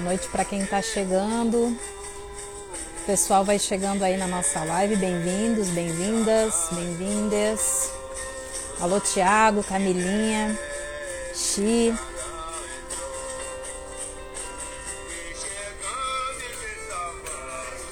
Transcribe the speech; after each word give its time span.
Boa 0.00 0.12
noite 0.12 0.28
para 0.28 0.46
quem 0.46 0.62
está 0.62 0.80
chegando. 0.80 1.58
O 1.58 3.04
pessoal 3.04 3.44
vai 3.44 3.58
chegando 3.58 4.02
aí 4.02 4.16
na 4.16 4.26
nossa 4.26 4.64
live. 4.64 4.96
Bem-vindos, 4.96 5.68
bem-vindas, 5.68 6.68
bem-vindas. 6.72 7.92
Alô, 8.80 8.98
Tiago, 8.98 9.62
Camilinha, 9.62 10.58
Xi. 11.34 11.94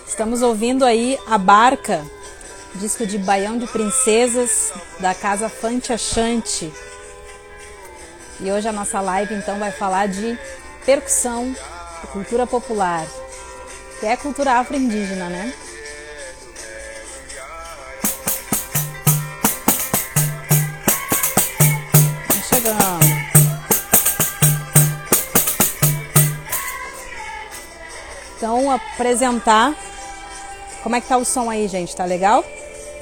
Estamos 0.07 0.41
ouvindo 0.41 0.87
aí 0.87 1.19
a 1.27 1.37
Barca, 1.37 2.03
disco 2.77 3.07
de 3.07 3.19
Baião 3.19 3.59
de 3.59 3.67
Princesas 3.67 4.73
da 4.99 5.15
casa 5.15 5.51
Fante 5.51 5.93
Achante. 5.93 6.73
E 8.41 8.51
hoje 8.51 8.67
a 8.67 8.73
nossa 8.73 8.99
live 8.99 9.35
então 9.35 9.59
vai 9.59 9.71
falar 9.71 10.09
de 10.09 10.39
percussão 10.87 11.55
cultura 12.07 12.47
popular, 12.47 13.07
que 13.99 14.07
é 14.07 14.13
a 14.13 14.17
cultura 14.17 14.55
afro-indígena, 14.55 15.29
né? 15.29 15.53
Vamos 22.29 22.47
chegando. 22.47 23.19
Então, 28.37 28.71
apresentar. 28.71 29.75
Como 30.83 30.95
é 30.95 31.01
que 31.01 31.09
tá 31.09 31.17
o 31.17 31.25
som 31.25 31.51
aí, 31.51 31.67
gente? 31.67 31.95
Tá 31.95 32.05
legal? 32.05 32.45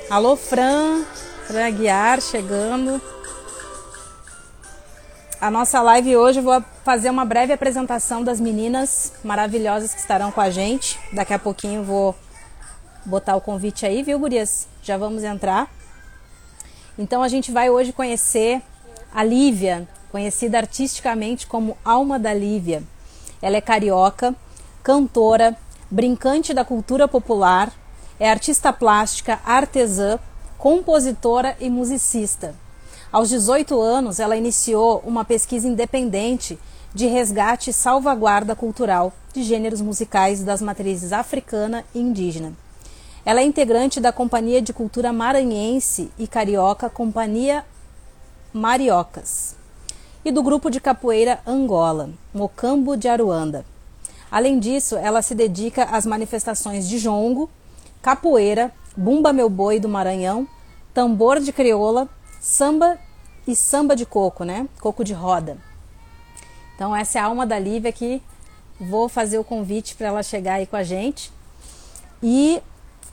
Alô, 0.08 0.34
Fran, 0.34 1.05
Fran 1.47 1.66
Aguiar 1.66 2.20
chegando. 2.22 3.00
A 5.38 5.50
nossa 5.50 5.82
live 5.82 6.16
hoje 6.16 6.40
vou 6.40 6.64
fazer 6.82 7.10
uma 7.10 7.22
breve 7.22 7.52
apresentação 7.52 8.24
das 8.24 8.40
meninas 8.40 9.12
maravilhosas 9.22 9.92
que 9.92 10.00
estarão 10.00 10.32
com 10.32 10.40
a 10.40 10.48
gente. 10.48 10.98
Daqui 11.12 11.34
a 11.34 11.38
pouquinho 11.38 11.84
vou 11.84 12.16
botar 13.04 13.36
o 13.36 13.40
convite 13.40 13.84
aí, 13.84 14.02
viu, 14.02 14.18
gurias? 14.18 14.66
Já 14.82 14.96
vamos 14.96 15.22
entrar. 15.22 15.70
Então 16.98 17.22
a 17.22 17.28
gente 17.28 17.52
vai 17.52 17.68
hoje 17.68 17.92
conhecer 17.92 18.62
a 19.14 19.22
Lívia, 19.22 19.86
conhecida 20.10 20.56
artisticamente 20.56 21.46
como 21.46 21.76
Alma 21.84 22.18
da 22.18 22.32
Lívia. 22.32 22.82
Ela 23.42 23.58
é 23.58 23.60
carioca, 23.60 24.34
cantora, 24.82 25.54
brincante 25.90 26.54
da 26.54 26.64
cultura 26.64 27.06
popular, 27.06 27.70
é 28.18 28.30
artista 28.30 28.72
plástica, 28.72 29.38
artesã, 29.44 30.18
compositora 30.56 31.54
e 31.60 31.68
musicista. 31.68 32.54
Aos 33.12 33.28
18 33.28 33.80
anos, 33.80 34.18
ela 34.18 34.36
iniciou 34.36 35.02
uma 35.06 35.24
pesquisa 35.24 35.68
independente 35.68 36.58
de 36.92 37.06
resgate 37.06 37.70
e 37.70 37.72
salvaguarda 37.72 38.56
cultural 38.56 39.12
de 39.32 39.42
gêneros 39.42 39.81
musicais 39.81 40.42
das 40.42 40.60
matrizes 40.60 41.12
africana 41.12 41.84
e 41.94 42.00
indígena. 42.00 42.53
Ela 43.25 43.41
é 43.41 43.44
integrante 43.44 44.00
da 44.00 44.12
Companhia 44.12 44.60
de 44.60 44.72
Cultura 44.72 45.12
Maranhense 45.12 46.10
e 46.19 46.26
Carioca 46.26 46.88
Companhia 46.91 47.64
Mariocas 48.53 49.54
e 50.25 50.32
do 50.32 50.42
grupo 50.42 50.70
de 50.70 50.81
capoeira 50.81 51.38
Angola, 51.47 52.10
Mocambo 52.34 52.97
de 52.97 53.08
Aruanda. 53.08 53.64
Além 54.31 54.58
disso, 54.58 54.97
ela 54.97 55.22
se 55.22 55.34
dedica 55.34 55.84
às 55.84 56.04
manifestações 56.04 56.88
de 56.88 56.98
jongo, 56.98 57.48
capoeira, 58.02 58.72
bumba 58.97 59.32
meu 59.32 59.48
boi 59.48 59.78
do 59.78 59.88
Maranhão, 59.88 60.48
tambor 60.92 61.38
de 61.38 61.52
crioula, 61.52 62.08
samba 62.46 62.96
e 63.44 63.56
samba 63.56 63.96
de 63.96 64.06
coco, 64.06 64.44
né? 64.44 64.68
Coco 64.80 65.02
de 65.02 65.12
roda. 65.12 65.58
Então 66.76 66.94
essa 66.94 67.18
é 67.18 67.20
a 67.20 67.24
alma 67.24 67.44
da 67.44 67.58
Lívia 67.58 67.90
que 67.90 68.22
vou 68.78 69.08
fazer 69.08 69.36
o 69.36 69.42
convite 69.42 69.96
para 69.96 70.06
ela 70.06 70.22
chegar 70.22 70.54
aí 70.54 70.66
com 70.66 70.76
a 70.76 70.84
gente. 70.84 71.32
E 72.22 72.62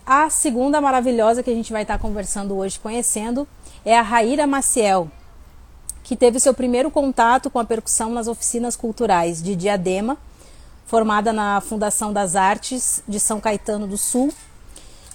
a 0.05 0.29
segunda 0.29 0.79
maravilhosa 0.79 1.41
que 1.41 1.49
a 1.49 1.55
gente 1.55 1.73
vai 1.73 1.81
estar 1.81 1.97
conversando 1.97 2.55
hoje, 2.55 2.79
conhecendo, 2.79 3.47
é 3.83 3.97
a 3.97 4.03
Raíra 4.03 4.45
Maciel, 4.45 5.09
que 6.03 6.15
teve 6.15 6.39
seu 6.39 6.53
primeiro 6.53 6.91
contato 6.91 7.49
com 7.49 7.57
a 7.57 7.65
percussão 7.65 8.11
nas 8.11 8.27
oficinas 8.27 8.75
culturais 8.75 9.41
de 9.41 9.55
Diadema, 9.55 10.15
formada 10.85 11.33
na 11.33 11.59
Fundação 11.59 12.13
das 12.13 12.35
Artes 12.35 13.01
de 13.07 13.19
São 13.19 13.41
Caetano 13.41 13.87
do 13.87 13.97
Sul, 13.97 14.31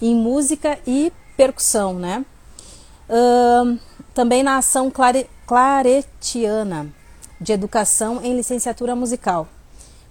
em 0.01 0.13
música 0.13 0.77
e 0.85 1.13
percussão, 1.37 1.93
né? 1.93 2.25
Uh, 3.09 3.79
também 4.13 4.43
na 4.43 4.57
ação 4.57 4.89
clare, 4.89 5.29
claretiana, 5.45 6.87
de 7.39 7.53
Educação 7.53 8.21
em 8.23 8.35
Licenciatura 8.35 8.95
Musical. 8.95 9.47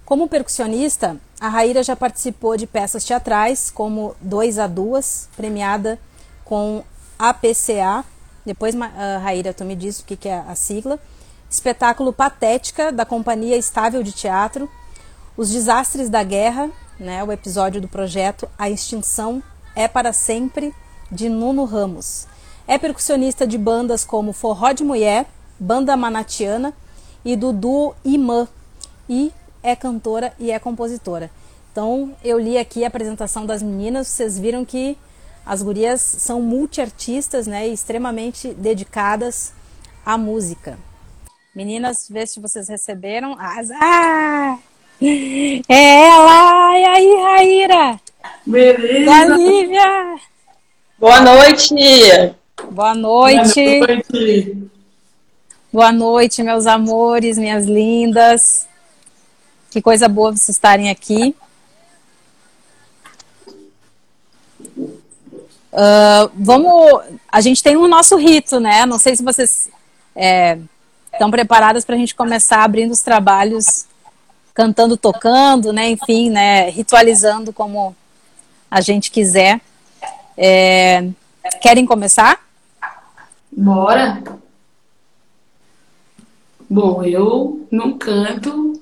Como 0.03 0.27
percussionista, 0.27 1.17
a 1.39 1.47
Raíra 1.47 1.83
já 1.83 1.95
participou 1.95 2.57
de 2.57 2.65
peças 2.65 3.03
teatrais 3.03 3.69
como 3.69 4.15
Dois 4.19 4.57
a 4.57 4.65
Duas, 4.65 5.29
premiada 5.37 5.99
com 6.43 6.83
APCA. 7.17 8.03
Depois, 8.43 8.73
uh, 8.73 8.79
Raíra, 9.21 9.53
tu 9.53 9.63
me 9.63 9.75
diz 9.75 9.99
o 9.99 10.05
que, 10.05 10.15
que 10.15 10.27
é 10.27 10.39
a 10.39 10.55
sigla. 10.55 10.99
Espetáculo 11.49 12.11
Patética, 12.11 12.91
da 12.91 13.05
Companhia 13.05 13.55
Estável 13.55 14.01
de 14.01 14.11
Teatro. 14.11 14.69
Os 15.37 15.51
Desastres 15.51 16.09
da 16.09 16.23
Guerra, 16.23 16.69
né, 16.99 17.23
o 17.23 17.31
episódio 17.31 17.79
do 17.79 17.87
projeto 17.87 18.49
A 18.57 18.69
Extinção 18.69 19.41
é 19.75 19.87
para 19.87 20.11
Sempre, 20.11 20.73
de 21.11 21.29
Nuno 21.29 21.65
Ramos. 21.65 22.27
É 22.69 22.77
percussionista 22.77 23.47
de 23.47 23.57
bandas 23.57 24.05
como 24.05 24.31
Forró 24.31 24.71
de 24.73 24.83
Mulher, 24.83 25.25
Banda 25.59 25.97
Manatiana 25.97 26.71
e 27.25 27.35
do 27.35 27.51
duo 27.51 27.95
Imã 28.05 28.47
e 29.09 29.31
é 29.63 29.75
cantora 29.75 30.33
e 30.37 30.51
é 30.51 30.59
compositora. 30.59 31.31
Então 31.71 32.15
eu 32.23 32.37
li 32.37 32.59
aqui 32.59 32.83
a 32.83 32.87
apresentação 32.87 33.43
das 33.43 33.63
meninas, 33.63 34.07
vocês 34.07 34.37
viram 34.37 34.63
que 34.63 34.95
as 35.43 35.63
gurias 35.63 35.99
são 35.99 36.43
multiartistas, 36.43 37.47
né, 37.47 37.67
e 37.67 37.73
extremamente 37.73 38.53
dedicadas 38.53 39.51
à 40.05 40.15
música. 40.15 40.77
Meninas, 41.55 42.07
vê 42.07 42.27
se 42.27 42.39
vocês 42.39 42.69
receberam. 42.69 43.35
Ah! 43.81 44.59
É 45.67 46.05
ela! 46.05 46.77
E 46.77 46.85
aí, 46.85 47.23
Raíra? 47.23 47.99
Beleza! 48.45 49.39
E 49.39 49.61
Lívia! 49.61 50.19
Boa 50.99 51.19
noite! 51.19 52.37
Boa 52.67 52.93
noite! 52.93 53.79
Boa 53.79 53.87
noite! 53.87 54.69
Boa 55.71 55.91
noite, 55.91 56.43
meus 56.43 56.65
amores, 56.65 57.37
minhas 57.37 57.65
lindas. 57.65 58.67
Que 59.69 59.81
coisa 59.81 60.07
boa 60.07 60.31
vocês 60.31 60.49
estarem 60.49 60.89
aqui. 60.89 61.35
Uh, 65.71 66.29
vamos. 66.35 67.01
A 67.31 67.39
gente 67.39 67.63
tem 67.63 67.77
o 67.77 67.87
nosso 67.87 68.17
rito, 68.17 68.59
né? 68.59 68.85
Não 68.85 68.99
sei 68.99 69.15
se 69.15 69.23
vocês 69.23 69.69
é, 70.15 70.57
estão 71.13 71.29
preparadas 71.31 71.85
para 71.85 71.95
a 71.95 71.97
gente 71.97 72.15
começar 72.15 72.63
abrindo 72.63 72.91
os 72.91 73.01
trabalhos, 73.01 73.85
cantando, 74.53 74.97
tocando, 74.97 75.71
né? 75.71 75.89
Enfim, 75.89 76.29
né? 76.29 76.69
Ritualizando 76.69 77.53
como 77.53 77.95
a 78.69 78.81
gente 78.81 79.11
quiser. 79.11 79.61
É, 80.35 81.07
querem 81.61 81.85
começar? 81.85 82.48
Bora! 83.59 84.23
Bom, 86.69 87.03
eu 87.03 87.67
não 87.69 87.97
canto 87.97 88.81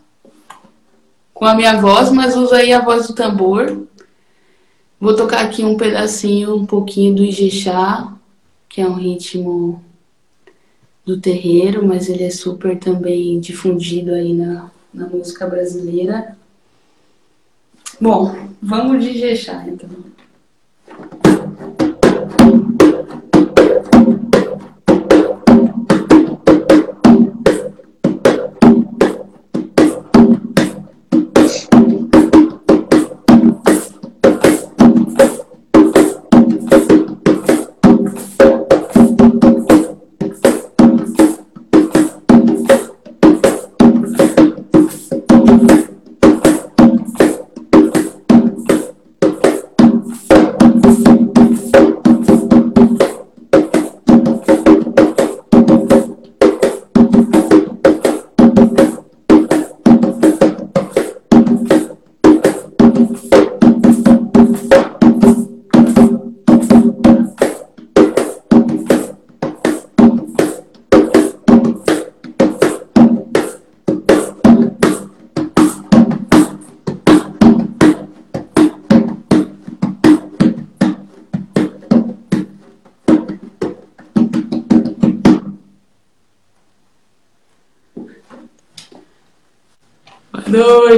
com 1.33 1.45
a 1.45 1.55
minha 1.55 1.81
voz, 1.81 2.11
mas 2.11 2.35
uso 2.35 2.53
aí 2.53 2.71
a 2.71 2.85
voz 2.85 3.07
do 3.07 3.15
tambor. 3.15 3.87
Vou 4.99 5.15
tocar 5.15 5.43
aqui 5.43 5.65
um 5.65 5.77
pedacinho, 5.77 6.55
um 6.55 6.65
pouquinho 6.67 7.15
do 7.15 7.25
Ijexá, 7.25 8.15
que 8.69 8.79
é 8.79 8.87
um 8.87 8.93
ritmo 8.93 9.83
do 11.03 11.19
terreiro, 11.19 11.83
mas 11.83 12.07
ele 12.07 12.25
é 12.25 12.29
super 12.29 12.77
também 12.77 13.39
difundido 13.39 14.13
aí 14.13 14.31
na, 14.31 14.69
na 14.93 15.07
música 15.07 15.47
brasileira. 15.47 16.37
Bom, 17.99 18.31
vamos 18.61 19.03
de 19.03 19.09
Ijexá 19.09 19.67
então. 19.67 19.89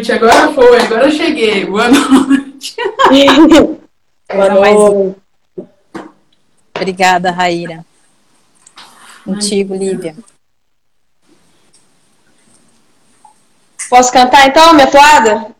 Noite, 0.09 0.11
agora 0.11 0.53
foi, 0.53 0.81
agora 0.81 1.05
eu 1.05 1.11
cheguei. 1.11 1.65
Boa 1.65 1.87
noite. 1.89 2.75
Boa 4.33 4.49
noite. 4.49 5.15
Obrigada, 6.75 7.31
Raíra. 7.31 7.85
Contigo, 9.23 9.75
Lívia. 9.75 10.15
Posso 13.89 14.11
cantar 14.11 14.47
então, 14.47 14.73
minha 14.73 14.87
toada? 14.87 15.53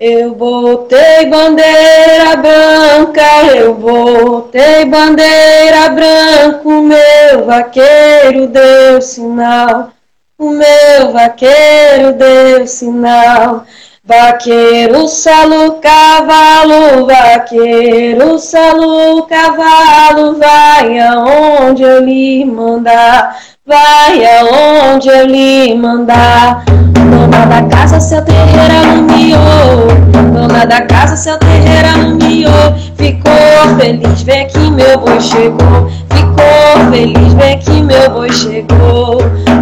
Eu 0.00 0.32
botei 0.36 1.26
bandeira 1.26 2.36
branca, 2.36 3.56
eu 3.56 3.74
botei 3.74 4.84
bandeira 4.84 5.88
branca, 5.88 6.68
o 6.68 6.82
meu 6.82 7.44
vaqueiro 7.44 8.46
deu 8.46 9.02
sinal, 9.02 9.90
o 10.38 10.50
meu 10.50 11.12
vaqueiro 11.12 12.12
deu 12.12 12.64
sinal. 12.68 13.64
Vaqueiro, 14.04 15.08
salo, 15.08 15.80
cavalo, 15.80 17.04
vaqueiro, 17.04 18.38
salo, 18.38 19.24
cavalo, 19.24 20.38
vai 20.38 20.98
aonde 21.00 21.82
eu 21.82 22.00
lhe 22.00 22.44
mandar, 22.44 23.36
vai 23.68 24.24
aonde 24.24 25.08
eu 25.08 25.26
lhe 25.26 25.74
mandar. 25.74 26.64
Dona 27.10 27.44
da 27.44 27.62
casa, 27.68 28.00
seu 28.00 28.22
terreiro 28.22 28.74
alumiou, 28.82 29.88
dona 30.32 30.64
da 30.64 30.80
casa, 30.82 31.14
seu 31.14 31.38
terreiro 31.38 31.88
alumiou. 31.88 32.74
Ficou 32.96 33.76
feliz, 33.78 34.22
vê 34.22 34.46
que 34.46 34.70
meu 34.70 34.98
boi 34.98 35.20
chegou, 35.20 35.90
ficou 36.10 36.90
feliz, 36.90 37.34
vê 37.34 37.56
que 37.56 37.82
meu 37.82 38.10
boi 38.10 38.32
chegou. 38.32 39.18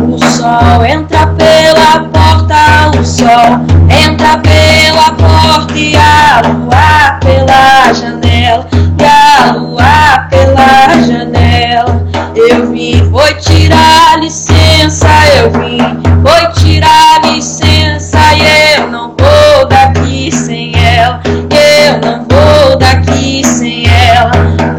O 0.08 0.18
sol 0.24 0.84
entra 0.84 1.26
pela 1.26 2.08
porta, 2.12 2.96
o 2.98 3.04
sol 3.04 3.60
entra 3.90 4.38
pela 4.38 5.12
porta 5.14 5.74
e 5.74 5.96
a 5.96 6.42
lua 6.46 7.18
pela 7.20 7.92
janela, 7.92 8.66
e 9.00 9.04
a 9.04 9.52
lua 9.52 10.28
pela 10.30 11.02
janela. 11.02 12.05
Eu 12.48 12.70
vim, 12.70 13.02
vou 13.10 13.26
tirar 13.40 14.20
licença, 14.20 15.08
eu 15.36 15.50
vim, 15.50 15.78
vou 16.22 16.52
tirar 16.52 17.20
licença 17.24 18.18
e 18.34 18.78
eu 18.78 18.88
não 18.88 19.16
vou 19.18 19.66
daqui 19.68 20.30
sem 20.30 20.72
ela, 20.76 21.20
eu 21.26 21.98
não 22.00 22.24
vou 22.28 22.78
daqui 22.78 23.42
sem 23.44 23.84
ela. 23.88 24.30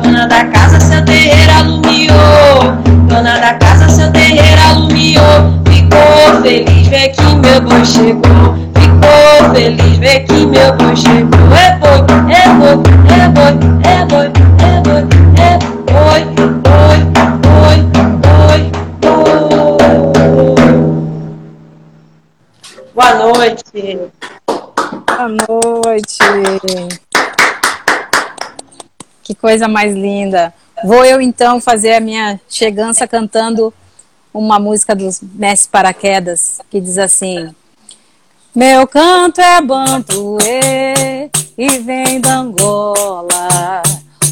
Dona 0.02 0.28
da 0.28 0.46
casa, 0.46 0.80
seu 0.80 1.04
terreiro 1.04 1.52
alumiou, 1.52 2.74
dona 3.10 3.38
da 3.38 3.54
casa, 3.56 3.90
seu 3.90 4.10
terreiro 4.14 4.62
alumiou. 4.70 5.62
Ficou 5.70 6.42
feliz, 6.42 6.88
vê 6.88 7.10
que 7.10 7.22
meu 7.22 7.62
boi 7.62 7.84
chegou. 7.84 8.56
Ficou 8.76 9.54
feliz, 9.54 9.98
vê 9.98 10.22
que 10.22 10.37
Que 29.28 29.36
coisa 29.36 29.68
mais 29.68 29.94
linda. 29.94 30.54
Vou 30.86 31.04
eu 31.04 31.20
então 31.20 31.60
fazer 31.60 31.96
a 31.96 32.00
minha 32.00 32.40
chegança 32.48 33.06
cantando 33.06 33.74
uma 34.34 34.58
música 34.58 34.96
dos 34.96 35.20
Mestres 35.22 35.68
Paraquedas 35.68 36.62
que 36.70 36.80
diz 36.80 36.98
assim: 36.98 37.54
Meu 38.56 38.88
canto 38.88 39.42
é 39.42 39.60
bantuê 39.60 41.30
e 41.58 41.80
vem 41.80 42.22
da 42.22 42.38
Angola. 42.38 43.84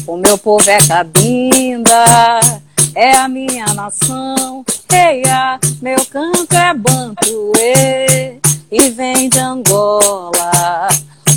O 0.06 0.16
meu 0.16 0.38
povo 0.38 0.64
é 0.70 0.78
cabinda, 0.78 2.06
é 2.94 3.18
a 3.18 3.28
minha 3.28 3.66
nação. 3.74 4.64
Eia, 4.90 5.60
meu 5.82 6.02
canto 6.06 6.54
é 6.54 6.72
bantuê 6.72 8.40
e 8.72 8.90
vem 8.92 9.28
de 9.28 9.38
Angola. 9.40 10.88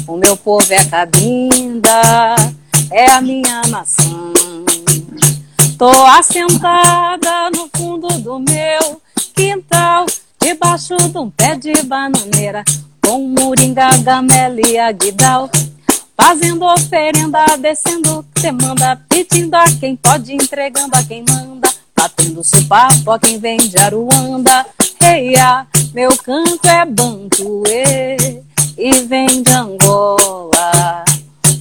O 0.08 0.16
meu 0.16 0.38
povo 0.38 0.74
é 0.74 0.86
cabinda, 0.86 2.02
é 2.92 3.12
a 3.12 3.22
minha 3.22 3.62
nação. 3.70 4.34
Tô 5.78 5.90
assentada 5.90 7.50
no 7.52 7.70
fundo 7.76 8.08
do 8.20 8.40
meu 8.40 9.02
quintal, 9.34 10.06
debaixo 10.42 10.98
de 10.98 11.18
um 11.18 11.30
pé 11.30 11.56
de 11.56 11.72
bananeira, 11.84 12.64
com 13.02 13.20
moringa, 13.28 13.90
gamela 14.04 14.60
e 14.68 14.78
aguidal. 14.78 15.50
Fazendo 16.18 16.66
oferenda, 16.66 17.46
descendo, 17.58 18.26
você 18.36 18.52
manda, 18.52 19.00
pedindo 19.08 19.56
a 19.56 19.64
quem 19.80 19.96
pode, 19.96 20.34
entregando 20.34 20.96
a 20.98 21.04
quem 21.04 21.24
manda, 21.30 21.70
batendo 21.96 22.42
papo 22.68 23.12
a 23.12 23.20
quem 23.20 23.40
vem 23.40 23.58
de 23.58 23.78
Aruanda. 23.78 24.66
Reia, 25.00 25.66
meu 25.94 26.16
canto 26.18 26.68
é 26.68 26.86
bantuê 26.86 28.18
e 28.78 28.92
vem 29.04 29.42
de 29.42 29.52
Angola. 29.52 31.09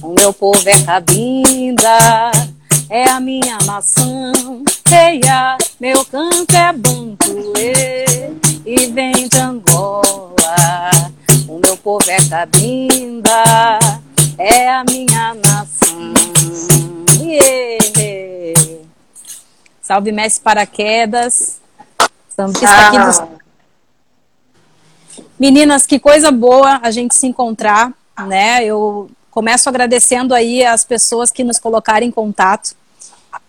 O 0.09 0.15
meu 0.19 0.33
povo 0.33 0.67
é 0.67 0.83
cabinda, 0.83 2.31
é 2.89 3.07
a 3.07 3.19
minha 3.19 3.59
nação. 3.63 4.63
Reia, 4.87 5.55
meu 5.79 6.03
canto 6.03 6.51
é 6.51 6.73
bantuê 6.73 8.05
e 8.65 8.87
vem 8.87 9.27
de 9.27 9.37
Angola. 9.37 10.89
O 11.47 11.59
meu 11.59 11.77
povo 11.77 12.09
é 12.09 12.17
cabinda, 12.27 13.43
é 14.35 14.67
a 14.71 14.83
minha 14.83 15.35
nação. 15.35 16.13
Yeah. 17.21 18.81
Salve 19.79 20.11
Mestre 20.11 20.43
Paraquedas. 20.43 21.61
Sambista 22.29 22.87
aqui 22.87 22.97
dos... 22.97 23.21
Meninas, 25.39 25.85
que 25.85 25.99
coisa 25.99 26.31
boa 26.31 26.79
a 26.81 26.89
gente 26.89 27.13
se 27.13 27.27
encontrar, 27.27 27.93
né? 28.27 28.65
Eu 28.65 29.07
começo 29.31 29.69
agradecendo 29.69 30.33
aí 30.33 30.65
as 30.65 30.83
pessoas 30.83 31.31
que 31.31 31.43
nos 31.43 31.59
colocaram 31.59 32.05
em 32.05 32.11
contato, 32.11 32.75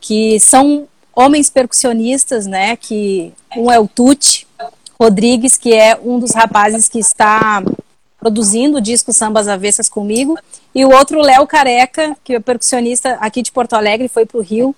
que 0.01 0.39
são 0.41 0.87
homens 1.15 1.51
percussionistas, 1.51 2.47
né? 2.47 2.77
Que 2.77 3.33
um 3.57 3.71
é 3.71 3.79
o 3.79 3.89
Tuti 3.89 4.47
Rodrigues, 4.99 5.57
que 5.57 5.73
é 5.73 5.99
um 6.03 6.19
dos 6.19 6.33
rapazes 6.33 6.89
que 6.89 6.99
está 6.99 7.63
produzindo 8.19 8.77
o 8.77 8.81
disco 8.81 9.13
Sambas 9.13 9.49
Avessas 9.49 9.89
comigo, 9.89 10.39
e 10.75 10.85
o 10.85 10.91
outro 10.91 11.21
Léo 11.21 11.47
Careca, 11.47 12.15
que 12.23 12.35
é 12.35 12.41
percussionista 12.41 13.17
aqui 13.21 13.43
de 13.43 13.51
Porto 13.51 13.73
Alegre, 13.73 14.09
foi 14.09 14.27
para 14.27 14.39
o 14.39 14.43
Rio. 14.43 14.77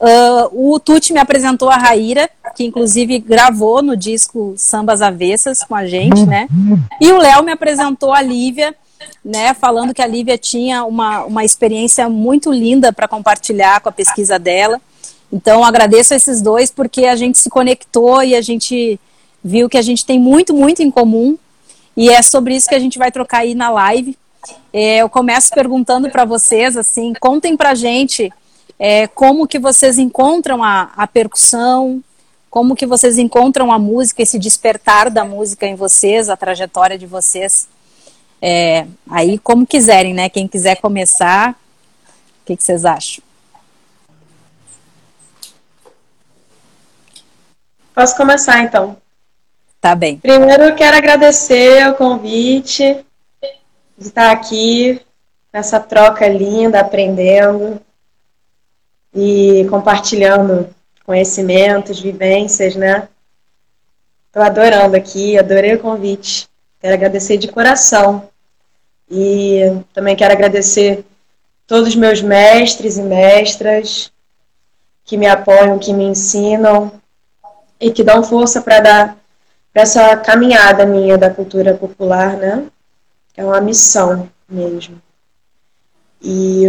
Uh, 0.00 0.72
o 0.72 0.80
Tuti 0.80 1.12
me 1.12 1.20
apresentou 1.20 1.68
a 1.70 1.76
Raíra, 1.76 2.28
que 2.56 2.64
inclusive 2.64 3.18
gravou 3.18 3.82
no 3.82 3.96
disco 3.96 4.54
Sambas 4.56 5.02
Avessas 5.02 5.62
com 5.62 5.74
a 5.74 5.86
gente, 5.86 6.24
né? 6.26 6.48
E 7.00 7.12
o 7.12 7.18
Léo 7.18 7.44
me 7.44 7.52
apresentou 7.52 8.12
a 8.12 8.20
Lívia, 8.20 8.74
né? 9.24 9.54
Falando 9.54 9.94
que 9.94 10.02
a 10.02 10.06
Lívia 10.06 10.38
tinha 10.38 10.84
uma, 10.84 11.24
uma 11.24 11.44
experiência 11.44 12.08
muito 12.08 12.52
linda 12.52 12.92
para 12.92 13.08
compartilhar 13.08 13.80
com 13.80 13.88
a 13.88 13.92
pesquisa 13.92 14.38
dela. 14.38 14.80
Então, 15.32 15.64
agradeço 15.64 16.12
a 16.12 16.16
esses 16.16 16.40
dois 16.40 16.70
porque 16.70 17.06
a 17.06 17.16
gente 17.16 17.38
se 17.38 17.48
conectou 17.48 18.22
e 18.22 18.34
a 18.34 18.40
gente 18.40 18.98
viu 19.42 19.68
que 19.68 19.78
a 19.78 19.82
gente 19.82 20.04
tem 20.04 20.18
muito, 20.18 20.52
muito 20.52 20.82
em 20.82 20.90
comum. 20.90 21.38
E 21.96 22.08
é 22.08 22.22
sobre 22.22 22.56
isso 22.56 22.68
que 22.68 22.74
a 22.74 22.80
gente 22.80 22.98
vai 22.98 23.10
trocar 23.12 23.38
aí 23.38 23.54
na 23.54 23.70
live. 23.70 24.16
É, 24.72 24.98
eu 24.98 25.08
começo 25.08 25.52
perguntando 25.52 26.10
para 26.10 26.24
vocês, 26.24 26.76
assim, 26.76 27.12
contem 27.20 27.56
pra 27.56 27.74
gente 27.74 28.32
é, 28.78 29.06
como 29.06 29.46
que 29.46 29.58
vocês 29.58 29.98
encontram 29.98 30.64
a, 30.64 30.90
a 30.96 31.06
percussão, 31.06 32.02
como 32.48 32.74
que 32.74 32.86
vocês 32.86 33.18
encontram 33.18 33.70
a 33.70 33.78
música, 33.78 34.22
esse 34.22 34.38
despertar 34.38 35.10
da 35.10 35.24
música 35.24 35.66
em 35.66 35.74
vocês, 35.74 36.28
a 36.28 36.36
trajetória 36.36 36.98
de 36.98 37.06
vocês. 37.06 37.68
É, 38.40 38.86
aí, 39.10 39.38
como 39.38 39.66
quiserem, 39.66 40.14
né? 40.14 40.28
Quem 40.28 40.48
quiser 40.48 40.76
começar, 40.80 41.52
o 42.42 42.46
que, 42.46 42.56
que 42.56 42.62
vocês 42.62 42.84
acham? 42.84 43.22
Posso 47.94 48.16
começar 48.16 48.62
então? 48.62 48.96
Tá 49.80 49.94
bem. 49.94 50.18
Primeiro, 50.18 50.64
eu 50.64 50.74
quero 50.74 50.96
agradecer 50.96 51.86
o 51.88 51.94
convite 51.94 53.04
de 53.98 54.06
estar 54.06 54.30
aqui 54.30 55.00
nessa 55.52 55.78
troca 55.78 56.26
linda, 56.28 56.80
aprendendo 56.80 57.80
e 59.14 59.66
compartilhando 59.68 60.74
conhecimentos, 61.04 62.00
vivências, 62.00 62.76
né? 62.76 63.08
Estou 64.28 64.42
adorando 64.42 64.96
aqui, 64.96 65.36
adorei 65.36 65.74
o 65.74 65.80
convite. 65.80 66.48
Quero 66.80 66.94
agradecer 66.94 67.36
de 67.36 67.48
coração. 67.48 68.29
E 69.10 69.60
também 69.92 70.14
quero 70.14 70.32
agradecer 70.32 71.04
todos 71.66 71.88
os 71.88 71.96
meus 71.96 72.22
mestres 72.22 72.96
e 72.96 73.02
mestras 73.02 74.12
que 75.04 75.16
me 75.16 75.26
apoiam, 75.26 75.78
que 75.78 75.92
me 75.92 76.04
ensinam, 76.04 76.92
e 77.80 77.90
que 77.90 78.04
dão 78.04 78.22
força 78.22 78.60
para 78.60 78.80
dar 78.80 79.20
para 79.72 79.82
essa 79.82 80.16
caminhada 80.16 80.84
minha 80.84 81.16
da 81.16 81.30
cultura 81.30 81.74
popular, 81.74 82.36
né? 82.36 82.66
É 83.36 83.44
uma 83.44 83.60
missão 83.60 84.28
mesmo. 84.48 85.00
E 86.20 86.64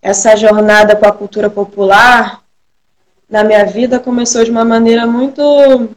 essa 0.00 0.36
jornada 0.36 0.94
com 0.94 1.06
a 1.06 1.12
cultura 1.12 1.48
popular 1.48 2.42
na 3.28 3.42
minha 3.42 3.64
vida 3.64 3.98
começou 3.98 4.44
de 4.44 4.50
uma 4.50 4.64
maneira 4.64 5.06
muito 5.06 5.88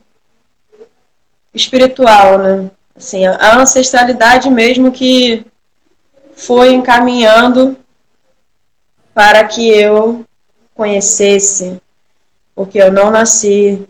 espiritual, 1.54 2.38
né? 2.40 2.72
Assim, 2.98 3.26
a 3.28 3.60
ancestralidade 3.60 4.50
mesmo 4.50 4.92
que 4.92 5.46
foi 6.36 6.74
encaminhando 6.74 7.78
para 9.14 9.44
que 9.44 9.70
eu 9.70 10.26
conhecesse, 10.74 11.80
porque 12.56 12.80
eu 12.80 12.92
não 12.92 13.12
nasci 13.12 13.88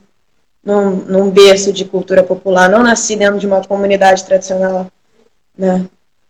num, 0.64 0.92
num 0.92 1.32
berço 1.32 1.72
de 1.72 1.86
cultura 1.86 2.22
popular, 2.22 2.70
não 2.70 2.84
nasci 2.84 3.16
dentro 3.16 3.40
de 3.40 3.48
uma 3.48 3.64
comunidade 3.64 4.26
tradicional, 4.26 4.88
né? 5.58 5.86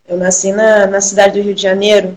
Eu 0.06 0.16
nasci 0.16 0.52
na, 0.52 0.86
na 0.86 1.00
cidade 1.00 1.38
do 1.38 1.44
Rio 1.44 1.54
de 1.54 1.62
Janeiro 1.62 2.16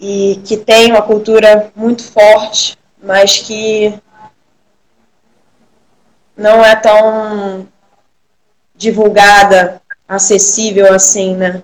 e 0.00 0.40
que 0.44 0.56
tem 0.56 0.90
uma 0.90 1.02
cultura 1.02 1.70
muito 1.76 2.02
forte, 2.02 2.78
mas 3.02 3.38
que 3.38 3.94
não 6.36 6.64
é 6.64 6.74
tão 6.74 7.68
divulgada, 8.74 9.80
acessível 10.06 10.92
assim, 10.92 11.34
né? 11.34 11.62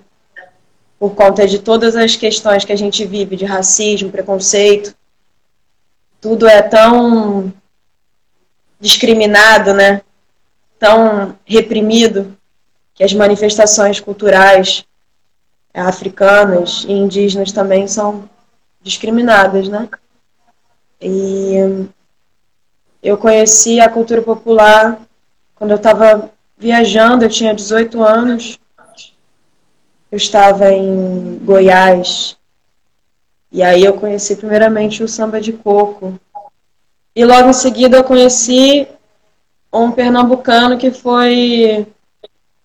Por 0.98 1.14
conta 1.14 1.46
de 1.46 1.58
todas 1.58 1.96
as 1.96 2.16
questões 2.16 2.64
que 2.64 2.72
a 2.72 2.76
gente 2.76 3.04
vive 3.04 3.36
de 3.36 3.44
racismo, 3.44 4.10
preconceito. 4.10 4.94
Tudo 6.20 6.46
é 6.46 6.60
tão 6.62 7.52
discriminado, 8.78 9.74
né? 9.74 10.02
Tão 10.78 11.36
reprimido 11.44 12.36
que 12.94 13.04
as 13.04 13.12
manifestações 13.12 13.98
culturais 14.00 14.84
africanas 15.72 16.84
e 16.88 16.92
indígenas 16.92 17.52
também 17.52 17.86
são 17.86 18.28
discriminadas, 18.82 19.68
né? 19.68 19.88
E 21.00 21.88
eu 23.02 23.16
conheci 23.16 23.80
a 23.80 23.88
cultura 23.88 24.20
popular 24.20 25.00
quando 25.54 25.70
eu 25.70 25.76
estava 25.76 26.30
viajando, 26.60 27.24
eu 27.24 27.28
tinha 27.30 27.54
18 27.54 28.02
anos. 28.02 28.60
Eu 30.12 30.16
estava 30.18 30.70
em 30.70 31.38
Goiás. 31.42 32.36
E 33.50 33.62
aí 33.62 33.82
eu 33.82 33.94
conheci 33.94 34.36
primeiramente 34.36 35.02
o 35.02 35.08
samba 35.08 35.40
de 35.40 35.52
coco. 35.52 36.20
E 37.16 37.24
logo 37.24 37.48
em 37.48 37.54
seguida 37.54 37.96
eu 37.96 38.04
conheci 38.04 38.86
um 39.72 39.90
pernambucano 39.90 40.76
que 40.76 40.90
foi 40.90 41.86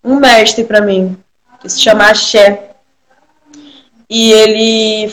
um 0.04 0.18
mestre 0.18 0.64
para 0.64 0.82
mim, 0.82 1.18
que 1.62 1.70
se 1.70 1.80
chama 1.80 2.10
Axé. 2.10 2.72
E 4.10 4.32
ele 4.32 5.12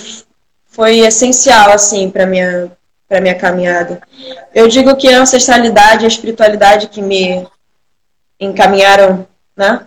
foi 0.67 0.99
essencial 1.01 1.71
assim 1.71 2.11
para 2.11 2.27
minha 2.27 2.73
para 3.09 3.21
minha 3.21 3.35
caminhada. 3.35 4.01
Eu 4.55 4.69
digo 4.69 4.97
que 4.97 5.07
a 5.13 5.21
ancestralidade 5.21 6.07
a 6.07 6.09
espiritualidade 6.09 6.89
que 6.89 7.03
me 7.03 7.47
encaminharam, 8.45 9.27
né? 9.57 9.87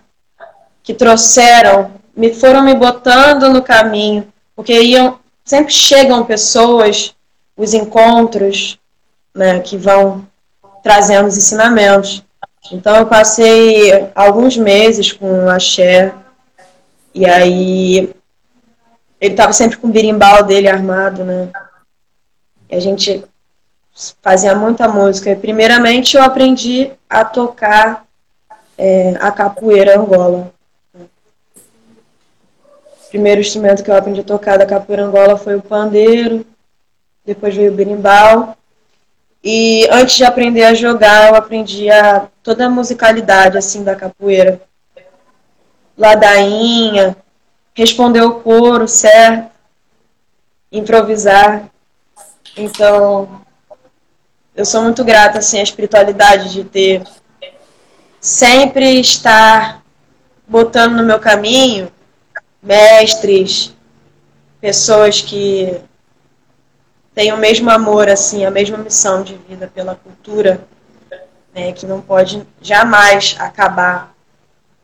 Que 0.82 0.94
trouxeram, 0.94 1.92
me 2.16 2.32
foram 2.32 2.62
me 2.62 2.74
botando 2.74 3.50
no 3.50 3.62
caminho, 3.62 4.32
porque 4.54 4.80
iam 4.80 5.18
sempre 5.44 5.72
chegam 5.72 6.24
pessoas, 6.24 7.14
os 7.56 7.72
encontros, 7.72 8.78
né, 9.34 9.60
que 9.60 9.76
vão 9.76 10.26
trazendo 10.82 11.28
os 11.28 11.36
ensinamentos. 11.36 12.22
Então 12.72 12.96
eu 12.96 13.06
passei 13.06 14.10
alguns 14.14 14.56
meses 14.56 15.12
com 15.12 15.44
o 15.44 15.50
axé, 15.50 16.12
e 17.14 17.24
aí 17.24 18.14
ele 19.20 19.32
estava 19.32 19.52
sempre 19.52 19.76
com 19.76 19.86
o 19.86 19.92
birimbau 19.92 20.42
dele 20.42 20.68
armado, 20.68 21.24
né? 21.24 21.48
E 22.68 22.74
a 22.74 22.80
gente 22.80 23.24
fazia 24.20 24.54
muita 24.54 24.88
música. 24.88 25.30
E 25.30 25.36
primeiramente 25.36 26.16
eu 26.16 26.22
aprendi 26.22 26.92
a 27.08 27.24
tocar 27.24 28.05
é, 28.78 29.14
a 29.20 29.30
capoeira 29.30 29.98
angola. 29.98 30.52
O 30.94 31.08
primeiro 33.08 33.40
instrumento 33.40 33.82
que 33.82 33.90
eu 33.90 33.96
aprendi 33.96 34.20
a 34.20 34.24
tocar 34.24 34.58
da 34.58 34.66
capoeira 34.66 35.04
angola 35.04 35.38
foi 35.38 35.54
o 35.54 35.62
pandeiro, 35.62 36.44
depois 37.24 37.54
veio 37.54 37.72
o 37.72 37.74
berimbau. 37.74 38.56
E 39.42 39.88
antes 39.90 40.16
de 40.16 40.24
aprender 40.24 40.64
a 40.64 40.74
jogar, 40.74 41.28
eu 41.28 41.36
aprendi 41.36 41.90
a, 41.90 42.28
toda 42.42 42.66
a 42.66 42.70
musicalidade 42.70 43.56
assim 43.56 43.84
da 43.84 43.94
capoeira. 43.94 44.60
Ladainha, 45.96 47.16
responder 47.74 48.22
o 48.22 48.40
coro 48.40 48.88
certo, 48.88 49.50
improvisar. 50.70 51.70
Então, 52.56 53.40
eu 54.54 54.64
sou 54.64 54.82
muito 54.82 55.04
grata 55.04 55.38
assim 55.38 55.60
à 55.60 55.62
espiritualidade 55.62 56.52
de 56.52 56.64
ter 56.64 57.02
sempre 58.26 58.98
estar 58.98 59.84
botando 60.48 60.96
no 60.96 61.04
meu 61.04 61.20
caminho 61.20 61.92
mestres, 62.60 63.72
pessoas 64.60 65.22
que 65.22 65.80
têm 67.14 67.32
o 67.32 67.36
mesmo 67.36 67.70
amor 67.70 68.08
assim, 68.08 68.44
a 68.44 68.50
mesma 68.50 68.78
missão 68.78 69.22
de 69.22 69.36
vida 69.36 69.70
pela 69.72 69.94
cultura, 69.94 70.66
né, 71.54 71.70
que 71.70 71.86
não 71.86 72.00
pode 72.00 72.44
jamais 72.60 73.36
acabar. 73.38 74.12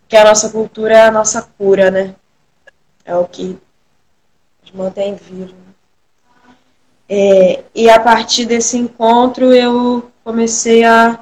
Que 0.08 0.16
a 0.16 0.24
nossa 0.24 0.48
cultura 0.48 0.96
é 0.96 1.02
a 1.02 1.10
nossa 1.10 1.42
cura, 1.42 1.90
né? 1.90 2.14
É 3.04 3.16
o 3.16 3.24
que 3.24 3.58
nos 4.62 4.70
mantém 4.72 5.16
vivos. 5.16 5.54
É, 7.08 7.64
e 7.74 7.90
a 7.90 7.98
partir 7.98 8.46
desse 8.46 8.78
encontro 8.78 9.52
eu 9.52 10.12
comecei 10.22 10.84
a. 10.84 11.18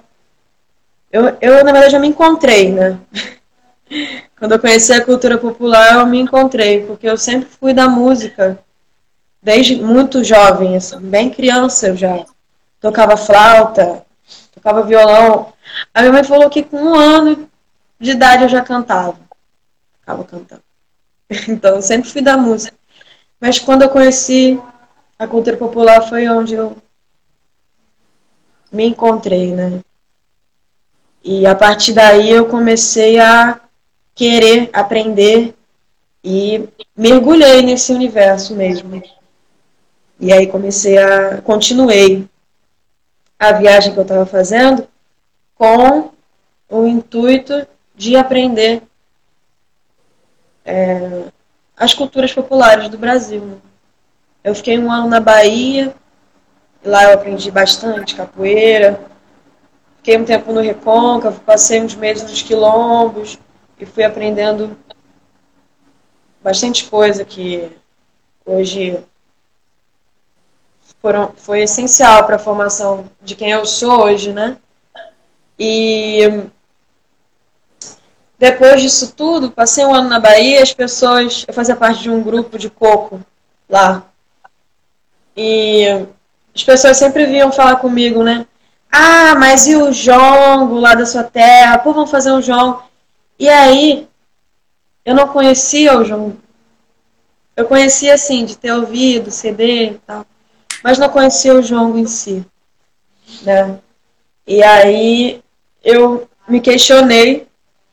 Eu, 1.11 1.37
eu, 1.41 1.65
na 1.65 1.73
verdade, 1.73 1.97
eu 1.97 2.01
me 2.01 2.09
encontrei, 2.09 2.71
né? 2.73 2.99
Quando 4.39 4.53
eu 4.53 4.61
conheci 4.61 4.93
a 4.93 5.05
cultura 5.05 5.37
popular, 5.37 5.95
eu 5.95 6.07
me 6.07 6.21
encontrei, 6.21 6.87
porque 6.87 7.09
eu 7.09 7.17
sempre 7.17 7.49
fui 7.49 7.75
da 7.75 7.89
música, 7.89 8.59
desde 9.43 9.77
muito 9.77 10.23
jovem, 10.23 10.77
assim, 10.77 10.99
bem 11.01 11.29
criança 11.29 11.89
eu 11.89 11.97
já 11.97 12.25
tocava 12.81 13.17
flauta, 13.17 14.07
tocava 14.55 14.83
violão. 14.83 15.53
A 15.93 16.01
minha 16.01 16.13
mãe 16.13 16.25
falou 16.25 16.49
que 16.49 16.63
com 16.63 16.77
um 16.77 16.95
ano 16.95 17.49
de 17.99 18.13
idade 18.13 18.45
eu 18.45 18.49
já 18.49 18.63
cantava. 18.63 19.19
Ficava 20.01 20.25
cantando. 20.25 20.63
Então, 21.49 21.77
eu 21.77 21.83
sempre 21.83 22.11
fui 22.11 22.23
da 22.23 22.37
música. 22.37 22.77
Mas 23.41 23.59
quando 23.59 23.83
eu 23.83 23.89
conheci 23.89 24.61
a 25.19 25.29
cultura 25.29 25.57
popular 25.57 26.09
foi 26.09 26.29
onde 26.29 26.55
eu 26.55 26.77
me 28.73 28.85
encontrei, 28.87 29.55
né? 29.55 29.81
E 31.23 31.47
a 31.47 31.55
partir 31.55 31.93
daí 31.93 32.31
eu 32.31 32.47
comecei 32.47 33.19
a 33.19 33.61
querer 34.15 34.71
aprender 34.73 35.55
e 36.23 36.69
mergulhei 36.97 37.63
nesse 37.63 37.93
universo 37.93 38.55
mesmo. 38.55 39.03
E 40.19 40.33
aí 40.33 40.47
comecei 40.47 40.99
a 40.99 41.41
continuei 41.43 42.29
a 43.39 43.53
viagem 43.53 43.93
que 43.93 43.99
eu 43.99 44.03
estava 44.03 44.27
fazendo 44.27 44.87
com 45.55 46.11
o 46.69 46.87
intuito 46.87 47.67
de 47.97 48.17
aprender 48.17 48.83
é, 50.65 51.25
as 51.77 51.95
culturas 51.95 52.33
populares 52.33 52.89
do 52.89 52.99
Brasil. 52.99 53.41
Né? 53.45 53.57
Eu 54.45 54.55
fiquei 54.55 54.79
um 54.79 54.93
ano 54.93 55.09
na 55.09 55.21
Bahia, 55.21 55.95
lá 56.85 57.05
eu 57.05 57.15
aprendi 57.15 57.51
bastante 57.51 58.15
capoeira. 58.15 59.10
Fiquei 60.01 60.17
um 60.17 60.25
tempo 60.25 60.51
no 60.51 60.63
Recôncavo, 60.63 61.41
passei 61.41 61.79
uns 61.83 61.95
meses 61.95 62.23
nos 62.23 62.41
quilombos 62.41 63.39
e 63.79 63.85
fui 63.85 64.03
aprendendo 64.03 64.75
bastante 66.43 66.87
coisa 66.87 67.23
que 67.23 67.71
hoje 68.47 68.99
foram, 71.03 71.35
foi 71.37 71.61
essencial 71.61 72.25
para 72.25 72.37
a 72.37 72.39
formação 72.39 73.11
de 73.21 73.37
quem 73.37 73.51
eu 73.51 73.67
sou 73.67 74.05
hoje, 74.05 74.33
né? 74.33 74.57
E 75.59 76.49
depois 78.39 78.81
disso 78.81 79.13
tudo, 79.15 79.51
passei 79.51 79.85
um 79.85 79.95
ano 79.95 80.09
na 80.09 80.19
Bahia, 80.19 80.63
as 80.63 80.73
pessoas, 80.73 81.45
eu 81.47 81.53
fazia 81.53 81.77
parte 81.77 82.01
de 82.01 82.11
um 82.11 82.23
grupo 82.23 82.59
de 82.59 82.71
coco 82.71 83.21
lá. 83.69 84.07
E 85.37 85.85
as 86.57 86.65
pessoas 86.65 86.97
sempre 86.97 87.27
vinham 87.27 87.53
falar 87.53 87.77
comigo, 87.77 88.25
né? 88.25 88.47
Ah, 88.93 89.35
mas 89.37 89.67
e 89.67 89.77
o 89.77 89.93
jongo 89.93 90.79
lá 90.79 90.95
da 90.95 91.07
sua 91.07 91.25
terra? 91.25 91.79
Pô, 91.79 91.93
vamos 91.93 92.11
fazer 92.11 92.33
um 92.33 92.43
jongo. 92.43 92.83
E 93.39 93.49
aí, 93.49 94.09
eu 95.05 95.15
não 95.15 95.29
conhecia 95.29 95.97
o 95.99 96.05
jongo. 96.05 96.37
Eu 97.57 97.67
conhecia, 97.67 98.15
assim, 98.15 98.45
de 98.45 98.57
ter 98.57 98.73
ouvido, 98.73 99.31
CD 99.31 99.91
e 99.93 99.95
tal. 100.07 100.27
Mas 100.83 100.99
não 100.99 101.09
conhecia 101.09 101.55
o 101.55 101.63
jongo 101.63 101.99
em 101.99 102.07
si. 102.07 102.45
né? 103.43 103.79
E 104.47 104.63
aí 104.63 105.43
eu 105.85 106.29
me 106.49 106.61
questionei, 106.61 107.47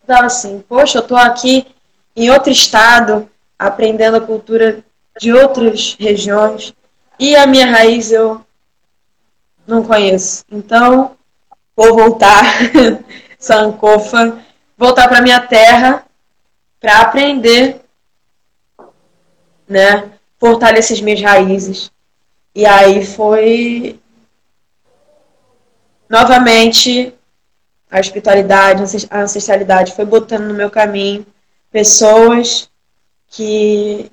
então, 0.04 0.22
assim, 0.24 0.64
poxa, 0.68 0.98
eu 0.98 1.02
estou 1.02 1.18
aqui 1.18 1.68
em 2.16 2.30
outro 2.32 2.52
estado, 2.52 3.30
aprendendo 3.60 4.18
a 4.18 4.22
cultura 4.22 4.84
de 5.20 5.34
outras 5.34 5.96
regiões, 6.00 6.74
e 7.20 7.36
a 7.36 7.46
minha 7.46 7.68
raiz 7.68 8.12
eu 8.12 8.42
não 9.68 9.84
conheço. 9.84 10.46
Então, 10.50 11.16
vou 11.76 11.96
voltar, 11.96 12.44
Sankofa, 13.38 14.40
voltar 14.78 15.08
para 15.08 15.22
minha 15.22 15.40
terra 15.42 16.06
para 16.80 17.02
aprender, 17.02 17.82
né? 19.68 20.12
Fortalecer 20.40 20.96
as 20.96 21.02
minhas 21.02 21.22
raízes. 21.22 21.92
E 22.56 22.66
aí 22.66 23.06
foi 23.06 24.00
novamente 26.10 27.14
a 27.90 28.00
espiritualidade, 28.00 29.08
a 29.10 29.22
ancestralidade 29.22 29.94
foi 29.94 30.06
botando 30.06 30.44
no 30.44 30.54
meu 30.54 30.70
caminho 30.70 31.26
pessoas 31.72 32.70
que 33.30 34.12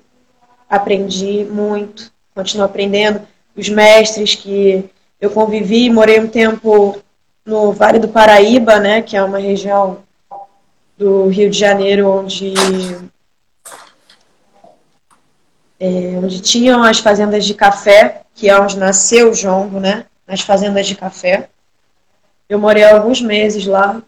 aprendi 0.69 1.45
muito, 1.45 2.11
continuo 2.33 2.65
aprendendo, 2.65 3.25
os 3.55 3.69
mestres 3.69 4.35
que 4.35 4.89
eu 5.25 5.31
convivi, 5.31 5.89
morei 5.89 6.19
um 6.19 6.27
tempo 6.27 6.97
no 7.45 7.71
Vale 7.71 7.99
do 7.99 8.07
Paraíba, 8.07 8.79
né, 8.79 9.01
que 9.01 9.17
é 9.17 9.23
uma 9.23 9.39
região 9.39 9.99
do 10.97 11.27
Rio 11.27 11.49
de 11.49 11.57
Janeiro 11.57 12.09
onde 12.09 12.53
é, 15.79 16.19
onde 16.23 16.39
tinham 16.41 16.83
as 16.83 16.99
fazendas 16.99 17.45
de 17.45 17.53
café, 17.53 18.21
que 18.33 18.49
é 18.49 18.59
onde 18.59 18.77
nasceu 18.77 19.31
o 19.31 19.33
jongo, 19.33 19.79
né, 19.79 20.05
nas 20.27 20.41
fazendas 20.41 20.87
de 20.87 20.95
café. 20.95 21.49
Eu 22.47 22.59
morei 22.59 22.83
alguns 22.83 23.21
meses 23.21 23.65
lá 23.65 24.01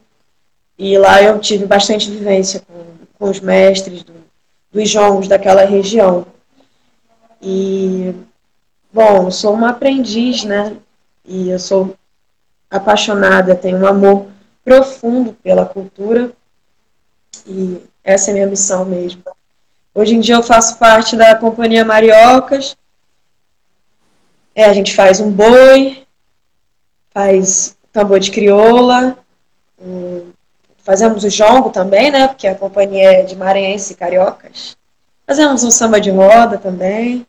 e 0.77 0.97
lá 0.97 1.21
eu 1.21 1.39
tive 1.39 1.65
bastante 1.65 2.09
vivência 2.09 2.61
com, 2.61 2.85
com 3.17 3.29
os 3.31 3.39
mestres 3.39 4.03
do, 4.03 4.13
dos 4.71 4.89
jongos 4.89 5.27
daquela 5.27 5.65
região. 5.65 6.27
E, 7.41 8.13
bom, 8.93 9.29
sou 9.31 9.53
uma 9.53 9.71
aprendiz, 9.71 10.43
né? 10.43 10.77
E 11.27 11.49
eu 11.49 11.59
sou 11.59 11.93
apaixonada, 12.69 13.53
tenho 13.53 13.77
um 13.77 13.85
amor 13.85 14.27
profundo 14.63 15.33
pela 15.33 15.65
cultura 15.65 16.31
e 17.45 17.81
essa 18.03 18.31
é 18.31 18.33
minha 18.33 18.47
missão 18.47 18.85
mesmo. 18.85 19.21
Hoje 19.93 20.15
em 20.15 20.21
dia 20.21 20.35
eu 20.35 20.43
faço 20.43 20.77
parte 20.77 21.15
da 21.17 21.35
Companhia 21.35 21.83
Mariocas. 21.83 22.77
É, 24.55 24.65
a 24.65 24.73
gente 24.73 24.95
faz 24.95 25.19
um 25.19 25.29
boi, 25.29 26.05
faz 27.11 27.77
tambor 27.91 28.19
de 28.19 28.31
crioula, 28.31 29.17
um, 29.79 30.31
fazemos 30.77 31.23
o 31.23 31.29
jongo 31.29 31.69
também, 31.69 32.09
né? 32.09 32.27
Porque 32.27 32.47
a 32.47 32.55
companhia 32.55 33.19
é 33.19 33.23
de 33.23 33.35
maranhense 33.35 33.93
e 33.93 33.95
cariocas. 33.95 34.77
Fazemos 35.25 35.63
um 35.63 35.71
samba 35.71 35.99
de 35.99 36.09
roda 36.09 36.57
também. 36.57 37.25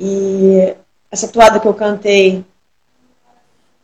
E 0.00 0.74
essa 1.10 1.28
toada 1.28 1.60
que 1.60 1.66
eu 1.66 1.74
cantei 1.74 2.44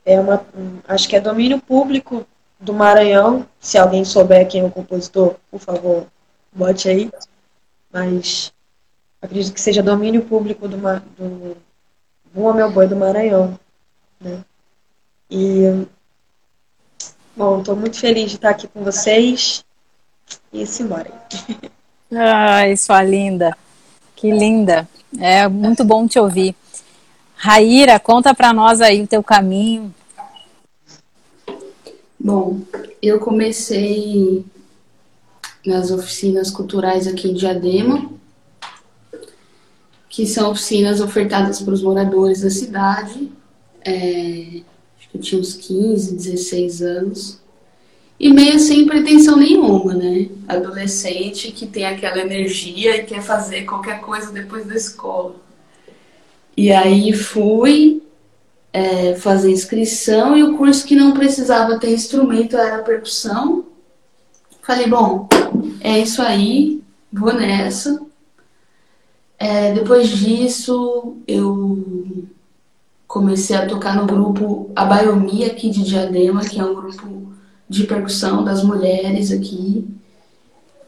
é 0.04 0.20
uma, 0.20 0.44
acho 0.86 1.08
que 1.08 1.16
é 1.16 1.20
domínio 1.20 1.60
público 1.60 2.26
do 2.60 2.72
Maranhão. 2.72 3.46
Se 3.60 3.78
alguém 3.78 4.04
souber 4.04 4.46
quem 4.46 4.60
é 4.60 4.64
o 4.64 4.70
compositor, 4.70 5.36
por 5.50 5.60
favor, 5.60 6.06
bote 6.52 6.88
aí. 6.88 7.10
Mas 7.92 8.52
acredito 9.20 9.54
que 9.54 9.60
seja 9.60 9.82
domínio 9.82 10.22
público 10.22 10.68
do, 10.68 10.76
do 10.76 11.56
Boa 12.34 12.52
Meu 12.52 12.70
Boi 12.70 12.86
do 12.86 12.96
Maranhão. 12.96 13.58
Né? 14.20 14.44
E, 15.30 15.86
bom, 17.36 17.60
estou 17.60 17.76
muito 17.76 17.98
feliz 17.98 18.30
de 18.30 18.36
estar 18.36 18.50
aqui 18.50 18.68
com 18.68 18.82
vocês. 18.84 19.64
E 20.52 20.66
simbora. 20.66 21.10
Ai, 22.12 22.76
sua 22.76 23.02
linda. 23.02 23.56
Que 24.14 24.30
linda. 24.30 24.88
É 25.18 25.48
muito 25.48 25.84
bom 25.84 26.06
te 26.06 26.18
ouvir. 26.18 26.54
Raíra, 27.36 27.98
conta 27.98 28.34
para 28.34 28.52
nós 28.52 28.80
aí 28.80 29.02
o 29.02 29.06
teu 29.06 29.22
caminho. 29.22 29.94
Bom, 32.18 32.60
eu 33.02 33.20
comecei 33.20 34.44
nas 35.66 35.90
oficinas 35.90 36.50
culturais 36.50 37.06
aqui 37.06 37.28
em 37.28 37.34
Diadema, 37.34 38.10
que 40.08 40.26
são 40.26 40.50
oficinas 40.50 41.00
ofertadas 41.00 41.60
para 41.60 41.74
os 41.74 41.82
moradores 41.82 42.40
da 42.40 42.50
cidade. 42.50 43.30
É, 43.84 44.62
acho 44.98 45.10
que 45.10 45.16
eu 45.16 45.20
tinha 45.20 45.40
uns 45.40 45.54
15, 45.54 46.14
16 46.14 46.82
anos. 46.82 47.40
E 48.18 48.32
meio 48.32 48.58
sem 48.58 48.86
pretensão 48.86 49.36
nenhuma, 49.36 49.92
né? 49.92 50.28
Adolescente 50.46 51.50
que 51.50 51.66
tem 51.66 51.84
aquela 51.84 52.20
energia 52.20 52.96
e 52.96 53.04
quer 53.04 53.20
fazer 53.20 53.64
qualquer 53.64 54.00
coisa 54.00 54.32
depois 54.32 54.64
da 54.66 54.76
escola. 54.76 55.43
E 56.56 56.72
aí 56.72 57.12
fui 57.12 58.02
é, 58.72 59.14
fazer 59.14 59.50
inscrição 59.50 60.36
e 60.36 60.42
o 60.42 60.56
curso 60.56 60.84
que 60.84 60.96
não 60.96 61.12
precisava 61.12 61.78
ter 61.78 61.92
instrumento 61.92 62.56
era 62.56 62.82
percussão. 62.82 63.64
Falei, 64.62 64.88
bom, 64.88 65.28
é 65.80 65.98
isso 65.98 66.22
aí, 66.22 66.82
vou 67.12 67.32
nessa. 67.32 68.00
É, 69.38 69.72
depois 69.72 70.08
disso, 70.08 71.16
eu 71.26 72.24
comecei 73.06 73.54
a 73.54 73.66
tocar 73.66 73.94
no 73.94 74.06
grupo 74.06 74.70
Abaiomi 74.74 75.44
aqui 75.44 75.70
de 75.70 75.84
Diadema, 75.84 76.40
que 76.40 76.58
é 76.58 76.64
um 76.64 76.74
grupo 76.74 77.32
de 77.68 77.84
percussão 77.84 78.44
das 78.44 78.64
mulheres 78.64 79.30
aqui, 79.30 79.86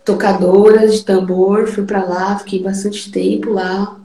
tocadoras 0.04 0.94
de 0.94 1.04
tambor. 1.04 1.66
Fui 1.66 1.84
para 1.84 2.04
lá, 2.04 2.38
fiquei 2.38 2.62
bastante 2.62 3.10
tempo 3.10 3.52
lá. 3.52 4.00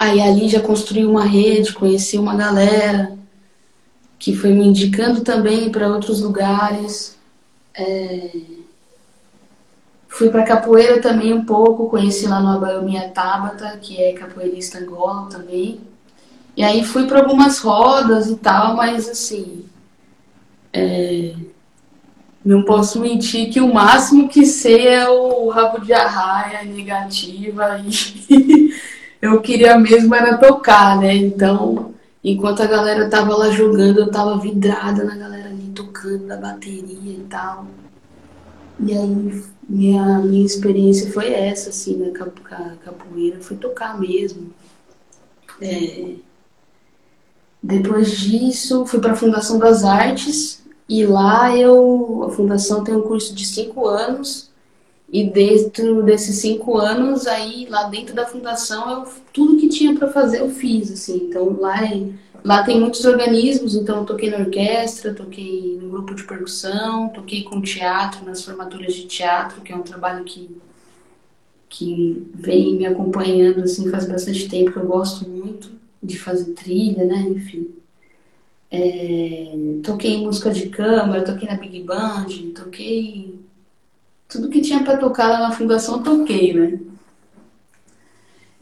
Aí 0.00 0.18
ali 0.18 0.48
já 0.48 0.60
construí 0.60 1.04
uma 1.04 1.26
rede, 1.26 1.74
conheci 1.74 2.16
uma 2.16 2.34
galera 2.34 3.18
que 4.18 4.34
foi 4.34 4.50
me 4.50 4.66
indicando 4.66 5.20
também 5.20 5.70
para 5.70 5.88
outros 5.88 6.22
lugares. 6.22 7.18
É... 7.74 8.30
Fui 10.08 10.30
para 10.30 10.42
capoeira 10.42 11.02
também 11.02 11.34
um 11.34 11.44
pouco, 11.44 11.90
conheci 11.90 12.26
lá 12.26 12.40
no 12.40 12.48
Abaiominha 12.48 13.10
Tabata, 13.10 13.76
que 13.76 14.02
é 14.02 14.14
capoeirista 14.14 14.78
angola 14.78 15.28
também. 15.28 15.82
E 16.56 16.64
aí 16.64 16.82
fui 16.82 17.06
para 17.06 17.20
algumas 17.20 17.58
rodas 17.58 18.30
e 18.30 18.36
tal, 18.36 18.76
mas 18.76 19.06
assim. 19.06 19.66
É... 20.72 21.34
Não 22.42 22.64
posso 22.64 23.00
mentir 23.00 23.52
que 23.52 23.60
o 23.60 23.70
máximo 23.70 24.30
que 24.30 24.46
sei 24.46 24.88
é 24.88 25.06
o 25.10 25.50
rabo 25.50 25.84
de 25.84 25.92
arraia 25.92 26.64
negativa 26.64 27.78
e 27.84 28.70
eu 29.20 29.40
queria 29.40 29.78
mesmo 29.78 30.14
era 30.14 30.38
tocar, 30.38 30.98
né? 30.98 31.14
Então, 31.14 31.94
enquanto 32.24 32.62
a 32.62 32.66
galera 32.66 33.08
tava 33.08 33.36
lá 33.36 33.50
jogando, 33.50 34.00
eu 34.00 34.10
tava 34.10 34.38
vidrada 34.38 35.04
na 35.04 35.16
galera 35.16 35.48
ali 35.48 35.70
tocando 35.74 36.26
na 36.26 36.36
bateria 36.36 37.12
e 37.14 37.26
tal. 37.28 37.66
E 38.78 38.92
aí, 38.92 39.44
minha, 39.68 40.18
minha 40.20 40.44
experiência 40.44 41.12
foi 41.12 41.32
essa, 41.32 41.70
assim, 41.70 41.96
na 41.96 42.10
capoeira, 42.78 43.40
foi 43.40 43.56
tocar 43.56 43.98
mesmo. 44.00 44.52
É... 45.60 46.14
Depois 47.62 48.10
disso, 48.18 48.86
fui 48.86 49.00
para 49.00 49.12
a 49.12 49.16
Fundação 49.16 49.58
das 49.58 49.84
Artes 49.84 50.62
e 50.88 51.04
lá 51.06 51.54
eu, 51.56 52.24
a 52.26 52.30
fundação 52.30 52.82
tem 52.82 52.96
um 52.96 53.02
curso 53.02 53.34
de 53.34 53.46
cinco 53.46 53.86
anos 53.86 54.49
e 55.12 55.28
dentro 55.28 56.02
desses 56.04 56.36
cinco 56.36 56.78
anos, 56.78 57.26
aí 57.26 57.66
lá 57.68 57.84
dentro 57.84 58.14
da 58.14 58.26
fundação, 58.26 58.90
eu, 58.90 59.12
tudo 59.32 59.56
que 59.56 59.68
tinha 59.68 59.96
para 59.96 60.12
fazer 60.12 60.40
eu 60.40 60.50
fiz, 60.50 60.90
assim. 60.92 61.26
Então 61.28 61.58
lá, 61.60 61.84
é, 61.84 62.08
lá 62.44 62.62
tem 62.62 62.78
muitos 62.78 63.04
organismos, 63.04 63.74
então 63.74 64.04
toquei 64.04 64.30
na 64.30 64.38
orquestra, 64.38 65.12
toquei 65.12 65.78
no 65.82 65.90
grupo 65.90 66.14
de 66.14 66.22
percussão, 66.22 67.08
toquei 67.08 67.42
com 67.42 67.60
teatro, 67.60 68.24
nas 68.24 68.44
formaturas 68.44 68.94
de 68.94 69.06
teatro, 69.06 69.60
que 69.62 69.72
é 69.72 69.76
um 69.76 69.82
trabalho 69.82 70.24
que, 70.24 70.56
que 71.68 72.30
vem 72.34 72.76
me 72.76 72.86
acompanhando, 72.86 73.62
assim, 73.64 73.90
faz 73.90 74.06
bastante 74.06 74.48
tempo, 74.48 74.72
que 74.72 74.78
eu 74.78 74.86
gosto 74.86 75.28
muito 75.28 75.72
de 76.00 76.18
fazer 76.18 76.52
trilha, 76.52 77.04
né, 77.04 77.20
enfim. 77.28 77.68
É, 78.70 79.52
toquei 79.82 80.12
em 80.12 80.24
música 80.24 80.52
de 80.52 80.68
câmara, 80.68 81.24
toquei 81.24 81.48
na 81.48 81.56
Big 81.56 81.82
Band, 81.82 82.26
toquei 82.54 83.40
tudo 84.30 84.48
que 84.48 84.60
tinha 84.60 84.82
para 84.82 84.96
tocar 84.96 85.28
lá 85.28 85.40
na 85.40 85.52
fundação 85.52 85.96
eu 85.96 86.02
toquei, 86.02 86.54
né? 86.54 86.78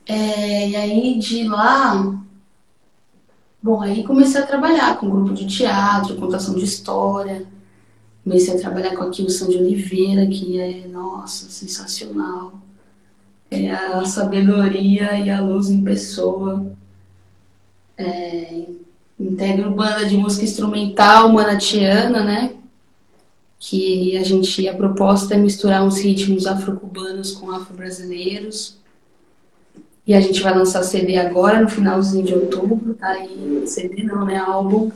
É, 0.07 0.68
e 0.70 0.76
aí 0.76 1.18
de 1.18 1.44
lá, 1.46 2.18
bom, 3.62 3.83
aí 3.83 4.02
comecei 4.04 4.40
a 4.40 4.46
trabalhar 4.46 4.96
com 4.98 5.11
grupo 5.11 5.35
de 5.35 5.46
teatro, 5.46 6.16
contação 6.16 6.54
de 6.54 6.64
história. 6.64 7.46
Comecei 8.24 8.54
a 8.54 8.59
trabalhar 8.59 8.96
com 8.96 9.04
a 9.04 9.11
Kilson 9.11 9.48
de 9.48 9.59
Oliveira, 9.59 10.26
que 10.26 10.59
é, 10.59 10.87
nossa, 10.88 11.50
sensacional. 11.50 12.54
É 13.50 13.70
a 13.70 14.04
sabedoria 14.04 15.18
e 15.18 15.31
a 15.31 15.40
luz 15.40 15.68
em 15.68 15.83
pessoa. 15.83 16.66
É, 17.96 18.66
Integro 19.18 19.72
banda 19.72 20.04
de 20.07 20.16
música 20.16 20.44
instrumental 20.44 21.28
manatiana, 21.33 22.22
né? 22.22 22.52
Que 23.59 24.16
a 24.16 24.23
gente, 24.23 24.68
a 24.68 24.75
proposta 24.75 25.35
é 25.35 25.37
misturar 25.37 25.85
uns 25.85 26.01
ritmos 26.01 26.47
afro-cubanos 26.47 27.33
com 27.33 27.51
afro-brasileiros. 27.51 28.79
E 30.07 30.14
a 30.14 30.21
gente 30.21 30.40
vai 30.40 30.57
lançar 30.57 30.83
CD 30.85 31.18
agora, 31.18 31.61
no 31.61 31.68
finalzinho 31.68 32.25
de 32.25 32.35
outubro, 32.35 32.94
tá 32.94 33.09
aí. 33.09 33.62
CD 33.66 34.05
não, 34.05 34.25
né? 34.25 34.37
Álbum. 34.38 34.90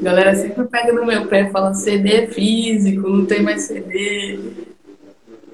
A 0.00 0.04
galera 0.04 0.34
sempre 0.34 0.64
pega 0.64 0.92
no 0.92 1.06
meu 1.06 1.26
pé 1.26 1.42
e 1.42 1.50
fala 1.50 1.72
CD 1.74 2.14
é 2.14 2.26
físico, 2.26 3.08
não 3.08 3.24
tem 3.24 3.42
mais 3.42 3.62
CD. 3.62 4.40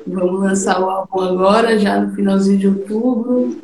Vamos 0.06 0.40
lançar 0.40 0.80
o 0.80 0.88
álbum 0.88 1.20
agora, 1.20 1.78
já 1.78 2.00
no 2.00 2.14
finalzinho 2.14 2.58
de 2.58 2.68
outubro. 2.68 3.56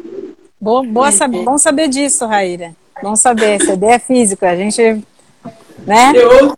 Boa, 0.61 0.83
boa 0.85 1.13
saber, 1.13 1.45
bom 1.45 1.57
saber 1.57 1.89
disso, 1.89 2.27
Raíra. 2.27 2.75
Bom 3.03 3.17
saber, 3.17 3.61
CD 3.63 3.87
é 3.87 3.99
físico, 3.99 4.45
a 4.45 4.55
gente. 4.55 4.83
Né? 5.87 6.13
Eu 6.15 6.55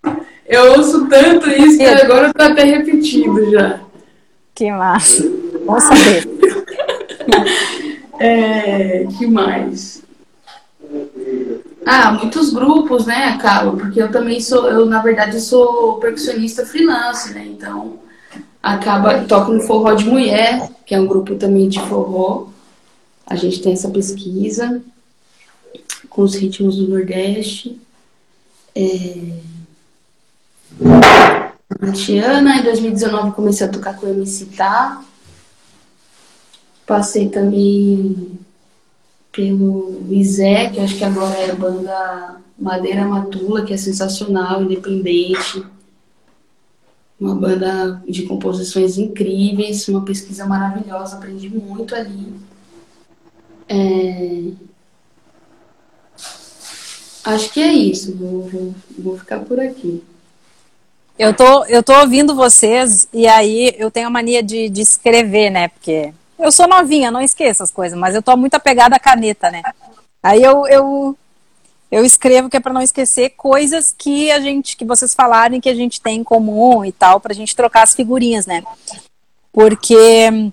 eu 0.50 0.72
ouço 0.72 1.06
tanto 1.08 1.48
isso 1.48 1.78
que 1.78 1.84
agora 1.84 2.34
tá 2.34 2.48
até 2.48 2.64
repetido 2.64 3.50
já. 3.52 3.80
Que 4.52 4.70
massa. 4.72 5.22
Bom 5.64 5.78
saber. 5.78 6.28
é, 8.18 9.06
que 9.16 9.28
mais? 9.28 10.02
Ah, 11.86 12.10
muitos 12.12 12.52
grupos, 12.52 13.06
né, 13.06 13.26
acaba, 13.26 13.76
porque 13.76 14.02
eu 14.02 14.10
também 14.10 14.40
sou, 14.40 14.68
eu 14.68 14.86
na 14.86 15.00
verdade 15.00 15.40
sou 15.40 16.00
percussionista 16.00 16.66
freelance, 16.66 17.32
né? 17.32 17.46
Então 17.46 18.00
acaba 18.60 19.22
toco 19.24 19.52
no 19.52 19.60
Forró 19.60 19.94
de 19.94 20.04
Mulher, 20.04 20.68
que 20.84 20.96
é 20.96 21.00
um 21.00 21.06
grupo 21.06 21.36
também 21.36 21.68
de 21.68 21.80
forró. 21.80 22.48
A 23.24 23.36
gente 23.36 23.62
tem 23.62 23.72
essa 23.72 23.88
pesquisa 23.88 24.82
com 26.08 26.22
os 26.22 26.34
ritmos 26.34 26.76
do 26.76 26.88
Nordeste. 26.88 27.80
É... 28.74 29.49
Tiana, 31.92 32.56
em 32.56 32.62
2019 32.62 33.32
comecei 33.32 33.66
a 33.66 33.70
tocar 33.70 33.96
com 33.96 34.06
o 34.06 34.10
MC 34.10 34.46
Tá. 34.46 35.04
Passei 36.84 37.28
também 37.28 38.38
pelo 39.30 40.04
Isé, 40.10 40.70
que 40.70 40.80
acho 40.80 40.96
que 40.96 41.04
agora 41.04 41.36
é 41.36 41.50
a 41.50 41.54
banda 41.54 42.40
Madeira 42.58 43.06
Matula, 43.06 43.64
que 43.64 43.72
é 43.72 43.76
sensacional, 43.76 44.62
independente. 44.62 45.64
Uma 47.18 47.34
banda 47.34 48.02
de 48.08 48.24
composições 48.24 48.98
incríveis, 48.98 49.86
uma 49.86 50.04
pesquisa 50.04 50.46
maravilhosa, 50.46 51.16
aprendi 51.16 51.48
muito 51.48 51.94
ali. 51.94 52.34
É... 53.68 54.50
Acho 57.22 57.52
que 57.52 57.60
é 57.60 57.72
isso, 57.72 58.16
vou, 58.16 58.48
vou, 58.48 58.74
vou 58.98 59.18
ficar 59.18 59.40
por 59.40 59.60
aqui. 59.60 60.02
Eu 61.20 61.34
tô, 61.34 61.66
eu 61.66 61.82
tô 61.82 61.92
ouvindo 62.00 62.34
vocês 62.34 63.06
e 63.12 63.28
aí 63.28 63.74
eu 63.76 63.90
tenho 63.90 64.06
a 64.06 64.10
mania 64.10 64.42
de, 64.42 64.70
de 64.70 64.80
escrever, 64.80 65.50
né? 65.50 65.68
Porque 65.68 66.14
eu 66.38 66.50
sou 66.50 66.66
novinha, 66.66 67.10
não 67.10 67.20
esqueço 67.20 67.62
as 67.62 67.70
coisas, 67.70 67.98
mas 67.98 68.14
eu 68.14 68.22
tô 68.22 68.34
muito 68.38 68.54
apegada 68.54 68.96
à 68.96 68.98
caneta, 68.98 69.50
né? 69.50 69.62
Aí 70.22 70.42
eu, 70.42 70.66
eu, 70.66 71.18
eu 71.90 72.06
escrevo 72.06 72.48
que 72.48 72.56
é 72.56 72.60
para 72.60 72.72
não 72.72 72.80
esquecer 72.80 73.34
coisas 73.36 73.94
que 73.96 74.30
a 74.30 74.40
gente, 74.40 74.78
que 74.78 74.84
vocês 74.86 75.12
falaram 75.12 75.60
que 75.60 75.68
a 75.68 75.74
gente 75.74 76.00
tem 76.00 76.20
em 76.20 76.24
comum 76.24 76.86
e 76.86 76.90
tal, 76.90 77.20
pra 77.20 77.34
gente 77.34 77.54
trocar 77.54 77.82
as 77.82 77.94
figurinhas, 77.94 78.46
né? 78.46 78.62
Porque 79.52 80.50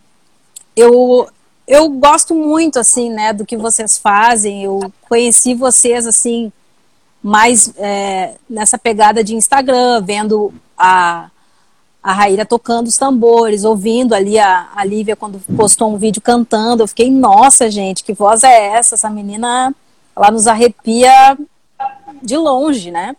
eu, 0.76 1.30
eu 1.66 1.88
gosto 1.92 2.36
muito, 2.36 2.78
assim, 2.78 3.10
né, 3.10 3.32
do 3.32 3.46
que 3.46 3.56
vocês 3.56 3.98
fazem. 3.98 4.66
Eu 4.66 4.92
conheci 5.08 5.54
vocês, 5.54 6.06
assim, 6.06 6.52
mais 7.28 7.74
é, 7.78 8.36
nessa 8.50 8.78
pegada 8.78 9.22
de 9.22 9.36
Instagram, 9.36 10.02
vendo 10.02 10.54
a, 10.78 11.30
a 12.02 12.14
Raíra 12.14 12.46
tocando 12.46 12.88
os 12.88 12.98
tambores, 12.98 13.66
ouvindo 13.66 14.16
ali 14.16 14.40
a, 14.40 14.70
a 14.74 14.86
Lívia 14.86 15.14
quando 15.14 15.38
postou 15.58 15.94
um 15.94 15.98
vídeo 15.98 16.22
cantando. 16.22 16.84
Eu 16.84 16.88
fiquei, 16.88 17.12
nossa, 17.12 17.70
gente, 17.70 18.02
que 18.02 18.14
voz 18.14 18.44
é 18.46 18.68
essa? 18.68 18.96
Essa 18.96 19.10
menina, 19.10 19.76
ela 20.16 20.32
nos 20.32 20.48
arrepia 20.48 21.38
de 22.24 22.38
longe, 22.38 22.92
né? 22.92 23.14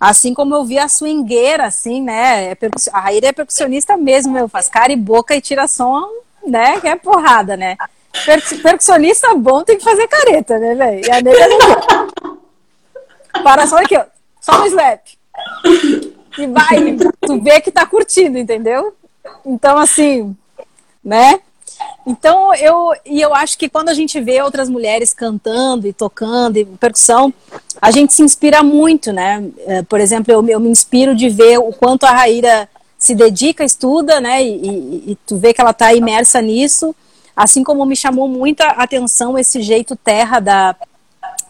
Assim 0.00 0.34
como 0.34 0.56
eu 0.56 0.64
vi 0.64 0.80
a 0.80 0.88
swingueira, 0.88 1.66
assim, 1.66 2.02
né? 2.02 2.50
É 2.50 2.58
a 2.92 3.00
Raíra 3.00 3.28
é 3.28 3.32
percussionista 3.32 3.96
mesmo, 3.96 4.32
meu, 4.32 4.48
faz 4.48 4.68
cara 4.68 4.92
e 4.92 4.96
boca 4.96 5.36
e 5.36 5.40
tira 5.40 5.68
som, 5.68 6.08
né? 6.44 6.80
Que 6.80 6.88
é 6.88 6.96
porrada, 6.96 7.56
né? 7.56 7.76
Percussionista 8.64 9.32
bom 9.36 9.62
tem 9.62 9.78
que 9.78 9.84
fazer 9.84 10.08
careta, 10.08 10.58
né, 10.58 10.74
velho? 10.74 11.06
E 11.06 11.10
a 11.12 11.22
nega 11.22 11.48
não 11.48 12.11
para 13.42 13.66
só 13.66 13.78
aqui, 13.78 13.96
ó. 13.96 14.04
Só 14.40 14.58
no 14.58 14.66
slap. 14.66 15.00
E 16.38 16.46
vai, 16.46 16.96
tu 17.20 17.40
vê 17.40 17.60
que 17.60 17.70
tá 17.70 17.86
curtindo, 17.86 18.38
entendeu? 18.38 18.94
Então, 19.44 19.78
assim, 19.78 20.36
né? 21.04 21.40
Então, 22.06 22.54
eu, 22.54 22.92
e 23.04 23.20
eu 23.20 23.34
acho 23.34 23.56
que 23.56 23.68
quando 23.68 23.88
a 23.88 23.94
gente 23.94 24.20
vê 24.20 24.42
outras 24.42 24.68
mulheres 24.68 25.12
cantando 25.12 25.86
e 25.86 25.92
tocando 25.92 26.56
e 26.56 26.64
percussão, 26.64 27.32
a 27.80 27.90
gente 27.90 28.12
se 28.12 28.22
inspira 28.22 28.62
muito, 28.62 29.12
né? 29.12 29.44
É, 29.66 29.82
por 29.82 30.00
exemplo, 30.00 30.32
eu, 30.32 30.46
eu 30.48 30.60
me 30.60 30.68
inspiro 30.68 31.14
de 31.14 31.28
ver 31.28 31.58
o 31.58 31.72
quanto 31.72 32.04
a 32.04 32.10
Raíra 32.10 32.68
se 32.98 33.14
dedica, 33.14 33.64
estuda, 33.64 34.20
né? 34.20 34.42
E, 34.42 34.48
e, 34.48 35.12
e 35.12 35.18
tu 35.26 35.36
vê 35.36 35.54
que 35.54 35.60
ela 35.60 35.72
tá 35.72 35.94
imersa 35.94 36.40
nisso. 36.42 36.94
Assim 37.36 37.62
como 37.62 37.86
me 37.86 37.96
chamou 37.96 38.28
muita 38.28 38.66
atenção 38.66 39.38
esse 39.38 39.62
jeito 39.62 39.96
terra 39.96 40.40
da, 40.40 40.76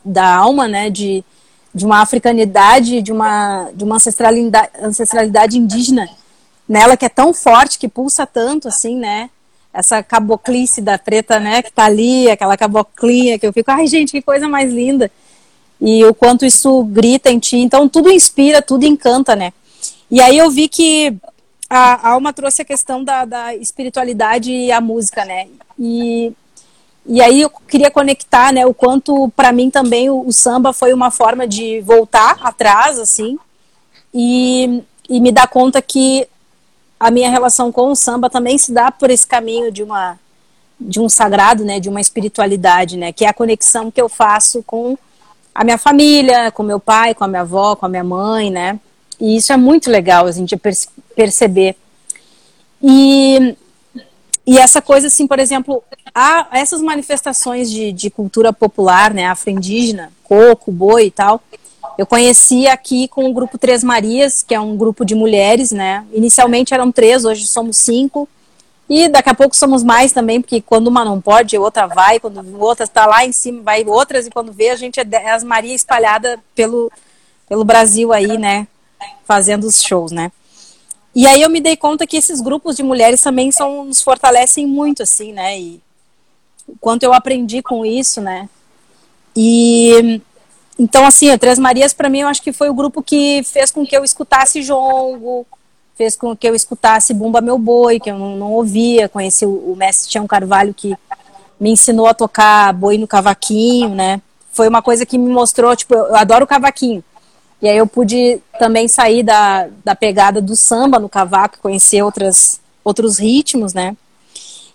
da 0.04 0.34
alma, 0.34 0.68
né? 0.68 0.90
De, 0.90 1.24
de 1.74 1.84
uma 1.86 2.02
africanidade, 2.02 3.00
de 3.00 3.12
uma, 3.12 3.70
de 3.74 3.84
uma 3.84 3.96
ancestralidade, 3.96 4.70
ancestralidade 4.80 5.58
indígena 5.58 6.08
nela 6.68 6.96
que 6.96 7.04
é 7.04 7.08
tão 7.08 7.34
forte, 7.34 7.78
que 7.78 7.88
pulsa 7.88 8.26
tanto, 8.26 8.68
assim, 8.68 8.96
né? 8.96 9.28
Essa 9.72 10.02
caboclice 10.02 10.80
da 10.80 10.98
preta, 10.98 11.40
né, 11.40 11.62
que 11.62 11.72
tá 11.72 11.84
ali, 11.84 12.30
aquela 12.30 12.56
caboclinha 12.56 13.38
que 13.38 13.46
eu 13.46 13.52
fico, 13.52 13.70
ai 13.70 13.86
gente, 13.86 14.12
que 14.12 14.22
coisa 14.22 14.48
mais 14.48 14.72
linda. 14.72 15.10
E 15.80 16.04
o 16.04 16.14
quanto 16.14 16.44
isso 16.44 16.84
grita 16.84 17.30
em 17.30 17.38
ti. 17.38 17.56
Então, 17.56 17.88
tudo 17.88 18.10
inspira, 18.10 18.62
tudo 18.62 18.84
encanta, 18.84 19.34
né? 19.34 19.52
E 20.10 20.20
aí 20.20 20.38
eu 20.38 20.50
vi 20.50 20.68
que 20.68 21.14
a 21.68 22.10
Alma 22.10 22.32
trouxe 22.32 22.62
a 22.62 22.66
questão 22.66 23.02
da, 23.02 23.24
da 23.24 23.54
espiritualidade 23.56 24.52
e 24.52 24.70
a 24.70 24.80
música, 24.80 25.24
né? 25.24 25.48
E 25.78 26.32
e 27.04 27.20
aí 27.20 27.42
eu 27.42 27.50
queria 27.50 27.90
conectar, 27.90 28.52
né, 28.52 28.64
o 28.64 28.72
quanto 28.72 29.28
para 29.34 29.52
mim 29.52 29.70
também 29.70 30.08
o, 30.08 30.26
o, 30.26 30.32
samba 30.32 30.72
foi 30.72 30.92
uma 30.92 31.10
forma 31.10 31.46
de 31.46 31.80
voltar 31.80 32.38
atrás, 32.42 32.98
assim, 32.98 33.38
e, 34.14 34.82
e 35.08 35.20
me 35.20 35.32
dar 35.32 35.48
conta 35.48 35.82
que 35.82 36.28
a 37.00 37.10
minha 37.10 37.28
relação 37.28 37.72
com 37.72 37.90
o 37.90 37.96
samba 37.96 38.30
também 38.30 38.56
se 38.56 38.72
dá 38.72 38.92
por 38.92 39.10
esse 39.10 39.26
caminho 39.26 39.72
de 39.72 39.82
uma 39.82 40.18
de 40.84 40.98
um 40.98 41.08
sagrado, 41.08 41.64
né, 41.64 41.78
de 41.78 41.88
uma 41.88 42.00
espiritualidade, 42.00 42.96
né, 42.96 43.12
que 43.12 43.24
é 43.24 43.28
a 43.28 43.34
conexão 43.34 43.88
que 43.88 44.00
eu 44.00 44.08
faço 44.08 44.64
com 44.64 44.98
a 45.54 45.62
minha 45.62 45.78
família, 45.78 46.50
com 46.50 46.64
meu 46.64 46.80
pai, 46.80 47.14
com 47.14 47.22
a 47.22 47.28
minha 47.28 47.42
avó, 47.42 47.76
com 47.76 47.86
a 47.86 47.88
minha 47.88 48.02
mãe, 48.02 48.50
né, 48.50 48.80
e 49.20 49.36
isso 49.36 49.52
é 49.52 49.56
muito 49.56 49.90
legal 49.90 50.26
a 50.26 50.32
gente 50.32 50.56
perceber. 51.14 51.76
E 52.82 53.56
e 54.46 54.58
essa 54.58 54.82
coisa, 54.82 55.06
assim, 55.06 55.26
por 55.26 55.38
exemplo, 55.38 55.82
há 56.14 56.48
essas 56.52 56.80
manifestações 56.80 57.70
de, 57.70 57.92
de 57.92 58.10
cultura 58.10 58.52
popular, 58.52 59.14
né, 59.14 59.26
afro-indígena, 59.26 60.12
coco, 60.24 60.72
boi 60.72 61.06
e 61.06 61.10
tal, 61.10 61.40
eu 61.96 62.06
conheci 62.06 62.66
aqui 62.66 63.06
com 63.06 63.28
o 63.28 63.32
grupo 63.32 63.56
Três 63.56 63.84
Marias, 63.84 64.42
que 64.42 64.54
é 64.54 64.60
um 64.60 64.76
grupo 64.76 65.04
de 65.04 65.14
mulheres, 65.14 65.70
né, 65.70 66.04
inicialmente 66.12 66.74
eram 66.74 66.90
três, 66.90 67.24
hoje 67.24 67.46
somos 67.46 67.76
cinco, 67.76 68.28
e 68.88 69.08
daqui 69.08 69.30
a 69.30 69.34
pouco 69.34 69.54
somos 69.54 69.84
mais 69.84 70.12
também, 70.12 70.40
porque 70.40 70.60
quando 70.60 70.88
uma 70.88 71.04
não 71.04 71.20
pode, 71.20 71.56
outra 71.56 71.86
vai, 71.86 72.18
quando 72.18 72.60
outra 72.60 72.84
está 72.84 73.06
lá 73.06 73.24
em 73.24 73.32
cima, 73.32 73.62
vai 73.62 73.84
outras, 73.84 74.26
e 74.26 74.30
quando 74.30 74.52
vê, 74.52 74.70
a 74.70 74.76
gente 74.76 74.98
é, 74.98 75.30
as 75.30 75.44
Maria 75.44 75.74
espalhada 75.74 76.40
pelo, 76.54 76.90
pelo 77.48 77.64
Brasil 77.64 78.12
aí, 78.12 78.36
né, 78.36 78.66
fazendo 79.24 79.64
os 79.64 79.80
shows, 79.80 80.10
né. 80.10 80.32
E 81.14 81.26
aí 81.26 81.42
eu 81.42 81.50
me 81.50 81.60
dei 81.60 81.76
conta 81.76 82.06
que 82.06 82.16
esses 82.16 82.40
grupos 82.40 82.76
de 82.76 82.82
mulheres 82.82 83.20
também 83.20 83.52
são, 83.52 83.84
nos 83.84 84.00
fortalecem 84.00 84.66
muito, 84.66 85.02
assim, 85.02 85.32
né? 85.32 85.58
E 85.58 85.80
o 86.66 86.76
quanto 86.80 87.02
eu 87.02 87.12
aprendi 87.12 87.62
com 87.62 87.84
isso, 87.84 88.20
né? 88.20 88.48
E 89.36 90.20
então, 90.78 91.06
assim, 91.06 91.30
a 91.30 91.38
Três 91.38 91.58
Marias, 91.58 91.92
para 91.92 92.08
mim, 92.08 92.20
eu 92.20 92.28
acho 92.28 92.42
que 92.42 92.52
foi 92.52 92.68
o 92.68 92.74
grupo 92.74 93.02
que 93.02 93.42
fez 93.44 93.70
com 93.70 93.86
que 93.86 93.96
eu 93.96 94.02
escutasse 94.02 94.62
jongo, 94.62 95.46
fez 95.94 96.16
com 96.16 96.34
que 96.34 96.48
eu 96.48 96.54
escutasse 96.54 97.12
Bumba 97.14 97.40
Meu 97.40 97.58
Boi, 97.58 98.00
que 98.00 98.10
eu 98.10 98.18
não, 98.18 98.36
não 98.36 98.52
ouvia. 98.52 99.08
Conheci 99.08 99.44
o, 99.44 99.72
o 99.72 99.76
mestre 99.76 100.10
Tião 100.10 100.26
Carvalho, 100.26 100.74
que 100.74 100.96
me 101.60 101.70
ensinou 101.70 102.06
a 102.06 102.14
tocar 102.14 102.72
boi 102.72 102.98
no 102.98 103.06
cavaquinho, 103.06 103.90
né? 103.90 104.20
Foi 104.50 104.66
uma 104.66 104.82
coisa 104.82 105.06
que 105.06 105.16
me 105.16 105.30
mostrou, 105.30 105.76
tipo, 105.76 105.94
eu, 105.94 106.16
adoro 106.16 106.44
o 106.44 106.48
cavaquinho. 106.48 107.04
E 107.62 107.68
aí 107.68 107.78
eu 107.78 107.86
pude 107.86 108.40
também 108.58 108.88
sair 108.88 109.22
da, 109.22 109.68
da 109.84 109.94
pegada 109.94 110.42
do 110.42 110.56
samba 110.56 110.98
no 110.98 111.08
cavaco, 111.08 111.60
conhecer 111.62 112.02
outras, 112.02 112.60
outros 112.84 113.18
ritmos, 113.18 113.72
né? 113.72 113.96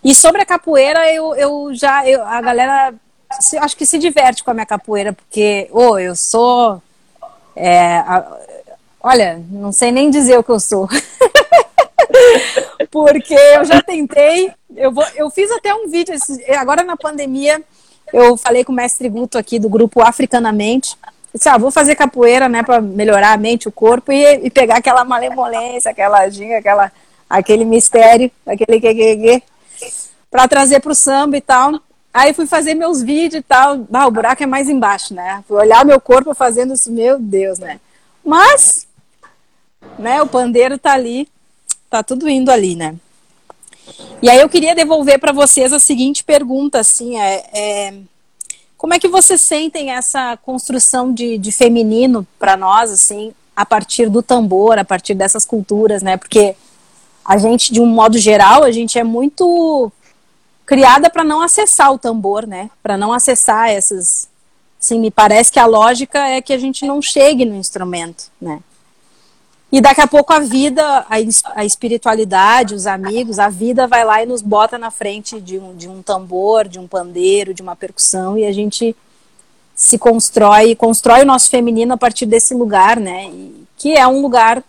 E 0.01 0.15
sobre 0.15 0.41
a 0.41 0.45
capoeira, 0.45 1.11
eu, 1.11 1.35
eu 1.35 1.69
já. 1.73 2.07
Eu, 2.07 2.23
a 2.23 2.39
galera 2.39 2.93
se, 3.41 3.57
acho 3.57 3.75
que 3.75 3.85
se 3.85 3.99
diverte 3.99 4.41
com 4.43 4.51
a 4.51 4.53
minha 4.53 4.65
capoeira, 4.65 5.11
porque, 5.11 5.67
ô, 5.71 5.91
oh, 5.91 5.99
eu 5.99 6.15
sou 6.15 6.81
É, 7.55 7.97
a, 7.97 8.25
olha, 9.01 9.43
não 9.49 9.71
sei 9.71 9.91
nem 9.91 10.09
dizer 10.09 10.37
o 10.37 10.43
que 10.43 10.51
eu 10.51 10.59
sou. 10.59 10.87
Porque 12.91 13.33
eu 13.33 13.65
já 13.65 13.81
tentei, 13.81 14.51
eu, 14.75 14.91
vou, 14.91 15.03
eu 15.15 15.29
fiz 15.29 15.51
até 15.51 15.73
um 15.73 15.89
vídeo, 15.89 16.15
agora 16.57 16.83
na 16.83 16.95
pandemia, 16.95 17.61
eu 18.13 18.37
falei 18.37 18.63
com 18.63 18.71
o 18.71 18.75
mestre 18.75 19.09
Guto 19.09 19.37
aqui 19.37 19.59
do 19.59 19.67
grupo 19.67 20.01
Africanamente. 20.01 20.95
Disse, 21.37 21.49
ah, 21.49 21.57
vou 21.57 21.71
fazer 21.71 21.95
capoeira, 21.95 22.49
né, 22.49 22.63
para 22.63 22.81
melhorar 22.81 23.33
a 23.33 23.37
mente, 23.37 23.67
o 23.67 23.71
corpo 23.71 24.11
e, 24.11 24.45
e 24.45 24.49
pegar 24.49 24.77
aquela 24.77 25.05
malemolência, 25.05 25.91
aquela 25.91 26.27
ginga, 26.29 26.57
aquela, 26.57 26.91
aquele 27.29 27.65
mistério, 27.65 28.31
aquele 28.45 28.79
que, 28.79 28.93
que, 28.93 29.17
que 29.17 29.43
para 30.29 30.47
trazer 30.47 30.79
para 30.79 30.91
o 30.91 30.95
samba 30.95 31.37
e 31.37 31.41
tal. 31.41 31.79
Aí 32.13 32.33
fui 32.33 32.47
fazer 32.47 32.73
meus 32.73 33.01
vídeos 33.01 33.41
e 33.41 33.43
tal. 33.43 33.85
Ah, 33.93 34.07
o 34.07 34.11
buraco 34.11 34.41
é 34.41 34.45
mais 34.45 34.67
embaixo, 34.67 35.13
né? 35.13 35.43
Fui 35.47 35.57
olhar 35.57 35.85
meu 35.85 36.01
corpo 36.01 36.33
fazendo 36.33 36.73
isso, 36.73 36.91
meu 36.91 37.19
Deus, 37.19 37.59
né? 37.59 37.79
Mas, 38.25 38.87
né, 39.99 40.21
o 40.21 40.27
pandeiro 40.27 40.77
tá 40.77 40.93
ali, 40.93 41.29
tá 41.89 42.01
tudo 42.01 42.27
indo 42.27 42.51
ali, 42.51 42.75
né? 42.75 42.95
E 44.21 44.29
aí 44.29 44.39
eu 44.39 44.49
queria 44.49 44.75
devolver 44.75 45.19
para 45.19 45.31
vocês 45.31 45.71
a 45.71 45.79
seguinte 45.79 46.23
pergunta, 46.23 46.79
assim, 46.79 47.19
é, 47.19 47.45
é, 47.53 47.93
como 48.77 48.93
é 48.93 48.99
que 48.99 49.07
vocês 49.07 49.41
sentem 49.41 49.91
essa 49.91 50.37
construção 50.37 51.11
de, 51.11 51.37
de 51.37 51.51
feminino 51.51 52.25
para 52.37 52.55
nós, 52.55 52.91
assim, 52.91 53.33
a 53.55 53.65
partir 53.65 54.09
do 54.09 54.21
tambor, 54.21 54.77
a 54.77 54.85
partir 54.85 55.15
dessas 55.15 55.43
culturas, 55.43 56.03
né? 56.03 56.15
Porque 56.15 56.55
a 57.25 57.37
gente, 57.37 57.73
de 57.73 57.81
um 57.81 57.87
modo 57.87 58.17
geral, 58.19 58.63
a 58.63 58.71
gente 58.71 58.99
é 58.99 59.03
muito 59.03 59.91
criada 60.65 61.09
para 61.09 61.23
não 61.23 61.41
acessar 61.41 61.91
o 61.91 61.97
tambor, 61.97 62.45
né? 62.45 62.69
Para 62.83 62.97
não 62.97 63.11
acessar 63.11 63.69
essas. 63.69 64.29
Sim, 64.79 64.99
me 64.99 65.09
parece 65.09 65.51
que 65.51 65.59
a 65.59 65.65
lógica 65.65 66.19
é 66.19 66.39
que 66.39 66.53
a 66.53 66.57
gente 66.57 66.85
não 66.85 67.01
chegue 67.01 67.45
no 67.45 67.55
instrumento, 67.55 68.25
né? 68.39 68.59
E 69.69 69.81
daqui 69.81 69.99
a 69.99 70.07
pouco 70.07 70.31
a 70.31 70.39
vida, 70.39 71.05
a, 71.09 71.65
espiritualidade, 71.65 72.73
os 72.73 72.87
amigos, 72.87 73.37
a 73.37 73.49
vida 73.49 73.85
vai 73.85 74.05
lá 74.05 74.23
e 74.23 74.25
nos 74.25 74.41
bota 74.41 74.77
na 74.77 74.89
frente 74.89 75.41
de 75.41 75.59
um, 75.59 75.75
de 75.75 75.89
um 75.89 76.01
tambor, 76.01 76.67
de 76.67 76.79
um 76.79 76.87
pandeiro, 76.87 77.53
de 77.53 77.61
uma 77.61 77.75
percussão, 77.75 78.37
e 78.37 78.45
a 78.45 78.51
gente 78.53 78.95
se 79.75 79.97
constrói, 79.97 80.73
constrói 80.73 81.21
o 81.21 81.25
nosso 81.25 81.49
feminino 81.49 81.93
a 81.93 81.97
partir 81.97 82.25
desse 82.25 82.53
lugar, 82.53 82.97
né? 82.97 83.25
E, 83.25 83.67
que 83.77 83.93
é 83.93 84.07
um 84.07 84.21
lugar 84.21 84.63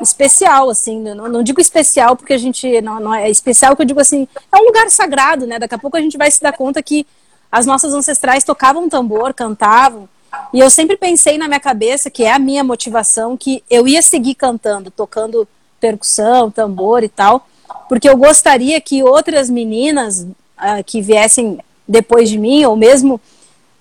especial, 0.00 0.70
assim, 0.70 0.98
não, 0.98 1.28
não, 1.28 1.42
digo 1.42 1.60
especial 1.60 2.16
porque 2.16 2.32
a 2.32 2.38
gente, 2.38 2.80
não, 2.80 2.98
não, 2.98 3.14
é 3.14 3.30
especial 3.30 3.76
que 3.76 3.82
eu 3.82 3.86
digo 3.86 4.00
assim, 4.00 4.26
é 4.50 4.56
um 4.56 4.64
lugar 4.64 4.90
sagrado, 4.90 5.46
né, 5.46 5.58
daqui 5.58 5.74
a 5.74 5.78
pouco 5.78 5.96
a 5.96 6.00
gente 6.00 6.16
vai 6.16 6.30
se 6.30 6.40
dar 6.40 6.52
conta 6.52 6.82
que 6.82 7.06
as 7.52 7.66
nossas 7.66 7.92
ancestrais 7.92 8.42
tocavam 8.42 8.88
tambor, 8.88 9.34
cantavam, 9.34 10.08
e 10.52 10.60
eu 10.60 10.70
sempre 10.70 10.96
pensei 10.96 11.38
na 11.38 11.46
minha 11.46 11.60
cabeça, 11.60 12.10
que 12.10 12.24
é 12.24 12.32
a 12.32 12.38
minha 12.38 12.64
motivação, 12.64 13.36
que 13.36 13.62
eu 13.70 13.86
ia 13.86 14.02
seguir 14.02 14.34
cantando, 14.34 14.90
tocando 14.90 15.46
percussão, 15.80 16.50
tambor 16.50 17.02
e 17.02 17.08
tal, 17.08 17.46
porque 17.88 18.08
eu 18.08 18.16
gostaria 18.16 18.80
que 18.80 19.02
outras 19.02 19.48
meninas 19.48 20.22
uh, 20.22 20.84
que 20.84 21.00
viessem 21.00 21.58
depois 21.86 22.28
de 22.28 22.38
mim, 22.38 22.64
ou 22.64 22.76
mesmo 22.76 23.20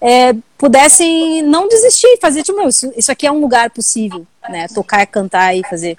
é, 0.01 0.33
pudessem 0.57 1.41
não 1.41 1.67
desistir, 1.67 2.17
fazer 2.21 2.43
tipo, 2.43 2.59
isso, 2.67 2.91
isso 2.95 3.11
aqui 3.11 3.27
é 3.27 3.31
um 3.31 3.41
lugar 3.41 3.69
possível, 3.69 4.25
né? 4.47 4.67
Tocar, 4.73 5.05
cantar 5.07 5.55
e 5.55 5.61
fazer. 5.69 5.97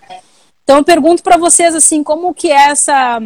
Então 0.65 0.79
eu 0.79 0.85
pergunto 0.85 1.23
para 1.23 1.37
vocês 1.37 1.75
assim, 1.75 2.03
como 2.03 2.35
que 2.35 2.51
é 2.51 2.71
essa 2.71 3.23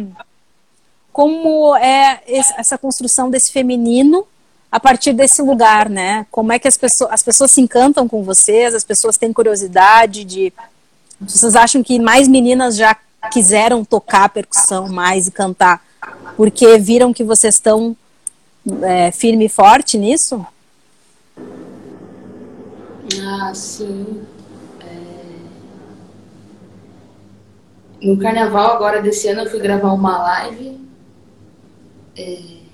como 1.11 1.75
é 1.77 2.21
essa 2.27 2.77
construção 2.77 3.29
desse 3.29 3.51
feminino 3.51 4.27
a 4.75 4.79
partir 4.79 5.13
desse 5.13 5.41
lugar, 5.41 5.87
né? 5.87 6.25
Como 6.29 6.51
é 6.51 6.59
que 6.59 6.67
as 6.67 6.75
pessoas, 6.75 7.09
as 7.09 7.23
pessoas 7.23 7.49
se 7.49 7.61
encantam 7.61 8.09
com 8.09 8.21
vocês, 8.23 8.75
as 8.75 8.83
pessoas 8.83 9.15
têm 9.15 9.31
curiosidade 9.31 10.25
de 10.25 10.51
vocês 11.17 11.55
acham 11.55 11.81
que 11.81 11.97
mais 11.97 12.27
meninas 12.27 12.75
já 12.75 12.93
quiseram 13.31 13.85
tocar 13.85 14.27
percussão 14.27 14.89
mais 14.89 15.27
e 15.27 15.31
cantar 15.31 15.81
porque 16.35 16.77
viram 16.77 17.13
que 17.13 17.23
vocês 17.23 17.55
estão 17.55 17.95
é, 18.81 19.11
firme 19.13 19.45
e 19.45 19.49
forte 19.49 19.97
nisso? 19.97 20.45
Ah, 23.17 23.53
sim. 23.55 24.25
É... 24.81 25.25
No 28.05 28.17
carnaval 28.19 28.73
agora 28.73 29.01
desse 29.01 29.29
ano 29.29 29.43
eu 29.43 29.49
fui 29.49 29.61
gravar 29.61 29.93
uma 29.93 30.17
live. 30.17 30.77
É... 32.17 32.64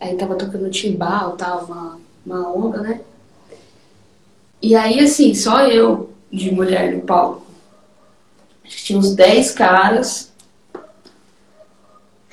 Aí 0.00 0.16
tava 0.16 0.34
tocando 0.34 0.70
timbal, 0.70 1.36
tal, 1.36 1.64
uma, 1.64 1.98
uma 2.24 2.52
onda, 2.52 2.78
né? 2.82 3.00
E 4.60 4.74
aí, 4.74 5.00
assim, 5.00 5.34
só 5.34 5.66
eu 5.66 6.10
de 6.32 6.50
mulher 6.50 6.94
no 6.94 7.02
palco. 7.02 7.46
Acho 8.64 8.76
que 8.76 8.84
tinha 8.84 8.98
uns 8.98 9.14
10 9.14 9.52
caras. 9.52 10.32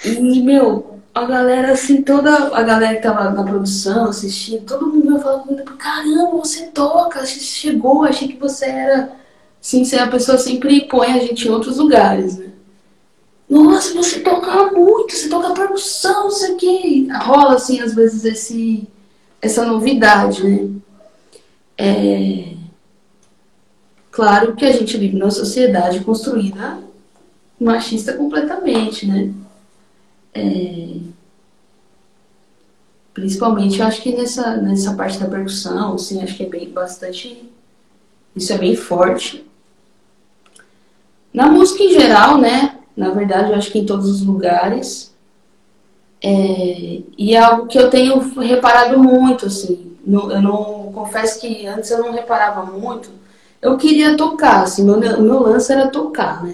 E, 0.04 0.42
meu, 0.42 1.00
a 1.14 1.26
galera, 1.26 1.74
assim, 1.74 2.02
toda 2.02 2.34
a 2.56 2.64
galera 2.64 2.96
que 2.96 3.04
tava 3.04 3.30
na 3.30 3.44
produção, 3.44 4.06
assistindo, 4.06 4.66
todo 4.66 4.88
mundo 4.88 5.20
falando, 5.20 5.64
caramba, 5.78 6.38
você 6.38 6.68
toca, 6.68 7.26
gente 7.26 7.44
chegou, 7.44 8.04
achei 8.04 8.28
que 8.28 8.38
você 8.38 8.66
era, 8.66 9.12
assim, 9.62 9.86
ser 9.86 10.00
a 10.00 10.08
pessoa 10.08 10.38
sempre 10.38 10.88
põe 10.88 11.12
a 11.12 11.20
gente 11.20 11.48
em 11.48 11.52
outros 11.52 11.78
lugares, 11.78 12.38
né? 12.38 12.53
Nossa, 13.54 13.94
você 13.94 14.22
toca 14.22 14.72
muito, 14.72 15.14
você 15.14 15.30
toca 15.30 15.54
percussão, 15.54 16.28
isso 16.28 16.54
aqui. 16.54 17.08
Rola, 17.22 17.54
assim, 17.54 17.80
às 17.80 17.94
vezes, 17.94 18.26
esse, 18.26 18.88
essa 19.40 19.64
novidade, 19.64 20.44
né? 20.44 20.70
É... 21.78 22.54
Claro 24.10 24.56
que 24.56 24.66
a 24.66 24.72
gente 24.72 24.98
vive 24.98 25.16
numa 25.16 25.30
sociedade 25.30 26.00
construída 26.00 26.80
machista 27.60 28.14
completamente, 28.14 29.06
né? 29.06 29.32
É, 30.34 30.98
principalmente, 33.14 33.80
eu 33.80 33.86
acho 33.86 34.02
que 34.02 34.16
nessa, 34.16 34.58
nessa 34.58 34.96
parte 34.96 35.20
da 35.20 35.28
percussão, 35.28 35.94
assim, 35.94 36.24
acho 36.24 36.36
que 36.36 36.44
é 36.44 36.50
bem 36.50 36.70
bastante. 36.72 37.48
Isso 38.36 38.52
é 38.52 38.58
bem 38.58 38.76
forte. 38.76 39.46
Na 41.32 41.48
música 41.48 41.84
em 41.84 41.94
geral, 41.94 42.40
né? 42.40 42.80
Na 42.96 43.10
verdade, 43.10 43.52
eu 43.52 43.56
acho 43.56 43.72
que 43.72 43.80
em 43.80 43.86
todos 43.86 44.10
os 44.10 44.22
lugares. 44.22 45.14
É, 46.22 47.02
e 47.18 47.36
é 47.36 47.40
algo 47.40 47.68
que 47.68 47.78
eu 47.78 47.90
tenho 47.90 48.20
reparado 48.40 48.98
muito, 48.98 49.48
assim. 49.48 49.98
Eu 50.06 50.42
não 50.42 50.92
confesso 50.94 51.40
que 51.40 51.66
antes 51.66 51.90
eu 51.92 52.00
não 52.00 52.12
reparava 52.12 52.66
muito. 52.66 53.10
Eu 53.62 53.78
queria 53.78 54.18
tocar, 54.18 54.64
assim, 54.64 54.84
meu, 54.84 55.00
meu 55.00 55.40
lance 55.42 55.72
era 55.72 55.88
tocar, 55.88 56.44
né? 56.44 56.54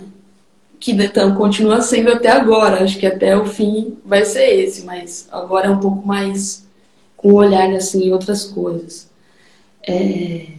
que 0.79 0.91
então, 0.93 1.35
continua 1.35 1.81
sendo 1.81 2.11
até 2.11 2.29
agora. 2.29 2.83
Acho 2.83 2.97
que 2.97 3.05
até 3.05 3.35
o 3.35 3.45
fim 3.45 3.97
vai 4.05 4.23
ser 4.23 4.47
esse, 4.63 4.85
mas 4.85 5.27
agora 5.31 5.67
é 5.67 5.69
um 5.69 5.79
pouco 5.79 6.07
mais 6.07 6.65
com 7.17 7.33
olhar 7.33 7.69
assim 7.73 8.05
em 8.05 8.13
outras 8.13 8.45
coisas. 8.45 9.09
É... 9.85 10.58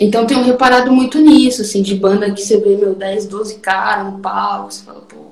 Então 0.00 0.26
tenho 0.26 0.42
reparado 0.42 0.90
muito 0.90 1.20
nisso, 1.20 1.60
assim, 1.60 1.82
de 1.82 1.94
banda 1.94 2.32
que 2.32 2.40
você 2.40 2.58
vê, 2.58 2.74
meu, 2.74 2.94
10, 2.94 3.26
12 3.26 3.58
caras 3.58 4.10
no 4.10 4.18
palco, 4.18 4.72
você 4.72 4.82
fala, 4.82 5.02
pô, 5.02 5.26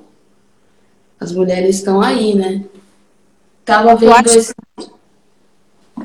as 1.19 1.31
mulheres 1.31 1.77
estão 1.77 1.99
aí, 1.99 2.35
né? 2.35 2.63
Tava 3.65 3.95
vendo 3.95 4.11
tu 4.11 4.29
acha, 4.29 4.37
esse... 4.37 4.53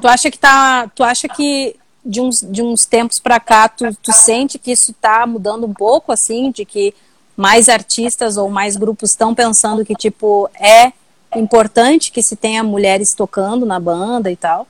tu 0.01 0.09
acha 0.09 0.31
que 0.31 0.39
tá. 0.39 0.89
Tu 0.95 1.05
acha 1.05 1.29
que 1.29 1.77
de 2.03 2.23
uns, 2.23 2.41
de 2.41 2.63
uns 2.63 2.87
tempos 2.87 3.19
pra 3.19 3.39
cá 3.39 3.69
tu, 3.69 3.85
tu 4.03 4.13
sente 4.13 4.59
que 4.59 4.73
isso 4.73 4.95
tá 4.95 5.27
mudando 5.27 5.67
um 5.67 5.75
pouco, 5.75 6.11
assim, 6.11 6.51
de 6.51 6.65
que 6.65 6.95
mais 7.37 7.69
artistas 7.69 8.39
ou 8.39 8.49
mais 8.49 8.77
grupos 8.77 9.11
estão 9.11 9.35
pensando 9.35 9.85
que, 9.85 9.95
tipo, 9.95 10.49
é 10.59 10.91
importante 11.37 12.11
que 12.11 12.23
se 12.23 12.35
tenha 12.35 12.63
mulheres 12.63 13.13
tocando 13.13 13.67
na 13.67 13.79
banda 13.79 14.31
e 14.31 14.37
tal? 14.37 14.67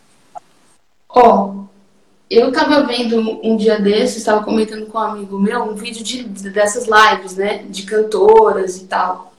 Ó, 1.08 1.44
oh, 1.44 1.73
eu 2.34 2.52
tava 2.52 2.82
vendo 2.84 3.40
um 3.42 3.56
dia 3.56 3.80
desses, 3.80 4.18
estava 4.18 4.42
comentando 4.42 4.86
com 4.86 4.98
um 4.98 5.02
amigo 5.02 5.38
meu, 5.38 5.62
um 5.62 5.74
vídeo 5.74 6.02
de, 6.02 6.24
dessas 6.24 6.86
lives, 6.86 7.36
né, 7.36 7.64
de 7.68 7.82
cantoras 7.84 8.76
e 8.76 8.84
tal. 8.84 9.32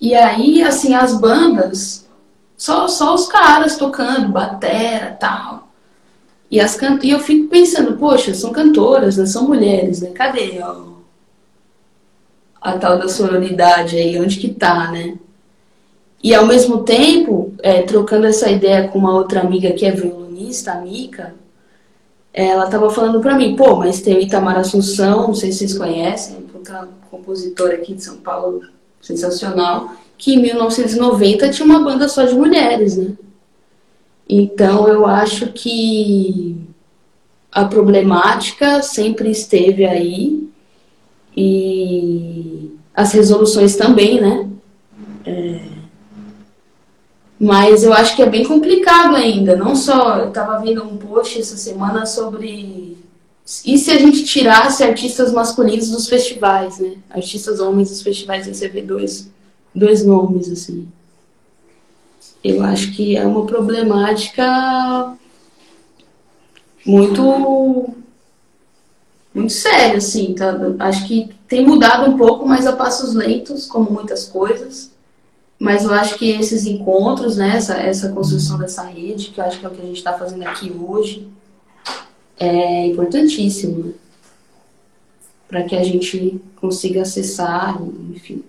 E 0.00 0.14
aí, 0.14 0.62
assim, 0.62 0.94
as 0.94 1.18
bandas, 1.18 2.08
só, 2.56 2.88
só 2.88 3.14
os 3.14 3.26
caras 3.26 3.76
tocando, 3.76 4.28
batera 4.28 5.16
tal. 5.18 5.68
E, 6.50 6.60
as 6.60 6.78
e 7.02 7.10
eu 7.10 7.20
fico 7.20 7.48
pensando, 7.48 7.96
poxa, 7.96 8.34
são 8.34 8.52
cantoras, 8.52 9.16
né? 9.16 9.26
são 9.26 9.46
mulheres, 9.48 10.02
né? 10.02 10.10
Cadê? 10.10 10.60
Ó? 10.60 10.92
a 12.62 12.78
tal 12.78 12.96
da 12.96 13.08
sororidade 13.08 13.96
aí, 13.96 14.18
onde 14.20 14.38
que 14.38 14.48
tá, 14.48 14.90
né? 14.90 15.18
E 16.22 16.32
ao 16.32 16.46
mesmo 16.46 16.84
tempo, 16.84 17.52
é, 17.60 17.82
trocando 17.82 18.26
essa 18.26 18.48
ideia 18.48 18.86
com 18.86 19.00
uma 19.00 19.12
outra 19.12 19.40
amiga 19.40 19.72
que 19.72 19.84
é 19.84 19.90
violonista, 19.90 20.72
a 20.72 20.80
Mica, 20.80 21.34
ela 22.32 22.66
tava 22.66 22.90
falando 22.90 23.20
para 23.20 23.36
mim, 23.36 23.56
pô, 23.56 23.76
mas 23.76 24.00
tem 24.00 24.16
o 24.16 24.20
Itamar 24.20 24.56
Assunção, 24.56 25.28
não 25.28 25.34
sei 25.34 25.52
se 25.52 25.58
vocês 25.58 25.78
conhecem, 25.78 26.40
puta 26.42 26.88
compositor 27.10 27.70
aqui 27.70 27.94
de 27.94 28.02
São 28.02 28.16
Paulo, 28.16 28.62
sensacional, 29.00 29.92
que 30.16 30.34
em 30.34 30.40
1990 30.40 31.50
tinha 31.50 31.66
uma 31.66 31.82
banda 31.84 32.08
só 32.08 32.24
de 32.24 32.34
mulheres, 32.34 32.96
né? 32.96 33.12
Então 34.28 34.88
eu 34.88 35.06
acho 35.06 35.48
que 35.48 36.56
a 37.50 37.66
problemática 37.66 38.80
sempre 38.80 39.30
esteve 39.30 39.84
aí 39.84 40.48
e 41.36 42.70
as 42.94 43.12
resoluções 43.12 43.76
também, 43.76 44.20
né? 44.20 44.48
É, 45.26 45.71
mas 47.42 47.82
eu 47.82 47.92
acho 47.92 48.14
que 48.14 48.22
é 48.22 48.30
bem 48.30 48.44
complicado 48.44 49.16
ainda. 49.16 49.56
Não 49.56 49.74
só. 49.74 50.16
Eu 50.18 50.28
estava 50.28 50.60
vendo 50.60 50.84
um 50.84 50.96
post 50.96 51.40
essa 51.40 51.56
semana 51.56 52.06
sobre. 52.06 52.96
E 53.66 53.76
se 53.76 53.90
a 53.90 53.98
gente 53.98 54.22
tirasse 54.22 54.84
artistas 54.84 55.32
masculinos 55.32 55.90
dos 55.90 56.08
festivais, 56.08 56.78
né? 56.78 56.98
Artistas 57.10 57.58
homens 57.58 57.90
dos 57.90 58.00
festivais, 58.00 58.46
vê 58.46 58.80
dois, 58.80 59.28
dois 59.74 60.06
nomes, 60.06 60.48
assim. 60.48 60.86
Eu 62.44 62.62
acho 62.62 62.92
que 62.92 63.16
é 63.16 63.26
uma 63.26 63.44
problemática 63.44 65.16
muito 66.86 67.92
muito 69.34 69.52
séria, 69.52 69.96
assim, 69.96 70.32
tá? 70.32 70.56
Acho 70.78 71.08
que 71.08 71.28
tem 71.48 71.66
mudado 71.66 72.08
um 72.08 72.16
pouco, 72.16 72.46
mas 72.46 72.68
a 72.68 72.76
passos 72.76 73.14
lentos, 73.14 73.66
como 73.66 73.90
muitas 73.90 74.26
coisas. 74.26 74.91
Mas 75.62 75.84
eu 75.84 75.94
acho 75.94 76.18
que 76.18 76.28
esses 76.28 76.66
encontros, 76.66 77.36
né, 77.36 77.54
essa, 77.56 77.74
essa 77.74 78.08
construção 78.08 78.58
dessa 78.58 78.82
rede, 78.82 79.30
que 79.30 79.40
eu 79.40 79.44
acho 79.44 79.60
que 79.60 79.64
é 79.64 79.68
o 79.68 79.72
que 79.72 79.80
a 79.80 79.84
gente 79.84 79.96
está 79.96 80.12
fazendo 80.12 80.42
aqui 80.42 80.72
hoje, 80.72 81.28
é 82.36 82.88
importantíssimo, 82.88 83.84
né? 83.84 83.92
Para 85.46 85.62
que 85.62 85.76
a 85.76 85.84
gente 85.84 86.42
consiga 86.60 87.02
acessar, 87.02 87.80
enfim. 88.10 88.42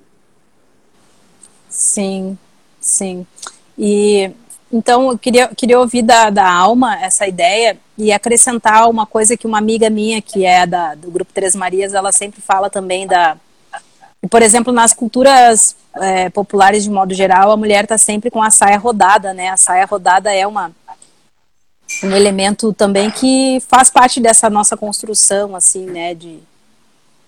Sim, 1.69 2.35
sim. 2.81 3.27
E 3.77 4.31
então 4.71 5.11
eu 5.11 5.17
queria, 5.19 5.49
queria 5.49 5.79
ouvir 5.79 6.01
da, 6.01 6.31
da 6.31 6.51
Alma 6.51 6.99
essa 6.99 7.27
ideia 7.27 7.77
e 7.95 8.11
acrescentar 8.11 8.89
uma 8.89 9.05
coisa 9.05 9.37
que 9.37 9.45
uma 9.45 9.59
amiga 9.59 9.87
minha, 9.87 10.19
que 10.19 10.45
é 10.47 10.65
da, 10.65 10.95
do 10.95 11.11
Grupo 11.11 11.31
Três 11.31 11.53
Marias, 11.53 11.93
ela 11.93 12.11
sempre 12.11 12.41
fala 12.41 12.71
também 12.71 13.05
da. 13.05 13.37
Por 14.29 14.41
exemplo, 14.41 14.71
nas 14.71 14.93
culturas 14.93 15.75
é, 15.95 16.29
populares 16.29 16.83
de 16.83 16.89
modo 16.89 17.13
geral, 17.13 17.51
a 17.51 17.57
mulher 17.57 17.83
está 17.83 17.97
sempre 17.97 18.31
com 18.31 18.41
a 18.41 18.49
saia 18.49 18.77
rodada, 18.77 19.33
né? 19.33 19.49
A 19.49 19.57
saia 19.57 19.85
rodada 19.85 20.33
é 20.33 20.45
uma 20.47 20.71
um 22.01 22.11
elemento 22.11 22.73
também 22.73 23.11
que 23.11 23.61
faz 23.67 23.89
parte 23.89 24.19
dessa 24.19 24.49
nossa 24.49 24.75
construção, 24.75 25.55
assim, 25.55 25.85
né? 25.85 26.15
De, 26.15 26.39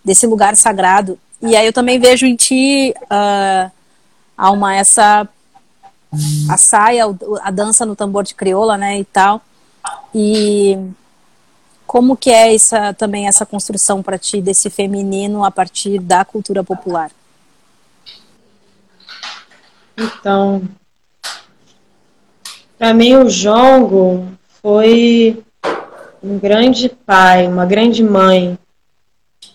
desse 0.04 0.26
lugar 0.26 0.56
sagrado. 0.56 1.20
E 1.42 1.56
aí 1.56 1.66
eu 1.66 1.74
também 1.74 2.00
vejo 2.00 2.26
em 2.26 2.36
ti, 2.36 2.94
uh, 3.04 3.72
Alma, 4.38 4.76
essa 4.76 5.28
a 6.50 6.58
saia, 6.58 7.04
a 7.42 7.52
dança 7.52 7.86
no 7.86 7.96
tambor 7.96 8.24
de 8.24 8.36
crioula, 8.36 8.78
né, 8.78 9.00
e 9.00 9.04
tal. 9.04 9.42
E 10.14 10.78
como 11.96 12.18
que 12.18 12.30
é 12.30 12.54
essa 12.54 12.94
também 12.94 13.26
essa 13.26 13.46
construção 13.46 14.04
para 14.04 14.18
ti 14.18 14.42
desse 14.42 14.70
feminino 14.70 15.46
a 15.46 15.50
partir 15.50 15.98
da 15.98 16.26
cultura 16.26 16.62
popular? 16.62 17.10
Então, 19.98 20.64
para 22.78 22.94
mim 22.94 23.16
o 23.16 23.30
jongo 23.30 24.28
foi 24.62 25.42
um 26.22 26.38
grande 26.38 26.90
pai, 26.90 27.48
uma 27.48 27.66
grande 27.66 28.04
mãe 28.04 28.60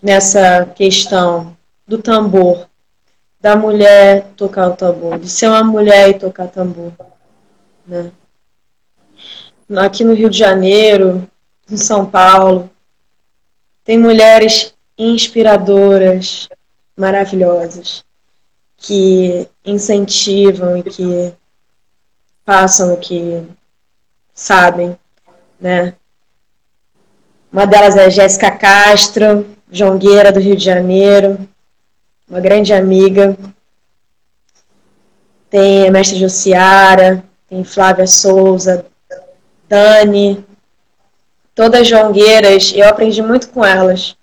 nessa 0.00 0.64
questão 0.64 1.54
do 1.86 1.98
tambor, 1.98 2.66
da 3.38 3.54
mulher 3.54 4.28
tocar 4.34 4.68
o 4.68 4.76
tambor, 4.76 5.18
de 5.18 5.28
ser 5.28 5.48
uma 5.48 5.62
mulher 5.62 6.08
e 6.08 6.14
tocar 6.14 6.48
tambor, 6.48 6.90
né? 7.86 8.10
Aqui 9.76 10.02
no 10.04 10.14
Rio 10.14 10.30
de 10.30 10.38
Janeiro, 10.38 11.28
em 11.70 11.76
São 11.76 12.04
Paulo, 12.04 12.70
tem 13.84 13.98
mulheres 13.98 14.74
inspiradoras, 14.96 16.48
maravilhosas, 16.96 18.04
que 18.76 19.48
incentivam 19.64 20.76
e 20.76 20.82
que 20.82 21.32
passam 22.44 22.94
o 22.94 22.96
que 22.96 23.46
sabem, 24.34 24.96
né? 25.60 25.94
Uma 27.52 27.66
delas 27.66 27.96
é 27.96 28.10
Jéssica 28.10 28.50
Castro, 28.50 29.46
jongueira 29.70 30.30
do 30.32 30.40
Rio 30.40 30.56
de 30.56 30.64
Janeiro, 30.64 31.38
uma 32.28 32.40
grande 32.40 32.72
amiga. 32.72 33.36
Tem 35.48 35.88
a 35.88 35.90
mestre 35.90 36.18
Josiara, 36.18 37.24
tem 37.48 37.64
Flávia 37.64 38.06
Souza, 38.06 38.86
Dani, 39.68 40.44
todas 41.60 41.86
jongueiras, 41.86 42.72
eu 42.74 42.88
aprendi 42.88 43.20
muito 43.20 43.50
com 43.50 43.62
elas. 43.62 44.16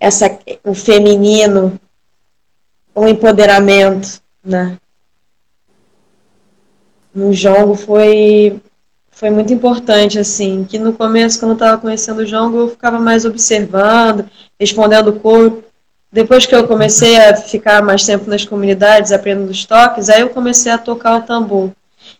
Essa, 0.00 0.38
o 0.64 0.72
feminino, 0.72 1.78
o 2.94 3.06
empoderamento, 3.06 4.18
né? 4.42 4.78
No 7.14 7.34
jongo 7.34 7.74
foi 7.74 8.62
foi 9.10 9.28
muito 9.28 9.52
importante, 9.52 10.18
assim, 10.18 10.64
que 10.64 10.78
no 10.78 10.94
começo, 10.94 11.38
quando 11.38 11.50
eu 11.50 11.56
estava 11.56 11.76
conhecendo 11.76 12.20
o 12.20 12.26
jongo, 12.26 12.60
eu 12.60 12.70
ficava 12.70 12.98
mais 12.98 13.26
observando, 13.26 14.24
respondendo 14.58 15.08
o 15.08 15.20
corpo. 15.20 15.62
Depois 16.10 16.46
que 16.46 16.54
eu 16.54 16.66
comecei 16.66 17.18
a 17.18 17.36
ficar 17.36 17.82
mais 17.82 18.06
tempo 18.06 18.30
nas 18.30 18.46
comunidades, 18.46 19.12
aprendendo 19.12 19.50
os 19.50 19.66
toques, 19.66 20.08
aí 20.08 20.22
eu 20.22 20.30
comecei 20.30 20.72
a 20.72 20.78
tocar 20.78 21.18
o 21.18 21.26
tambor. 21.26 21.70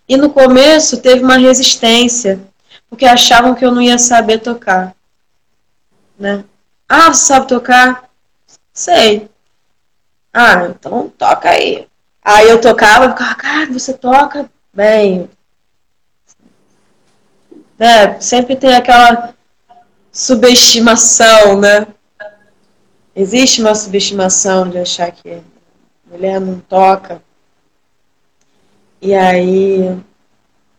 E 0.07 0.19
no 0.19 0.29
começo 0.29 0.99
teve 0.99 1.25
uma 1.25 1.38
resistência, 1.38 2.38
porque 2.90 3.07
achavam 3.07 3.55
que 3.55 3.64
eu 3.64 3.70
não 3.70 3.81
ia 3.81 3.96
saber 3.96 4.38
tocar. 4.38 4.94
Né? 6.19 6.44
Ah, 6.88 7.12
você 7.12 7.27
sabe 7.27 7.46
tocar? 7.46 8.10
Sei. 8.73 9.31
Ah, 10.35 10.67
então 10.67 11.08
toca 11.08 11.48
aí. 11.48 11.88
Aí 12.23 12.48
eu 12.48 12.60
tocava 12.60 13.06
e 13.06 13.08
ficava, 13.10 13.35
cara, 13.37 13.73
você 13.73 13.94
toca 13.94 14.50
bem. 14.75 15.31
Né? 17.79 18.21
Sempre 18.21 18.56
tem 18.56 18.75
aquela 18.75 19.35
subestimação, 20.12 21.58
né? 21.58 21.87
Existe 23.15 23.60
uma 23.60 23.75
subestimação 23.75 24.69
de 24.69 24.79
achar 24.79 25.10
que 25.12 25.40
mulher 26.10 26.40
não 26.40 26.60
toca. 26.60 27.23
E 29.00 29.15
aí. 29.15 29.96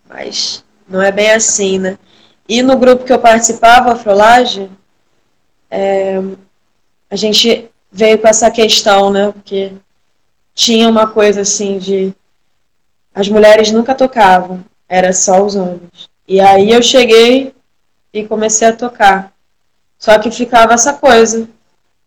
Mas 0.08 0.64
não 0.92 1.02
é 1.02 1.12
bem 1.12 1.32
assim, 1.32 1.80
né? 1.80 1.98
E 2.48 2.62
no 2.62 2.78
grupo 2.78 3.06
que 3.06 3.14
eu 3.14 3.20
participava, 3.20 3.96
Frolage, 3.96 4.70
é, 5.70 6.20
a 7.10 7.16
gente 7.16 7.70
veio 7.92 8.20
com 8.20 8.28
essa 8.28 8.52
questão, 8.52 9.10
né? 9.10 9.32
Porque 9.32 9.72
tinha 10.54 10.90
uma 10.90 11.08
coisa 11.08 11.42
assim 11.42 11.78
de. 11.78 12.14
As 13.14 13.28
mulheres 13.30 13.72
nunca 13.72 13.96
tocavam, 13.96 14.64
era 14.88 15.14
só 15.14 15.44
os 15.44 15.56
homens. 15.56 16.10
E 16.28 16.40
aí 16.40 16.72
eu 16.72 16.82
cheguei 16.82 17.54
e 18.14 18.26
comecei 18.26 18.68
a 18.68 18.76
tocar. 18.76 19.34
Só 19.98 20.18
que 20.20 20.32
ficava 20.32 20.74
essa 20.74 20.94
coisa 20.94 21.48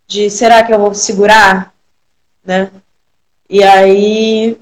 de 0.07 0.29
será 0.31 0.63
que 0.63 0.73
eu 0.73 0.79
vou 0.79 0.95
segurar? 0.95 1.73
Né? 2.45 2.71
E 3.49 3.63
aí 3.63 4.59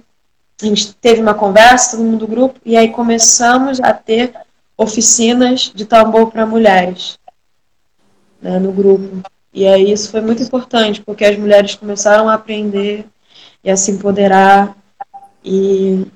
a 0.63 0.69
gente 0.69 0.95
teve 0.95 1.21
uma 1.21 1.35
conversa, 1.35 1.97
todo 1.97 2.05
mundo 2.05 2.19
do 2.19 2.27
grupo, 2.27 2.61
e 2.65 2.77
aí 2.77 2.89
começamos 2.91 3.81
a 3.81 3.93
ter 3.93 4.33
oficinas 4.77 5.73
de 5.75 5.85
tambor 5.85 6.31
para 6.31 6.47
mulheres 6.47 7.19
né, 8.41 8.59
no 8.59 8.73
grupo. 8.73 9.23
E 9.53 9.67
aí 9.67 9.93
isso 9.93 10.11
foi 10.11 10.21
muito 10.21 10.43
importante, 10.43 11.03
porque 11.03 11.25
as 11.25 11.37
mulheres 11.37 11.75
começaram 11.75 12.29
a 12.29 12.35
aprender 12.35 13.07
e 13.63 13.71
a 13.71 13.77
se 13.77 13.91
empoderar 13.91 14.77
e 15.45 16.07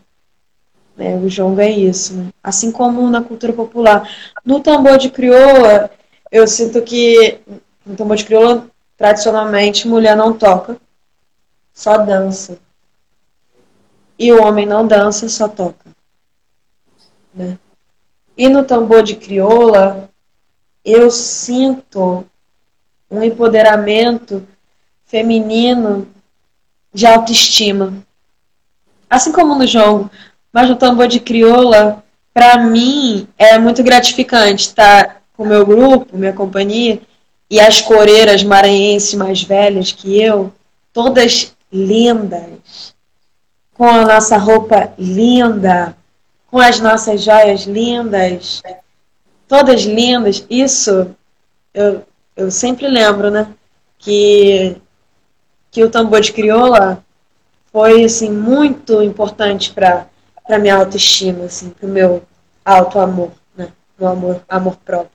né, 0.97 1.17
o 1.17 1.29
jongo 1.29 1.61
é 1.61 1.71
isso. 1.71 2.15
Né? 2.15 2.29
Assim 2.43 2.73
como 2.73 3.09
na 3.11 3.23
cultura 3.23 3.53
popular. 3.53 4.09
No 4.45 4.61
tambor 4.61 4.97
de 4.97 5.11
crioula, 5.11 5.91
eu 6.33 6.47
sinto 6.47 6.81
que 6.83 7.39
no 7.85 7.95
tambor 7.95 8.17
de 8.17 8.25
crioula 8.25 8.67
Tradicionalmente, 8.97 9.87
mulher 9.87 10.17
não 10.17 10.33
toca, 10.33 10.79
só 11.75 11.99
dança. 11.99 12.59
E 14.19 14.33
o 14.33 14.43
homem 14.43 14.67
não 14.67 14.87
dança, 14.87 15.29
só 15.29 15.49
toca. 15.49 15.91
Né? 17.35 17.59
E 18.37 18.49
no 18.49 18.65
tambor 18.65 19.03
de 19.03 19.17
crioula, 19.17 20.09
eu 20.85 21.11
sinto 21.11 22.25
um 23.11 23.23
empoderamento 23.23 24.47
feminino 25.05 26.09
de 26.93 27.07
autoestima. 27.07 27.93
Assim 29.09 29.33
como 29.33 29.55
no 29.55 29.67
jogo, 29.67 30.11
mas 30.53 30.69
no 30.69 30.77
tambor 30.77 31.07
de 31.07 31.21
crioula, 31.21 32.03
para 32.33 32.59
mim 32.59 33.29
é 33.39 33.59
muito 33.59 33.83
gratificante 33.83 34.69
estar 34.69 35.23
com 35.37 35.45
o 35.45 35.47
meu 35.47 35.65
grupo, 35.65 36.17
minha 36.17 36.33
companhia, 36.33 37.01
e 37.49 37.61
as 37.61 37.81
coreiras 37.81 38.43
maranhenses 38.43 39.15
mais 39.15 39.43
velhas 39.43 39.93
que 39.93 40.21
eu, 40.21 40.53
todas 40.93 41.55
lindas, 41.71 42.95
com 43.77 43.85
a 43.85 44.07
nossa 44.07 44.39
roupa 44.39 44.93
linda, 44.99 45.97
com 46.51 46.59
as 46.59 46.81
nossas 46.81 47.23
joias 47.23 47.65
lindas, 47.65 48.63
todas 49.47 49.83
lindas. 49.83 50.47
Isso 50.49 51.15
eu, 51.75 52.03
eu 52.35 52.51
sempre 52.51 52.89
lembro, 52.89 53.31
né? 53.31 53.53
Que, 53.99 54.77
que 55.71 55.85
o 55.85 55.91
tambor 55.91 56.21
de 56.21 56.33
crioula 56.33 57.05
foi 57.71 58.05
assim 58.05 58.31
muito 58.31 59.03
importante 59.03 59.73
para 59.73 60.07
para 60.47 60.61
minha 60.61 60.77
autoestima, 60.77 61.47
assim, 61.47 61.71
para 61.71 61.87
o 61.87 61.91
meu 61.91 62.23
auto 62.65 63.01
amor, 63.01 63.33
né? 63.57 63.73
Meu 63.99 64.09
amor, 64.09 64.45
amor 64.49 64.77
próprio. 64.77 65.11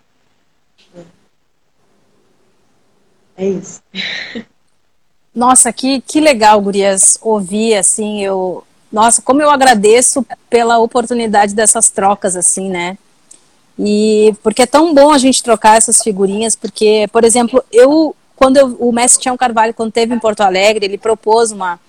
É 3.38 3.48
isso. 3.48 3.82
Nossa, 5.34 5.72
que, 5.72 6.02
que 6.02 6.20
legal, 6.20 6.60
Gurias, 6.60 7.18
ouvir, 7.22 7.76
assim, 7.76 8.22
eu... 8.22 8.64
Nossa, 8.92 9.22
como 9.22 9.42
eu 9.42 9.50
agradeço 9.50 10.26
pela 10.50 10.78
oportunidade 10.80 11.56
dessas 11.56 11.90
trocas, 11.90 12.36
assim, 12.36 12.70
né? 12.70 12.98
E 13.80 14.36
porque 14.44 14.64
é 14.64 14.66
tão 14.66 14.94
bom 14.94 15.12
a 15.12 15.18
gente 15.18 15.42
trocar 15.42 15.78
essas 15.78 16.04
figurinhas, 16.04 16.58
porque, 16.58 17.08
por 17.14 17.24
exemplo, 17.24 17.64
eu, 17.72 18.14
quando 18.36 18.58
eu, 18.58 18.76
o 18.80 18.92
mestre 18.92 19.22
Tião 19.22 19.38
Carvalho, 19.38 19.74
quando 19.74 19.94
teve 19.94 20.14
em 20.14 20.20
Porto 20.20 20.42
Alegre, 20.42 20.86
ele 20.86 20.98
propôs 20.98 21.52
uma... 21.52 21.80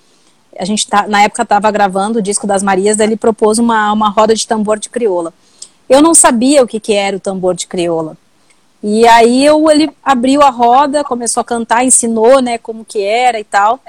A 0.56 0.64
gente, 0.64 0.86
tá, 0.86 1.08
na 1.08 1.22
época, 1.22 1.42
estava 1.42 1.68
gravando 1.72 2.20
o 2.20 2.22
disco 2.22 2.46
das 2.46 2.62
Marias, 2.62 3.00
ele 3.00 3.16
propôs 3.16 3.58
uma, 3.58 3.92
uma 3.92 4.08
roda 4.08 4.34
de 4.34 4.46
tambor 4.46 4.78
de 4.78 4.88
crioula. 4.88 5.34
Eu 5.88 6.00
não 6.00 6.14
sabia 6.14 6.62
o 6.62 6.66
que, 6.68 6.78
que 6.78 6.92
era 6.92 7.16
o 7.16 7.20
tambor 7.20 7.54
de 7.56 7.66
crioula. 7.66 8.16
E 8.82 9.06
aí 9.06 9.44
eu, 9.44 9.70
ele 9.70 9.90
abriu 10.02 10.42
a 10.42 10.50
roda, 10.50 11.04
começou 11.04 11.40
a 11.40 11.44
cantar, 11.44 11.84
ensinou, 11.84 12.42
né, 12.42 12.58
como 12.58 12.84
que 12.84 13.00
era 13.00 13.38
e 13.38 13.44
tal. 13.44 13.80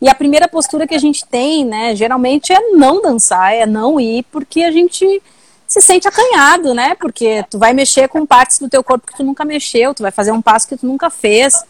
E 0.00 0.08
a 0.08 0.14
primeira 0.14 0.48
postura 0.48 0.86
que 0.86 0.94
a 0.94 0.98
gente 0.98 1.24
tem, 1.24 1.64
né, 1.64 1.94
geralmente 1.94 2.52
é 2.52 2.70
não 2.70 3.00
dançar, 3.00 3.54
é 3.54 3.66
não 3.66 4.00
ir, 4.00 4.24
porque 4.32 4.62
a 4.62 4.72
gente 4.72 5.22
se 5.70 5.80
sente 5.80 6.08
acanhado, 6.08 6.74
né? 6.74 6.96
Porque 6.96 7.44
tu 7.48 7.56
vai 7.56 7.72
mexer 7.72 8.08
com 8.08 8.26
partes 8.26 8.58
do 8.58 8.68
teu 8.68 8.82
corpo 8.82 9.06
que 9.06 9.16
tu 9.16 9.22
nunca 9.22 9.44
mexeu, 9.44 9.94
tu 9.94 10.02
vai 10.02 10.10
fazer 10.10 10.32
um 10.32 10.42
passo 10.42 10.66
que 10.66 10.76
tu 10.76 10.84
nunca 10.84 11.08
fez, 11.10 11.62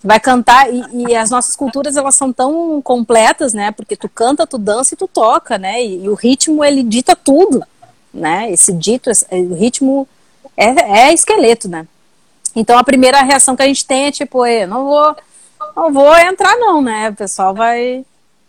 tu 0.00 0.08
vai 0.08 0.18
cantar 0.18 0.72
e, 0.72 0.82
e 0.94 1.14
as 1.14 1.28
nossas 1.28 1.54
culturas 1.54 1.98
elas 1.98 2.14
são 2.14 2.32
tão 2.32 2.80
completas, 2.80 3.52
né? 3.52 3.72
Porque 3.72 3.94
tu 3.94 4.08
canta, 4.08 4.46
tu 4.46 4.56
dança 4.56 4.94
e 4.94 4.96
tu 4.96 5.06
toca, 5.06 5.58
né? 5.58 5.84
E, 5.84 6.04
e 6.04 6.08
o 6.08 6.14
ritmo 6.14 6.64
ele 6.64 6.82
dita 6.82 7.14
tudo, 7.14 7.62
né? 8.14 8.50
Esse 8.50 8.72
dito, 8.72 9.10
esse, 9.10 9.26
o 9.30 9.54
ritmo 9.54 10.08
é, 10.56 11.08
é 11.08 11.12
esqueleto, 11.12 11.68
né? 11.68 11.86
Então 12.54 12.78
a 12.78 12.84
primeira 12.84 13.22
reação 13.22 13.56
que 13.56 13.62
a 13.62 13.66
gente 13.66 13.86
tem 13.86 14.06
é 14.06 14.12
tipo, 14.12 14.44
não 14.66 14.84
vou, 14.84 15.16
não 15.76 15.92
vou 15.92 16.16
entrar 16.16 16.56
não, 16.56 16.82
né? 16.82 17.10
O 17.10 17.14
pessoal 17.14 17.54
vai, 17.54 18.04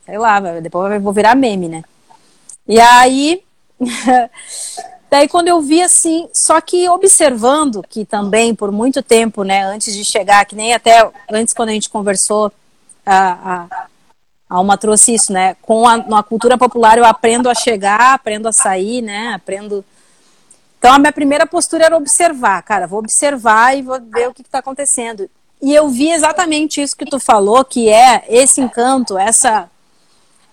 sei 0.06 0.18
lá, 0.18 0.40
depois 0.40 0.92
eu 0.94 1.02
vou 1.02 1.14
virar 1.14 1.36
meme, 1.36 1.70
né? 1.70 1.84
E 2.68 2.80
aí, 2.80 3.44
daí 5.10 5.28
quando 5.28 5.48
eu 5.48 5.62
vi 5.62 5.82
assim, 5.82 6.30
só 6.34 6.60
que 6.62 6.88
observando 6.90 7.84
que 7.88 8.06
também 8.06 8.56
por 8.56 8.72
muito 8.72 9.02
tempo, 9.04 9.44
né, 9.44 9.64
antes 9.64 9.94
de 9.94 10.06
chegar, 10.06 10.46
que 10.46 10.56
nem 10.56 10.74
até 10.74 11.10
antes 11.32 11.54
quando 11.54 11.70
a 11.70 11.74
gente 11.74 11.90
conversou, 11.90 12.52
a, 13.06 13.68
a, 13.72 13.88
a 14.50 14.56
Alma 14.56 14.78
trouxe 14.78 15.14
isso, 15.14 15.32
né? 15.32 15.56
Com 15.62 15.88
a, 15.88 16.24
cultura 16.24 16.58
popular 16.58 16.98
eu 16.98 17.06
aprendo 17.06 17.50
a 17.50 17.56
chegar, 17.56 18.14
aprendo 18.14 18.48
a 18.48 18.52
sair, 18.52 19.02
né? 19.02 19.34
Aprendo 19.34 19.84
então 20.82 20.94
a 20.94 20.98
minha 20.98 21.14
primeira 21.14 21.46
postura 21.46 21.86
era 21.86 21.96
observar, 21.96 22.60
cara, 22.64 22.88
vou 22.88 22.98
observar 22.98 23.78
e 23.78 23.84
vou 23.84 24.02
ver 24.02 24.30
o 24.30 24.34
que 24.34 24.42
está 24.42 24.58
acontecendo. 24.58 25.30
E 25.62 25.76
eu 25.76 25.88
vi 25.88 26.10
exatamente 26.10 26.82
isso 26.82 26.98
que 26.98 27.06
tu 27.06 27.20
falou, 27.20 27.64
que 27.64 27.88
é 27.88 28.24
esse 28.28 28.60
encanto, 28.60 29.16
essa 29.16 29.70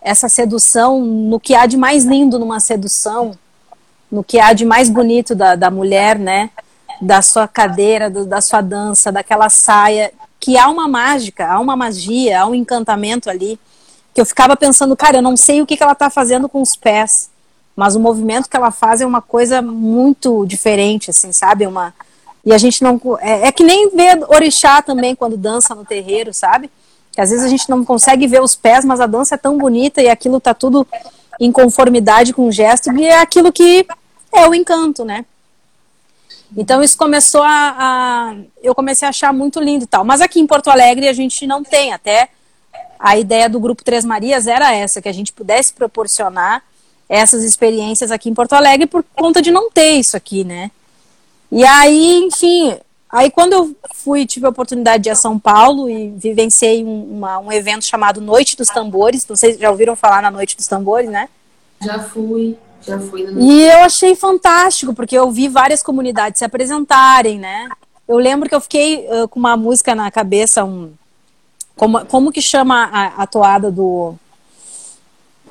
essa 0.03 0.29
sedução, 0.29 1.01
no 1.01 1.41
que 1.41 1.55
há 1.55 1.65
de 1.65 1.79
mais 1.79 2.05
lindo 2.05 2.39
numa 2.39 2.61
sedução, 2.61 3.39
no 4.13 4.23
que 4.23 4.39
há 4.39 4.53
de 4.53 4.67
mais 4.67 4.91
bonito 4.91 5.35
da, 5.35 5.57
da 5.57 5.71
mulher, 5.71 6.19
né? 6.19 6.51
Da 7.01 7.23
sua 7.23 7.49
cadeira, 7.49 8.11
do, 8.11 8.27
da 8.27 8.43
sua 8.43 8.61
dança, 8.61 9.11
daquela 9.11 9.49
saia, 9.49 10.13
que 10.39 10.59
há 10.59 10.69
uma 10.69 10.87
mágica, 10.87 11.51
há 11.51 11.59
uma 11.59 11.75
magia, 11.75 12.43
há 12.43 12.47
um 12.47 12.55
encantamento 12.55 13.31
ali, 13.31 13.59
que 14.13 14.21
eu 14.21 14.27
ficava 14.27 14.55
pensando, 14.55 14.95
cara, 14.95 15.17
eu 15.17 15.23
não 15.23 15.39
sei 15.39 15.63
o 15.63 15.67
que, 15.67 15.75
que 15.75 15.83
ela 15.83 15.93
está 15.93 16.11
fazendo 16.11 16.51
com 16.51 16.61
os 16.61 16.77
pés 16.77 17.31
mas 17.79 17.95
o 17.95 18.01
movimento 18.01 18.49
que 18.49 18.57
ela 18.57 18.73
faz 18.73 19.01
é 19.01 19.07
uma 19.07 19.23
coisa 19.23 19.63
muito 19.63 20.45
diferente, 20.45 21.11
assim, 21.11 21.33
sabe? 21.33 21.65
Uma 21.65 21.95
e 22.45 22.53
a 22.53 22.59
gente 22.59 22.83
não 22.83 23.01
é, 23.21 23.47
é 23.47 23.53
que 23.53 23.63
nem 23.63 23.89
ver 23.91 24.19
orixá 24.29 24.83
também 24.83 25.15
quando 25.15 25.37
dança 25.37 25.77
no 25.77 25.85
terreiro, 25.85 26.35
sabe? 26.35 26.69
Que 27.13 27.21
às 27.21 27.31
vezes 27.31 27.45
a 27.45 27.49
gente 27.49 27.71
não 27.71 27.85
consegue 27.85 28.27
ver 28.27 28.43
os 28.43 28.57
pés, 28.57 28.85
mas 28.85 29.01
a 29.01 29.07
dança 29.07 29.37
é 29.37 29.39
tão 29.39 29.57
bonita 29.57 30.03
e 30.03 30.09
aquilo 30.09 30.41
tá 30.41 30.53
tudo 30.53 30.85
em 31.39 31.53
conformidade 31.53 32.33
com 32.33 32.49
o 32.49 32.51
gesto 32.51 32.93
e 32.93 33.07
é 33.07 33.21
aquilo 33.21 33.53
que 33.53 33.87
é 34.33 34.49
o 34.49 34.53
encanto, 34.53 35.05
né? 35.05 35.25
Então 36.57 36.83
isso 36.83 36.99
começou 36.99 37.45
a, 37.45 37.77
a, 37.79 38.37
eu 38.61 38.75
comecei 38.75 39.07
a 39.07 39.11
achar 39.11 39.33
muito 39.33 39.61
lindo 39.61 39.85
e 39.85 39.87
tal. 39.87 40.05
Mas 40.05 40.21
aqui 40.21 40.41
em 40.41 40.49
Porto 40.49 40.69
Alegre 40.69 41.07
a 41.07 41.13
gente 41.13 41.47
não 41.47 41.63
tem 41.63 41.93
até 41.93 42.29
a 42.99 43.17
ideia 43.17 43.49
do 43.49 43.61
grupo 43.61 43.85
Três 43.85 44.05
Marias 44.05 44.49
era 44.49 44.75
essa 44.75 45.01
que 45.01 45.09
a 45.09 45.15
gente 45.15 45.33
pudesse 45.33 45.73
proporcionar 45.73 46.65
essas 47.09 47.43
experiências 47.43 48.11
aqui 48.11 48.29
em 48.29 48.35
Porto 48.35 48.53
Alegre 48.53 48.87
por 48.87 49.05
conta 49.15 49.41
de 49.41 49.51
não 49.51 49.71
ter 49.71 49.93
isso 49.93 50.17
aqui, 50.17 50.45
né? 50.45 50.71
E 51.51 51.65
aí, 51.65 52.19
enfim, 52.19 52.77
aí 53.09 53.31
quando 53.31 53.55
eu 53.55 53.77
fui, 53.95 54.27
tive 54.27 54.45
a 54.45 54.51
oportunidade 54.51 55.05
de 55.05 55.09
ir 55.09 55.13
a 55.13 55.17
São 55.17 55.39
Paulo 55.39 55.89
e 55.89 56.11
vivenciei 56.11 56.85
um, 56.85 57.17
uma, 57.17 57.39
um 57.39 57.51
evento 57.51 57.85
chamado 57.85 58.21
Noite 58.21 58.57
dos 58.57 58.69
Tambores, 58.69 59.25
vocês 59.25 59.59
já 59.59 59.71
ouviram 59.71 59.97
falar 59.97 60.21
na 60.21 60.31
Noite 60.31 60.57
dos 60.57 60.67
Tambores, 60.67 61.09
né? 61.09 61.29
Já 61.81 61.99
fui, 62.01 62.59
já 62.83 62.99
fui. 62.99 63.27
E 63.39 63.63
eu 63.63 63.79
achei 63.79 64.15
fantástico, 64.15 64.93
porque 64.93 65.17
eu 65.17 65.31
vi 65.31 65.49
várias 65.49 65.83
comunidades 65.83 66.39
se 66.39 66.45
apresentarem, 66.45 67.39
né? 67.39 67.69
Eu 68.07 68.19
lembro 68.19 68.49
que 68.49 68.55
eu 68.55 68.61
fiquei 68.61 69.07
uh, 69.09 69.29
com 69.29 69.39
uma 69.39 69.57
música 69.57 69.95
na 69.95 70.11
cabeça, 70.11 70.65
um, 70.65 70.93
como, 71.77 72.05
como 72.07 72.33
que 72.33 72.43
chama 72.43 72.91
a, 72.93 73.23
a 73.23 73.27
toada 73.27 73.71
do 73.71 74.15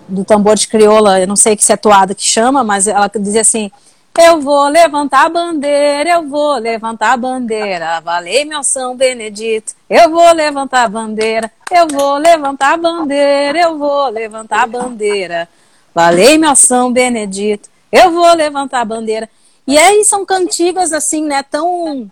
do 0.07 0.23
tambor 0.23 0.55
de 0.55 0.67
crioula, 0.67 1.19
eu 1.19 1.27
não 1.27 1.35
sei 1.35 1.55
que 1.55 1.63
se 1.63 1.73
é 1.73 1.77
toada 1.77 2.15
que 2.15 2.23
chama, 2.23 2.63
mas 2.63 2.87
ela 2.87 3.09
dizia 3.19 3.41
assim: 3.41 3.71
Eu 4.17 4.41
vou 4.41 4.67
levantar 4.67 5.25
a 5.25 5.29
bandeira, 5.29 6.09
eu 6.09 6.27
vou 6.27 6.55
levantar 6.57 7.13
a 7.13 7.17
bandeira, 7.17 7.99
valei 8.01 8.45
meu 8.45 8.63
São 8.63 8.95
Benedito. 8.95 9.73
Eu 9.89 10.09
vou 10.09 10.31
levantar 10.33 10.83
a 10.83 10.89
bandeira, 10.89 11.51
eu 11.71 11.87
vou 11.87 12.17
levantar 12.17 12.73
a 12.73 12.77
bandeira, 12.77 13.59
eu 13.59 13.77
vou 13.77 14.09
levantar 14.09 14.63
a 14.63 14.67
bandeira, 14.67 15.49
valei 15.93 16.37
meu 16.37 16.55
São 16.55 16.91
Benedito. 16.91 17.69
Eu 17.91 18.11
vou 18.11 18.33
levantar 18.33 18.81
a 18.81 18.85
bandeira. 18.85 19.29
E 19.65 19.77
aí 19.77 20.03
são 20.03 20.25
cantigas 20.25 20.93
assim, 20.93 21.25
né, 21.25 21.43
tão 21.43 22.09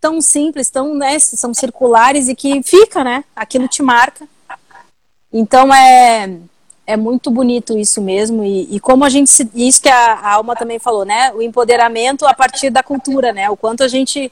tão 0.00 0.20
simples, 0.20 0.68
tão, 0.68 0.94
né, 0.94 1.18
são 1.18 1.54
circulares 1.54 2.28
e 2.28 2.34
que 2.34 2.62
fica, 2.62 3.02
né? 3.02 3.24
Aquilo 3.34 3.66
te 3.66 3.82
marca. 3.82 4.28
Então 5.32 5.74
é 5.74 6.28
é 6.86 6.96
muito 6.96 7.30
bonito 7.30 7.78
isso 7.78 8.00
mesmo 8.00 8.44
e, 8.44 8.68
e 8.74 8.80
como 8.80 9.04
a 9.04 9.08
gente 9.08 9.30
se, 9.30 9.48
isso 9.54 9.80
que 9.80 9.88
a, 9.88 10.14
a, 10.14 10.32
Alma 10.32 10.54
também 10.54 10.78
falou, 10.78 11.04
né? 11.04 11.32
O 11.34 11.40
empoderamento 11.40 12.26
a 12.26 12.34
partir 12.34 12.70
da 12.70 12.82
cultura, 12.82 13.32
né? 13.32 13.48
O 13.50 13.56
quanto 13.56 13.82
a 13.82 13.88
gente 13.88 14.30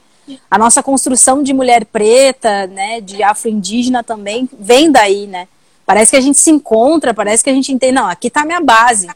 a 0.51 0.57
nossa 0.57 0.83
construção 0.83 1.43
de 1.43 1.53
mulher 1.53 1.85
preta, 1.85 2.69
né, 2.69 3.01
de 3.01 3.25
afro-indígena 3.25 4.05
também 4.05 4.49
vem 4.59 4.91
daí, 4.91 5.27
né? 5.27 5.49
Parece 5.85 6.13
que 6.13 6.17
a 6.17 6.21
gente 6.21 6.39
se 6.39 6.51
encontra, 6.51 7.13
parece 7.13 7.43
que 7.43 7.51
a 7.51 7.53
gente 7.53 7.73
entende, 7.73 7.93
não, 7.93 8.07
aqui 8.07 8.29
está 8.29 8.43
a 8.43 8.45
minha 8.45 8.61
base. 8.61 9.09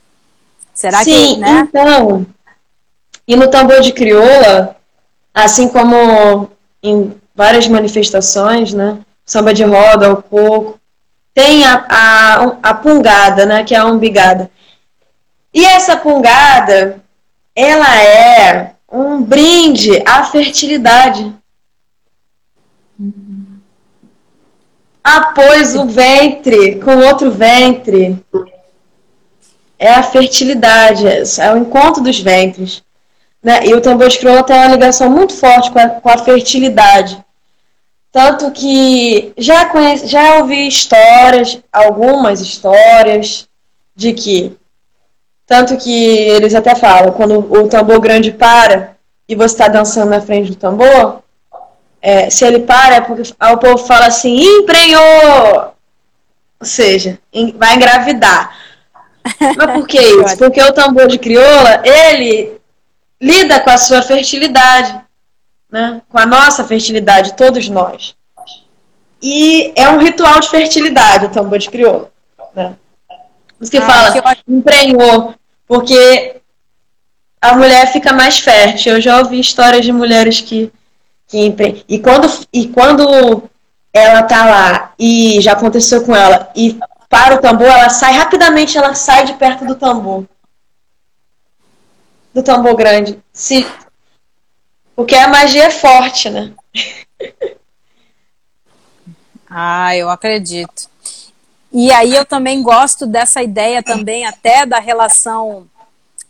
Será 0.75 1.05
Sim, 1.05 1.35
que, 1.35 1.37
né? 1.37 1.69
então, 1.69 2.27
e 3.27 3.37
no 3.37 3.49
tambor 3.49 3.81
de 3.81 3.93
crioula, 3.93 4.77
assim 5.33 5.69
como 5.69 6.51
em 6.83 7.15
várias 7.35 7.69
manifestações, 7.69 8.73
né? 8.73 8.99
Samba 9.25 9.55
de 9.55 9.63
roda, 9.63 10.13
o 10.13 10.23
coco, 10.23 10.81
tem 11.37 11.67
a, 11.67 11.85
a, 11.87 12.45
a 12.63 12.75
pungada, 12.75 13.45
né, 13.45 13.63
que 13.63 13.75
é 13.75 13.79
a 13.79 13.85
umbigada. 13.85 14.51
E 15.53 15.63
essa 15.67 15.95
pungada, 15.95 16.99
ela 17.55 18.03
é 18.03 18.73
um 18.91 19.23
brinde 19.23 20.03
à 20.07 20.25
fertilidade. 20.25 21.31
Após 25.05 25.77
o 25.77 25.85
ventre 25.85 26.77
com 26.77 26.97
outro 27.01 27.31
ventre. 27.31 28.19
É 29.79 29.93
a 29.93 30.03
fertilidade, 30.03 31.07
é 31.07 31.53
o 31.53 31.59
encontro 31.59 32.03
dos 32.03 32.19
ventres. 32.19 32.83
Né? 33.43 33.67
E 33.67 33.75
o 33.75 33.83
tambor 33.83 34.09
crioula 34.09 34.43
tem 34.43 34.57
uma 34.57 34.69
ligação 34.69 35.11
muito 35.11 35.35
forte 35.35 35.71
com 35.71 35.79
a, 35.79 35.89
com 35.91 36.09
a 36.09 36.17
fertilidade. 36.17 37.23
Tanto 38.17 38.51
que 38.51 39.35
já, 39.37 39.67
conheci, 39.67 40.07
já 40.07 40.39
ouvi 40.39 40.67
histórias, 40.67 41.61
algumas 41.71 42.41
histórias, 42.41 43.47
de 43.95 44.15
que. 44.15 44.57
Tanto 45.47 45.77
que 45.77 45.93
eles 45.93 46.55
até 46.55 46.75
falam, 46.75 47.13
quando 47.13 47.41
o 47.41 47.69
tambor 47.69 48.01
grande 48.01 48.33
para 48.33 48.97
e 49.29 49.35
você 49.35 49.55
está 49.55 49.69
dançando 49.69 50.09
na 50.09 50.23
frente 50.23 50.53
do 50.53 50.57
tambor, 50.57 51.23
é, 52.01 52.31
se 52.31 52.47
ele 52.47 52.61
para 52.61 52.95
é 52.95 53.01
porque 53.03 53.35
o 53.39 53.57
povo 53.59 53.77
fala 53.87 54.07
assim, 54.07 54.41
emprenhou! 54.61 55.75
Ou 56.59 56.67
seja, 56.67 57.19
vai 57.57 57.77
engravidar. 57.77 58.57
Mas 59.59 59.73
por 59.73 59.87
que 59.87 60.01
isso? 60.01 60.39
Porque 60.39 60.63
o 60.63 60.73
tambor 60.73 61.07
de 61.07 61.19
crioula, 61.19 61.83
ele 61.85 62.59
lida 63.21 63.61
com 63.61 63.69
a 63.69 63.77
sua 63.77 64.01
fertilidade, 64.01 65.05
né? 65.77 66.01
com 66.09 66.19
a 66.19 66.25
nossa 66.25 66.65
fertilidade, 66.65 67.35
todos 67.35 67.69
nós. 67.69 68.17
E 69.21 69.75
é 69.77 69.91
um 69.91 69.99
ritual 69.99 70.41
de 70.41 70.49
fertilidade 70.49 71.27
o 71.27 71.29
tambor 71.29 71.59
de 71.59 71.69
crioula. 71.69 72.11
Né? 72.55 72.75
Que 73.71 73.77
ah, 73.77 73.83
fala, 73.83 74.35
que 74.35 74.43
emprenhou, 74.49 75.35
porque 75.69 76.37
a 77.41 77.55
mulher 77.57 77.93
fica 77.93 78.13
mais 78.15 78.39
fértil. 78.39 78.95
Eu 78.95 79.01
já 79.03 79.19
ouvi 79.19 79.39
histórias 79.39 79.85
de 79.85 79.93
mulheres 79.93 80.41
que, 80.41 80.73
que 81.29 81.39
empre... 81.45 81.85
e 81.87 81.99
quando 81.99 82.27
e 82.53 82.69
quando 82.69 83.43
ela 83.93 84.23
tá 84.23 84.47
lá 84.47 84.95
e 84.99 85.41
já 85.43 85.53
aconteceu 85.53 86.05
com 86.05 86.17
ela 86.17 86.51
e 86.57 86.79
para 87.09 87.37
o 87.37 87.39
tambor, 87.39 87.67
ela 87.67 87.89
sai 87.89 88.15
rapidamente, 88.15 88.77
ela 88.77 88.95
sai 88.95 89.25
de 89.27 89.35
perto 89.35 89.65
do 89.67 89.75
tambor. 89.75 90.25
Do 92.35 92.43
tambor 92.43 92.75
grande. 92.75 93.19
Se 93.33 93.67
porque 94.97 95.15
a 95.15 95.29
magia 95.29 95.65
é 95.65 95.71
forte, 95.71 96.31
né? 96.31 96.53
ah, 99.49 99.95
eu 99.95 100.09
acredito. 100.09 100.89
E 101.71 101.93
aí 101.93 102.15
eu 102.15 102.25
também 102.25 102.63
gosto 102.63 103.07
dessa 103.07 103.43
ideia 103.43 103.83
também 103.83 104.25
até 104.25 104.65
da 104.65 104.79
relação 104.79 105.67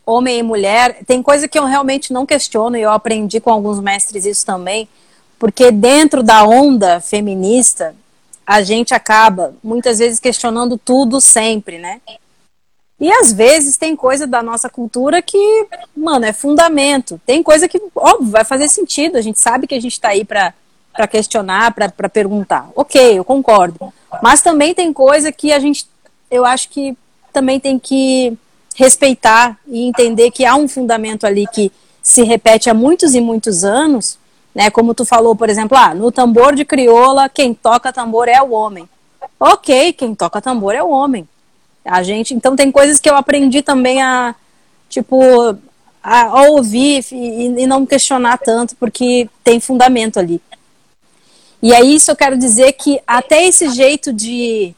homem 0.04 0.40
e 0.40 0.42
mulher. 0.42 0.98
Tem 1.06 1.22
coisa 1.22 1.46
que 1.46 1.58
eu 1.58 1.64
realmente 1.64 2.12
não 2.12 2.26
questiono 2.26 2.76
e 2.76 2.82
eu 2.82 2.90
aprendi 2.90 3.40
com 3.40 3.50
alguns 3.50 3.80
mestres 3.80 4.26
isso 4.26 4.44
também, 4.44 4.88
porque 5.38 5.70
dentro 5.70 6.22
da 6.22 6.44
onda 6.44 7.00
feminista, 7.00 7.94
a 8.44 8.62
gente 8.62 8.92
acaba 8.94 9.54
muitas 9.62 9.98
vezes 9.98 10.18
questionando 10.18 10.76
tudo 10.76 11.20
sempre, 11.20 11.78
né? 11.78 12.00
E 12.98 13.12
às 13.12 13.30
vezes 13.30 13.76
tem 13.76 13.94
coisa 13.94 14.26
da 14.26 14.42
nossa 14.42 14.70
cultura 14.70 15.20
que, 15.20 15.66
mano, 15.94 16.24
é 16.24 16.32
fundamento. 16.32 17.20
Tem 17.26 17.42
coisa 17.42 17.68
que, 17.68 17.80
óbvio, 17.94 18.30
vai 18.30 18.44
fazer 18.44 18.68
sentido. 18.68 19.16
A 19.16 19.20
gente 19.20 19.38
sabe 19.38 19.66
que 19.66 19.74
a 19.74 19.80
gente 19.80 19.92
está 19.92 20.08
aí 20.08 20.24
para 20.24 20.54
questionar, 21.10 21.74
para 21.74 22.08
perguntar. 22.08 22.70
Ok, 22.74 23.18
eu 23.18 23.24
concordo. 23.24 23.92
Mas 24.22 24.40
também 24.40 24.74
tem 24.74 24.92
coisa 24.94 25.30
que 25.30 25.52
a 25.52 25.58
gente, 25.58 25.86
eu 26.30 26.44
acho 26.44 26.70
que 26.70 26.96
também 27.34 27.60
tem 27.60 27.78
que 27.78 28.36
respeitar 28.74 29.58
e 29.66 29.86
entender 29.86 30.30
que 30.30 30.46
há 30.46 30.54
um 30.56 30.66
fundamento 30.66 31.26
ali 31.26 31.46
que 31.52 31.70
se 32.02 32.22
repete 32.22 32.70
há 32.70 32.74
muitos 32.74 33.14
e 33.14 33.20
muitos 33.20 33.62
anos, 33.62 34.18
né? 34.54 34.70
Como 34.70 34.94
tu 34.94 35.04
falou, 35.04 35.36
por 35.36 35.50
exemplo, 35.50 35.76
ah, 35.76 35.94
no 35.94 36.10
tambor 36.10 36.54
de 36.54 36.64
crioula, 36.64 37.28
quem 37.28 37.52
toca 37.52 37.92
tambor 37.92 38.26
é 38.26 38.40
o 38.40 38.52
homem. 38.52 38.88
Ok, 39.38 39.92
quem 39.92 40.14
toca 40.14 40.40
tambor 40.40 40.74
é 40.74 40.82
o 40.82 40.88
homem. 40.88 41.28
A 41.86 42.02
gente, 42.02 42.34
então 42.34 42.56
tem 42.56 42.70
coisas 42.70 43.00
que 43.00 43.08
eu 43.08 43.16
aprendi 43.16 43.62
também 43.62 44.02
a, 44.02 44.34
tipo, 44.88 45.56
a, 46.02 46.42
ouvir 46.42 47.04
e, 47.12 47.62
e 47.62 47.66
não 47.66 47.86
questionar 47.86 48.38
tanto, 48.38 48.76
porque 48.76 49.28
tem 49.42 49.60
fundamento 49.60 50.18
ali. 50.18 50.40
E 51.62 51.74
aí 51.74 51.96
isso 51.96 52.10
eu 52.10 52.16
quero 52.16 52.36
dizer 52.36 52.72
que 52.72 53.00
até 53.06 53.44
esse 53.44 53.70
jeito 53.70 54.12
de 54.12 54.74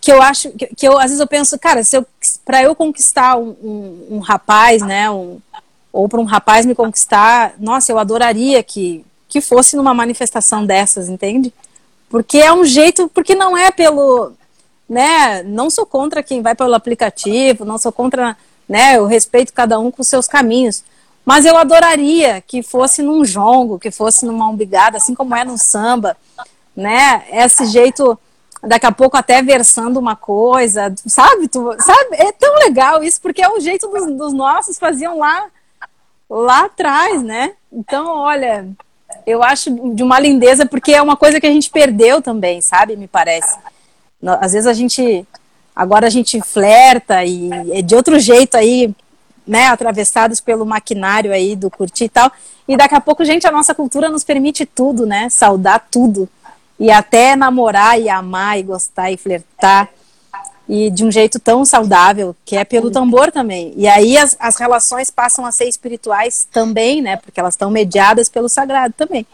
que 0.00 0.12
eu 0.12 0.22
acho 0.22 0.50
que, 0.50 0.66
que 0.68 0.88
eu 0.88 0.96
às 0.96 1.06
vezes 1.06 1.20
eu 1.20 1.26
penso, 1.26 1.58
cara, 1.58 1.82
se 1.82 1.96
eu 1.96 2.06
para 2.44 2.62
eu 2.62 2.74
conquistar 2.74 3.36
um, 3.36 3.56
um, 3.62 4.06
um, 4.12 4.18
rapaz, 4.20 4.80
né, 4.80 5.10
um, 5.10 5.38
ou 5.92 6.08
para 6.08 6.20
um 6.20 6.24
rapaz 6.24 6.64
me 6.64 6.74
conquistar, 6.74 7.54
nossa, 7.58 7.92
eu 7.92 7.98
adoraria 7.98 8.62
que 8.62 9.04
que 9.28 9.42
fosse 9.42 9.76
numa 9.76 9.92
manifestação 9.92 10.64
dessas, 10.64 11.08
entende? 11.08 11.52
Porque 12.08 12.38
é 12.38 12.50
um 12.50 12.64
jeito, 12.64 13.10
porque 13.12 13.34
não 13.34 13.56
é 13.56 13.70
pelo, 13.70 14.32
né, 14.88 15.42
não 15.42 15.68
sou 15.68 15.84
contra 15.84 16.22
quem 16.22 16.40
vai 16.40 16.54
pelo 16.54 16.74
aplicativo, 16.74 17.64
não 17.64 17.78
sou 17.78 17.92
contra, 17.92 18.36
né, 18.68 18.96
eu 18.96 19.06
respeito 19.06 19.52
cada 19.52 19.78
um 19.78 19.90
com 19.90 20.02
seus 20.02 20.26
caminhos, 20.26 20.82
mas 21.28 21.44
eu 21.44 21.58
adoraria 21.58 22.40
que 22.40 22.62
fosse 22.62 23.02
num 23.02 23.22
jongo, 23.22 23.78
que 23.78 23.90
fosse 23.90 24.24
numa 24.24 24.48
umbigada, 24.48 24.96
assim 24.96 25.14
como 25.14 25.36
é 25.36 25.44
no 25.44 25.58
samba, 25.58 26.16
né? 26.74 27.24
Esse 27.30 27.66
jeito, 27.66 28.18
daqui 28.62 28.86
a 28.86 28.92
pouco 28.92 29.14
até 29.14 29.42
versando 29.42 30.00
uma 30.00 30.16
coisa, 30.16 30.94
sabe? 31.06 31.46
Tu, 31.48 31.60
sabe? 31.80 32.16
É 32.16 32.32
tão 32.32 32.54
legal 32.54 33.04
isso, 33.04 33.20
porque 33.20 33.42
é 33.42 33.48
o 33.50 33.60
jeito 33.60 33.88
dos, 33.88 34.06
dos 34.16 34.32
nossos 34.32 34.78
faziam 34.78 35.18
lá, 35.18 35.48
lá 36.30 36.64
atrás, 36.64 37.22
né? 37.22 37.52
Então, 37.70 38.06
olha, 38.06 38.66
eu 39.26 39.42
acho 39.42 39.70
de 39.94 40.02
uma 40.02 40.18
lindeza, 40.18 40.64
porque 40.64 40.92
é 40.92 41.02
uma 41.02 41.16
coisa 41.16 41.38
que 41.38 41.46
a 41.46 41.52
gente 41.52 41.68
perdeu 41.68 42.22
também, 42.22 42.62
sabe? 42.62 42.96
Me 42.96 43.06
parece. 43.06 43.58
Às 44.40 44.52
vezes 44.52 44.66
a 44.66 44.72
gente, 44.72 45.26
agora 45.74 46.06
a 46.06 46.10
gente 46.10 46.40
flerta 46.40 47.24
e 47.24 47.50
é 47.72 47.82
de 47.82 47.94
outro 47.94 48.18
jeito 48.18 48.56
aí, 48.56 48.92
né, 49.46 49.68
atravessados 49.68 50.40
pelo 50.40 50.66
maquinário 50.66 51.32
aí 51.32 51.54
do 51.54 51.70
curtir 51.70 52.04
e 52.04 52.08
tal. 52.08 52.30
E 52.66 52.76
daqui 52.76 52.94
a 52.94 53.00
pouco, 53.00 53.24
gente, 53.24 53.46
a 53.46 53.52
nossa 53.52 53.74
cultura 53.74 54.10
nos 54.10 54.22
permite 54.22 54.66
tudo, 54.66 55.06
né? 55.06 55.30
Saudar 55.30 55.86
tudo. 55.90 56.28
E 56.78 56.90
até 56.90 57.34
namorar 57.34 57.98
e 57.98 58.10
amar 58.10 58.58
e 58.58 58.62
gostar 58.62 59.10
e 59.10 59.16
flertar. 59.16 59.88
E 60.68 60.90
de 60.90 61.02
um 61.02 61.10
jeito 61.10 61.40
tão 61.40 61.64
saudável, 61.64 62.36
que 62.44 62.54
é 62.54 62.64
pelo 62.64 62.90
tambor 62.90 63.32
também. 63.32 63.72
E 63.74 63.88
aí 63.88 64.18
as, 64.18 64.36
as 64.38 64.56
relações 64.56 65.10
passam 65.10 65.46
a 65.46 65.50
ser 65.50 65.66
espirituais 65.66 66.46
também, 66.52 67.00
né? 67.00 67.16
Porque 67.16 67.40
elas 67.40 67.54
estão 67.54 67.70
mediadas 67.70 68.28
pelo 68.28 68.50
sagrado 68.50 68.92
também. 68.94 69.26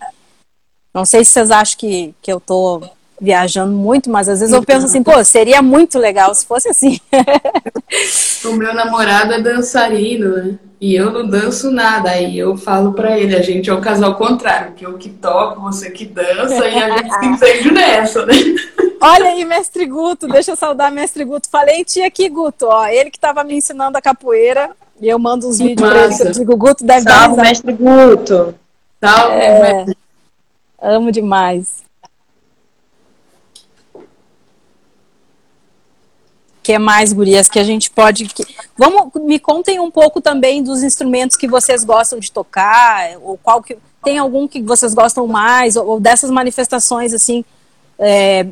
Não 0.93 1.05
sei 1.05 1.25
se 1.25 1.33
vocês 1.33 1.51
acham 1.51 1.77
que, 1.77 2.15
que 2.23 2.33
eu 2.33 2.39
tô 2.39 2.83
viajando 3.25 3.73
muito, 3.73 4.11
mas 4.11 4.29
às 4.29 4.41
vezes 4.41 4.55
eu 4.55 4.63
penso 4.63 4.85
assim, 4.85 5.03
pô, 5.03 5.25
seria 5.25 5.63
muito 5.63 5.99
legal 5.99 6.35
se 6.35 6.45
fosse 6.45 6.69
assim. 6.69 7.01
o 8.45 8.53
meu 8.53 8.75
namorado 8.75 9.33
é 9.33 9.41
dançarino, 9.41 10.37
né? 10.37 10.59
E 10.81 10.95
eu 10.95 11.11
não 11.11 11.27
danço 11.27 11.71
nada. 11.71 12.11
Aí 12.11 12.39
eu 12.39 12.57
falo 12.59 12.93
para 12.93 13.19
ele, 13.19 13.35
a 13.35 13.41
gente 13.41 13.71
é 13.71 13.73
o 13.73 13.81
casal 13.81 14.17
contrário, 14.17 14.75
que 14.75 14.85
eu 14.85 14.99
que 14.99 15.09
toco, 15.09 15.63
você 15.63 15.91
que 15.91 16.05
dança, 16.05 16.69
e 16.69 16.77
a 16.77 16.99
gente 16.99 17.15
se 17.15 17.27
entende 17.27 17.71
nessa, 17.71 18.27
né? 18.27 18.35
Olha 19.01 19.31
aí, 19.31 19.45
mestre 19.45 19.87
Guto, 19.87 20.27
deixa 20.29 20.53
eu 20.53 20.57
saudar 20.57 20.93
mestre 20.93 21.25
Guto. 21.25 21.49
Falei 21.51 21.77
em 21.77 21.85
ti 21.85 22.03
aqui, 22.03 22.29
Guto, 22.29 22.67
ó, 22.67 22.87
ele 22.87 23.11
que 23.11 23.17
estava 23.17 23.43
me 23.43 23.55
ensinando 23.55 23.97
a 23.97 24.03
capoeira, 24.03 24.71
e 25.01 25.09
eu 25.09 25.19
mando 25.19 25.49
os 25.49 25.59
vídeos 25.59 25.89
para 25.89 26.05
ele, 26.05 26.15
eu 26.21 26.33
digo, 26.33 26.57
Guto 26.57 26.85
deve 26.85 27.03
Salve, 27.03 27.37
dar 27.37 27.43
mestre 27.43 27.73
Guto. 27.73 28.55
Salve, 29.03 29.37
é, 29.37 29.61
mestre. 29.61 29.97
Amo 30.81 31.11
demais. 31.11 31.83
Que 36.65 36.79
mais, 36.79 37.13
gurias, 37.13 37.49
que 37.49 37.59
a 37.59 37.63
gente 37.63 37.91
pode. 37.91 38.27
Vamos, 38.77 39.13
me 39.23 39.39
contem 39.39 39.79
um 39.79 39.91
pouco 39.91 40.19
também 40.19 40.63
dos 40.63 40.83
instrumentos 40.83 41.37
que 41.37 41.47
vocês 41.47 41.85
gostam 41.85 42.19
de 42.19 42.33
tocar, 42.33 43.19
ou 43.21 43.37
qual 43.37 43.63
que. 43.63 43.77
Tem 44.03 44.19
algum 44.19 44.49
que 44.49 44.61
vocês 44.63 44.95
gostam 44.95 45.27
mais, 45.27 45.77
ou, 45.77 45.87
ou 45.87 46.01
dessas 46.01 46.31
manifestações, 46.31 47.15
assim, 47.15 47.45
é, 47.99 48.47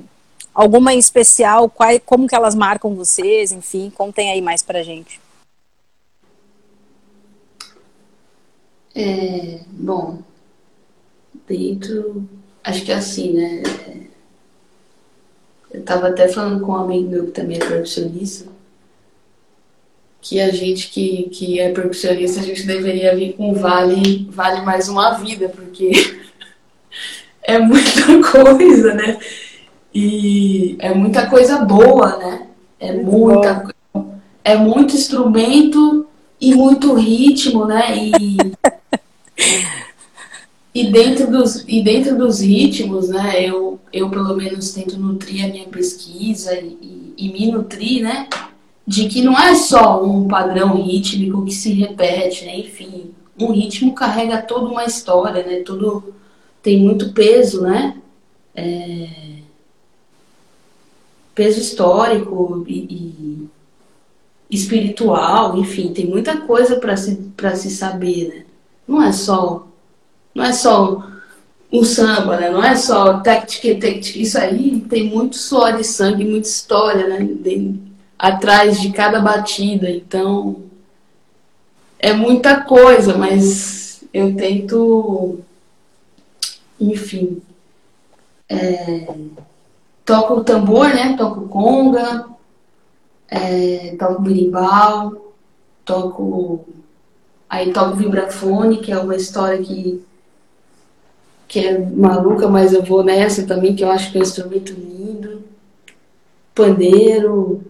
alguma 0.55 0.95
em 0.95 0.99
especial, 0.99 1.69
qual, 1.69 1.89
como 2.07 2.29
que 2.29 2.35
elas 2.35 2.55
marcam 2.55 2.95
vocês, 2.95 3.51
enfim, 3.51 3.91
contem 3.91 4.31
aí 4.31 4.41
mais 4.41 4.63
pra 4.63 4.83
gente. 4.83 5.21
É, 8.95 9.61
bom, 9.69 10.19
dentro, 11.47 12.29
acho 12.63 12.85
que 12.85 12.93
é 12.93 12.97
assim, 12.97 13.33
né? 13.33 13.63
Eu 15.73 15.81
estava 15.81 16.09
até 16.09 16.29
falando 16.29 16.61
com 16.61 16.73
um 16.73 16.77
amigo 16.77 17.09
meu 17.09 17.27
que 17.27 17.31
também 17.31 17.57
é 17.57 17.61
percussionista, 17.65 18.47
que 20.21 20.39
a 20.39 20.51
gente 20.51 20.89
que, 20.89 21.31
que 21.31 21.59
é 21.59 21.73
percussionista, 21.73 22.41
a 22.41 22.45
gente 22.45 22.67
deveria 22.67 23.17
vir 23.17 23.33
com 23.33 23.55
vale, 23.55 24.29
vale 24.31 24.61
mais 24.61 24.89
uma 24.89 25.15
vida, 25.15 25.49
porque 25.49 25.93
é 27.43 27.59
muita 27.59 28.31
coisa, 28.31 28.95
né? 28.95 29.19
E 29.95 30.77
é 30.79 30.93
muita 30.95 31.27
coisa 31.27 31.65
boa, 31.65 32.19
né? 32.19 32.47
É 32.79 32.93
muita 32.93 33.75
é 34.45 34.57
muito 34.57 34.95
instrumento 34.95 36.07
e 36.41 36.55
muito 36.55 36.95
ritmo, 36.95 37.65
né? 37.65 37.97
E 37.97 38.37
E 40.75 40.91
dentro 40.91 41.31
dos, 41.31 41.65
e 41.69 41.83
dentro 41.83 42.17
dos 42.17 42.41
ritmos, 42.41 43.11
né, 43.11 43.47
eu, 43.47 43.79
eu 43.93 44.09
pelo 44.09 44.35
menos 44.35 44.73
tento 44.73 44.97
nutrir 44.97 45.45
a 45.45 45.49
minha 45.49 45.69
pesquisa 45.69 46.59
e, 46.59 47.13
e, 47.17 47.29
me 47.31 47.53
nutrir, 47.53 48.03
né, 48.03 48.27
de 48.87 49.07
que 49.07 49.21
não 49.21 49.39
é 49.39 49.55
só 49.55 50.03
um 50.03 50.27
padrão 50.27 50.83
rítmico 50.83 51.45
que 51.45 51.53
se 51.53 51.73
repete, 51.75 52.47
né, 52.47 52.59
enfim, 52.59 53.11
um 53.39 53.53
ritmo 53.53 53.95
carrega 53.95 54.41
toda 54.41 54.67
uma 54.67 54.85
história, 54.85 55.45
né, 55.45 55.57
tudo 55.61 56.15
tem 56.63 56.79
muito 56.79 57.13
peso, 57.13 57.61
né, 57.61 57.99
é, 58.55 59.09
peso 61.35 61.61
histórico 61.61 62.65
e, 62.67 63.49
e, 64.51 64.57
espiritual, 64.57 65.59
enfim, 65.59 65.93
tem 65.93 66.07
muita 66.07 66.39
coisa 66.39 66.77
para 66.77 66.97
se, 66.97 67.31
se 67.57 67.71
saber, 67.71 68.29
né, 68.29 68.47
não 68.89 69.03
é 69.03 69.13
só 69.13 69.69
não 70.35 70.45
é 70.45 70.53
só 70.53 71.03
um 71.73 71.85
samba, 71.85 72.37
né? 72.37 72.51
Não 72.51 72.63
é 72.63 72.77
só 72.77 73.21
tática, 73.21 73.69
tática. 73.81 74.19
Isso 74.19 74.39
aí 74.39 74.81
tem 74.89 75.09
muito 75.09 75.37
suor 75.37 75.77
de 75.77 75.85
sangue, 75.85 76.25
muita 76.25 76.49
história, 76.49 77.09
né? 77.09 77.27
Atrás 78.19 78.81
de 78.81 78.93
cada 78.93 79.21
batida. 79.21 79.91
Então, 79.91 80.63
é 81.99 82.13
muita 82.13 82.61
coisa, 82.61 83.17
mas 83.17 84.05
eu 84.13 84.35
tento, 84.37 85.39
enfim, 86.79 87.41
é, 88.49 89.09
toco 90.05 90.35
o 90.35 90.45
tambor, 90.45 90.89
né? 90.89 91.17
Toco 91.17 91.49
conga, 91.49 92.27
é, 93.29 93.97
toco 93.99 94.23
berimbau, 94.23 95.33
toco 95.85 96.67
aí 97.49 97.73
toco 97.73 97.97
vibrafone, 97.97 98.79
que 98.79 98.93
é 98.93 98.99
uma 98.99 99.17
história 99.17 99.63
que 99.63 100.03
que 101.53 101.61
é 101.61 101.79
maluca, 101.79 102.49
mas 102.49 102.73
eu 102.73 102.83
vou 102.83 103.05
nessa 103.05 103.47
também, 103.47 103.77
que 103.77 103.85
eu 103.85 103.91
acho 103.91 104.11
que 104.11 104.17
é 104.17 104.21
um 104.21 104.25
instrumento 104.25 104.73
lindo. 104.73 105.45
Pandeiro. 106.55 107.63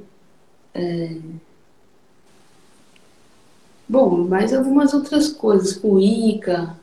É... 0.73 1.17
Bom, 3.89 4.19
mais 4.19 4.55
algumas 4.55 4.95
outras 4.95 5.31
coisas, 5.31 5.73
cuíca. 5.73 6.77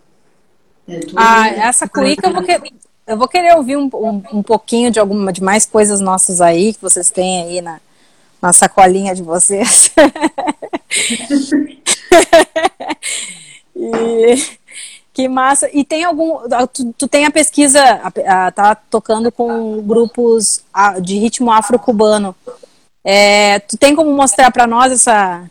É, 0.85 0.99
ah, 1.15 1.47
essa 1.47 1.87
cuíca 1.87 2.27
eu 2.27 2.33
vou, 2.33 2.43
que... 2.43 2.73
eu 3.07 3.17
vou 3.17 3.29
querer 3.29 3.55
ouvir 3.55 3.77
um, 3.77 3.89
um, 3.93 4.21
um, 4.33 4.43
pouquinho 4.43 4.91
de 4.91 4.99
alguma 4.99 5.31
de 5.31 5.41
mais 5.41 5.65
coisas 5.65 6.01
nossas 6.01 6.41
aí, 6.41 6.73
que 6.73 6.81
vocês 6.81 7.09
têm 7.09 7.43
aí 7.43 7.61
na, 7.61 7.79
na 8.41 8.51
sacolinha 8.51 9.15
de 9.15 9.23
vocês. 9.23 9.89
e 13.73 14.59
que 15.20 15.28
massa. 15.28 15.70
E 15.74 15.84
tem 15.84 16.05
algum. 16.05 16.39
Tu, 16.72 16.93
tu 16.97 17.07
tem 17.07 17.26
a 17.26 17.32
pesquisa, 17.32 17.82
a, 17.82 18.45
a, 18.47 18.51
tá 18.51 18.74
tocando 18.74 19.30
com 19.30 19.82
grupos 19.82 20.63
de 21.01 21.17
ritmo 21.17 21.51
afro-cubano. 21.51 22.34
É, 23.03 23.59
tu 23.59 23.78
tem 23.78 23.93
como 23.93 24.13
mostrar 24.13 24.49
para 24.49 24.65
nós 24.65 24.93
essa, 24.93 25.43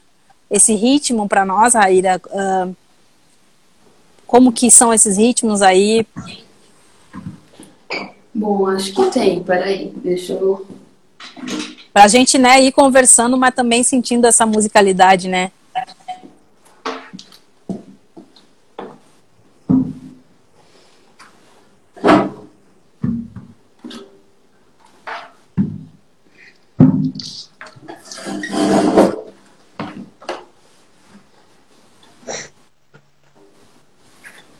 esse 0.50 0.74
ritmo 0.74 1.28
para 1.28 1.44
nós, 1.44 1.74
Raíra? 1.74 2.18
Uh, 2.28 2.74
como 4.26 4.52
que 4.52 4.70
são 4.70 4.92
esses 4.92 5.18
ritmos 5.18 5.60
aí? 5.60 6.06
Bom, 8.34 8.66
acho 8.68 8.94
que 8.94 9.10
tem. 9.10 9.42
Peraí, 9.42 9.92
deixa 9.96 10.32
eu. 10.32 10.66
Pra 11.92 12.08
gente, 12.08 12.38
né, 12.38 12.62
ir 12.62 12.72
conversando, 12.72 13.36
mas 13.36 13.54
também 13.54 13.82
sentindo 13.82 14.26
essa 14.26 14.46
musicalidade, 14.46 15.28
né? 15.28 15.50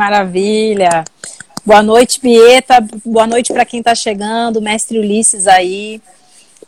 maravilha. 0.00 1.04
Boa 1.62 1.82
noite, 1.82 2.22
Bieta. 2.22 2.80
Boa 3.04 3.26
noite 3.26 3.52
para 3.52 3.66
quem 3.66 3.80
está 3.80 3.94
chegando. 3.94 4.62
Mestre 4.62 4.98
Ulisses 4.98 5.46
aí, 5.46 6.00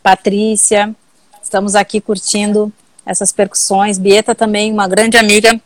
Patrícia. 0.03 0.95
Estamos 1.41 1.73
aqui 1.73 1.99
curtindo 1.99 2.71
essas 3.03 3.31
percussões. 3.31 3.97
Bieta 3.97 4.35
também, 4.35 4.71
uma 4.71 4.87
grande 4.87 5.17
amiga. 5.17 5.59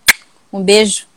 Um 0.51 0.63
beijo. 0.63 1.07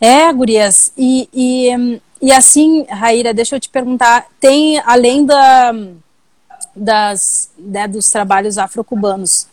É, 0.00 0.32
gurias. 0.32 0.92
E, 0.96 1.28
e, 1.34 2.00
e 2.22 2.30
assim, 2.30 2.86
Raíra, 2.88 3.34
deixa 3.34 3.56
eu 3.56 3.60
te 3.60 3.68
perguntar. 3.68 4.28
Tem, 4.38 4.78
além 4.86 5.26
da, 5.26 5.72
das, 6.74 7.50
né, 7.58 7.88
dos 7.88 8.08
trabalhos 8.10 8.58
afro-cubanos, 8.58 9.48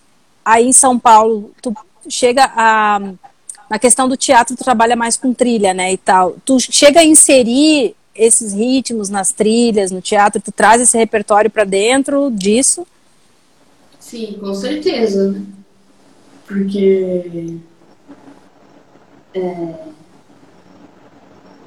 aí 0.46 0.68
em 0.68 0.72
São 0.72 1.00
Paulo, 1.00 1.52
tu 1.60 1.76
chega 2.08 2.44
a 2.56 3.02
na 3.74 3.80
questão 3.80 4.08
do 4.08 4.16
teatro 4.16 4.56
trabalha 4.56 4.96
mais 4.96 5.18
com 5.18 5.34
trilha, 5.34 5.74
né, 5.74 5.92
e 5.92 5.98
tal. 5.98 6.36
Tu 6.46 6.60
chega 6.60 7.00
a 7.00 7.04
inserir 7.04 7.96
esses 8.14 8.54
ritmos 8.54 9.10
nas 9.10 9.32
trilhas, 9.32 9.90
no 9.90 10.00
teatro, 10.00 10.40
tu 10.40 10.52
traz 10.52 10.80
esse 10.80 10.96
repertório 10.96 11.50
para 11.50 11.64
dentro 11.64 12.30
disso? 12.30 12.86
Sim, 14.00 14.38
com 14.40 14.54
certeza, 14.54 15.32
né? 15.32 15.42
Porque 16.46 17.58
é, 19.34 19.74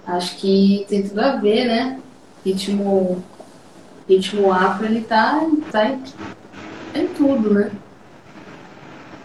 acho 0.07 0.37
que 0.37 0.87
tem 0.89 1.03
tudo 1.03 1.21
a 1.21 1.35
ver, 1.35 1.65
né? 1.65 2.01
Ritmo, 2.45 3.21
ritmo 4.09 4.53
afro, 4.53 4.87
ele 4.87 5.01
tá, 5.01 5.45
tá 5.73 5.89
em, 5.89 6.01
em 6.95 7.09
tudo, 7.09 7.53
né? 7.53 7.73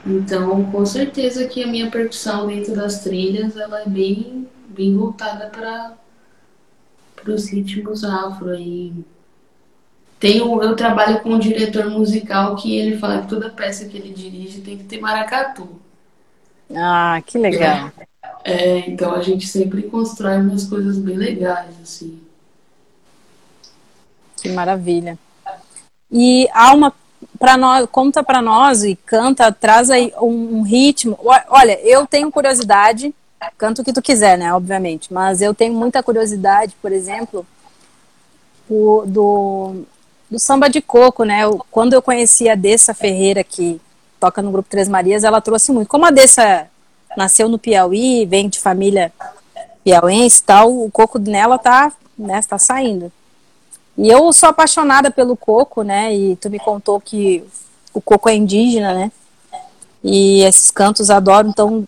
Então, 0.06 0.72
com 0.72 0.86
certeza 0.86 1.48
que 1.48 1.64
a 1.64 1.68
minha 1.68 1.90
percussão 1.92 2.48
dentro 2.48 2.76
das 2.76 3.04
trilhas 3.04 3.56
ela 3.56 3.82
é 3.82 3.88
bem, 3.88 4.48
bem 4.68 4.96
voltada 4.98 5.48
para 5.48 7.32
os 7.32 7.50
ritmos 7.50 8.04
afro. 8.04 8.50
aí. 8.50 8.94
Tenho, 10.20 10.62
eu 10.62 10.76
trabalho 10.76 11.22
com 11.22 11.32
um 11.32 11.40
diretor 11.40 11.90
musical 11.90 12.56
que 12.56 12.76
ele 12.76 12.98
fala 12.98 13.22
que 13.22 13.28
toda 13.28 13.50
peça 13.50 13.86
que 13.86 13.98
ele 13.98 14.14
dirige 14.14 14.62
tem 14.62 14.78
que 14.78 14.84
ter 14.84 15.00
maracatu. 15.00 15.80
Ah, 16.76 17.22
que 17.26 17.38
legal. 17.38 17.92
É, 18.44 18.90
então 18.90 19.14
a 19.14 19.22
gente 19.22 19.48
sempre 19.48 19.84
constrói 19.84 20.38
umas 20.38 20.66
coisas 20.66 20.98
bem 20.98 21.16
legais, 21.16 21.76
assim. 21.82 22.20
Que 24.36 24.50
maravilha. 24.50 25.18
E 26.12 26.50
há 26.52 26.74
uma 26.74 26.92
para 27.42 27.58
nós, 27.58 27.88
conta 27.92 28.24
para 28.24 28.40
nós 28.40 28.84
e 28.84 28.96
canta, 28.96 29.52
traz 29.52 29.90
aí 29.90 30.14
um, 30.22 30.62
ritmo. 30.62 31.18
Olha, 31.50 31.80
eu 31.82 32.06
tenho 32.06 32.32
curiosidade, 32.32 33.12
canto 33.58 33.82
o 33.82 33.84
que 33.84 33.92
tu 33.92 34.00
quiser, 34.00 34.38
né, 34.38 34.54
obviamente, 34.54 35.12
mas 35.12 35.42
eu 35.42 35.52
tenho 35.52 35.74
muita 35.74 36.04
curiosidade, 36.04 36.76
por 36.80 36.92
exemplo, 36.92 37.44
o, 38.70 39.04
do, 39.08 39.82
do 40.30 40.38
samba 40.38 40.70
de 40.70 40.82
coco, 40.82 41.24
né? 41.24 41.44
Eu, 41.44 41.66
quando 41.72 41.94
eu 41.94 42.02
conheci 42.02 42.48
a 42.48 42.54
Dessa 42.54 42.94
Ferreira, 42.94 43.44
que 43.44 43.82
toca 44.20 44.40
no 44.44 44.52
grupo 44.52 44.70
Três 44.70 44.88
Marias, 44.88 45.24
ela 45.24 45.42
trouxe 45.42 45.72
muito. 45.72 45.88
Como 45.88 46.06
a 46.06 46.12
Dessa 46.12 46.68
nasceu 47.18 47.50
no 47.50 47.58
Piauí, 47.58 48.24
vem 48.24 48.50
de 48.50 48.60
família 48.60 49.12
piauense 49.84 50.42
e 50.42 50.44
tal, 50.44 50.72
o 50.72 50.92
coco 50.92 51.18
nela 51.18 51.58
tá, 51.58 51.92
né, 52.16 52.40
tá 52.48 52.60
saindo. 52.60 53.12
E 53.98 54.10
eu 54.10 54.32
sou 54.34 54.50
apaixonada 54.50 55.12
pelo 55.12 55.36
coco, 55.36 55.84
né? 55.84 56.14
E 56.14 56.36
tu 56.38 56.50
me 56.50 56.60
contou 56.60 57.00
que 57.00 57.44
o 57.94 58.02
coco 58.02 58.30
é 58.30 58.36
indígena, 58.36 58.94
né? 58.94 59.12
E 60.04 60.42
esses 60.42 60.72
cantos 60.72 61.10
adoro, 61.10 61.48
então 61.48 61.88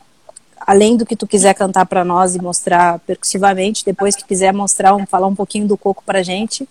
além 0.66 0.96
do 0.96 1.06
que 1.06 1.16
tu 1.16 1.28
quiser 1.28 1.54
cantar 1.54 1.86
para 1.86 2.06
nós 2.06 2.36
e 2.36 2.42
mostrar 2.42 3.00
percussivamente, 3.00 3.84
depois 3.84 4.16
que 4.16 4.24
quiser 4.24 4.54
mostrar, 4.54 4.96
um, 4.96 5.06
falar 5.06 5.28
um 5.28 5.36
pouquinho 5.36 5.68
do 5.68 5.78
coco 5.78 6.04
pra 6.06 6.24
gente, 6.24 6.68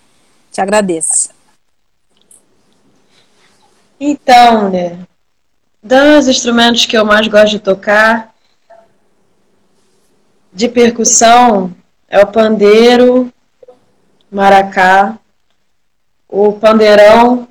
te 0.50 0.60
agradeço. 0.60 1.30
Então, 4.00 4.70
né, 4.70 4.98
dos 5.82 6.28
instrumentos 6.28 6.86
que 6.86 6.96
eu 6.96 7.04
mais 7.04 7.26
gosto 7.28 7.50
de 7.50 7.58
tocar, 7.58 8.34
de 10.52 10.68
percussão, 10.68 11.74
é 12.08 12.20
o 12.20 12.26
pandeiro, 12.26 13.32
maracá, 14.30 15.18
o 16.32 16.54
pandeirão, 16.54 17.46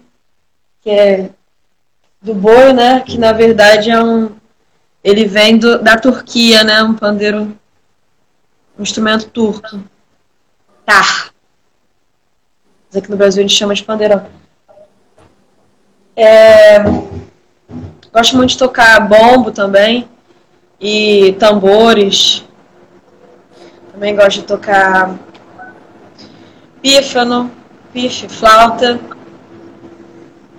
que 0.81 0.89
é 0.89 1.29
do 2.19 2.33
boi, 2.33 2.73
né? 2.73 3.01
Que 3.01 3.15
na 3.15 3.31
verdade 3.31 3.91
é 3.91 4.03
um, 4.03 4.31
Ele 5.03 5.25
vem 5.25 5.55
do, 5.55 5.77
da 5.77 5.95
Turquia, 5.95 6.63
né? 6.63 6.81
Um 6.81 6.95
pandeiro, 6.95 7.55
um 8.77 8.81
instrumento 8.81 9.29
turco. 9.29 9.79
Tar. 10.83 11.31
Mas 12.87 12.97
aqui 12.97 13.11
no 13.11 13.17
Brasil 13.17 13.41
a 13.41 13.47
gente 13.47 13.55
chama 13.55 13.75
de 13.75 13.83
pandeirão. 13.83 14.25
É, 16.15 16.79
gosto 18.11 18.35
muito 18.35 18.49
de 18.49 18.57
tocar 18.57 18.99
bombo 19.07 19.51
também 19.51 20.09
e 20.79 21.33
tambores. 21.33 22.43
Também 23.91 24.15
gosto 24.15 24.41
de 24.41 24.47
tocar 24.47 25.15
pífano, 26.81 27.60
pife, 27.93 28.27
flauta, 28.29 28.99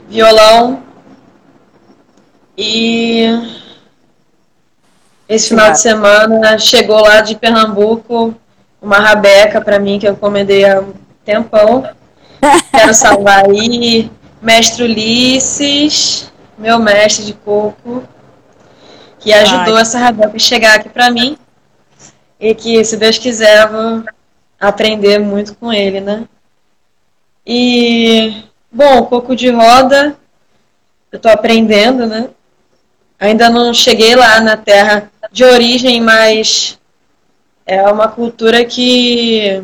violão 0.09 0.83
e 2.57 3.27
esse 5.29 5.49
final 5.49 5.73
de 5.73 5.81
semana 5.81 6.59
chegou 6.59 7.01
lá 7.01 7.21
de 7.21 7.35
Pernambuco 7.37 8.35
uma 8.81 8.99
rabeca 8.99 9.61
para 9.61 9.79
mim 9.79 9.99
que 9.99 10.07
eu 10.07 10.13
encomendei 10.13 10.69
há 10.69 10.81
um 10.81 10.93
tempão. 11.25 11.89
Quero 12.71 12.93
salvar 12.93 13.49
aí 13.49 14.11
mestre 14.43 14.83
Ulisses, 14.83 16.31
meu 16.59 16.79
mestre 16.79 17.25
de 17.25 17.33
coco, 17.33 18.03
que 19.21 19.33
ajudou 19.33 19.77
Ai. 19.77 19.83
essa 19.83 19.99
rabeca 19.99 20.37
a 20.37 20.39
chegar 20.39 20.75
aqui 20.75 20.89
para 20.89 21.11
mim. 21.11 21.39
E 22.39 22.55
que, 22.55 22.85
se 22.85 22.97
Deus 22.97 23.19
quiser, 23.19 23.63
eu 23.63 23.71
vou 23.71 24.05
aprender 24.61 25.19
muito 25.19 25.55
com 25.55 25.73
ele, 25.73 26.01
né? 26.01 26.25
E, 27.47 28.45
bom, 28.71 29.05
coco 29.07 29.35
de 29.35 29.51
roda, 29.51 30.17
eu 31.11 31.19
tô 31.19 31.29
aprendendo, 31.29 32.07
né? 32.07 32.31
Ainda 33.19 33.51
não 33.51 33.75
cheguei 33.75 34.15
lá 34.15 34.41
na 34.41 34.57
terra 34.57 35.11
de 35.31 35.45
origem, 35.45 36.01
mas 36.01 36.79
é 37.67 37.83
uma 37.91 38.09
cultura 38.09 38.65
que 38.65 39.63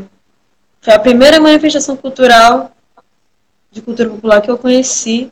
foi 0.80 0.94
a 0.94 0.98
primeira 0.98 1.40
manifestação 1.40 1.96
cultural 1.96 2.72
de 3.70 3.82
cultura 3.82 4.10
popular 4.10 4.40
que 4.40 4.50
eu 4.50 4.58
conheci 4.58 5.30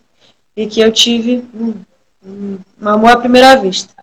e 0.57 0.66
que 0.66 0.80
eu 0.80 0.92
tive 0.92 1.44
um, 1.55 1.74
um 2.22 2.88
amor 2.88 3.11
à 3.11 3.16
primeira 3.16 3.57
vista. 3.57 3.94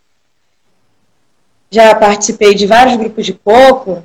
Já 1.69 1.95
participei 1.95 2.53
de 2.53 2.67
vários 2.67 2.95
grupos 2.95 3.25
de 3.25 3.33
coco, 3.33 4.03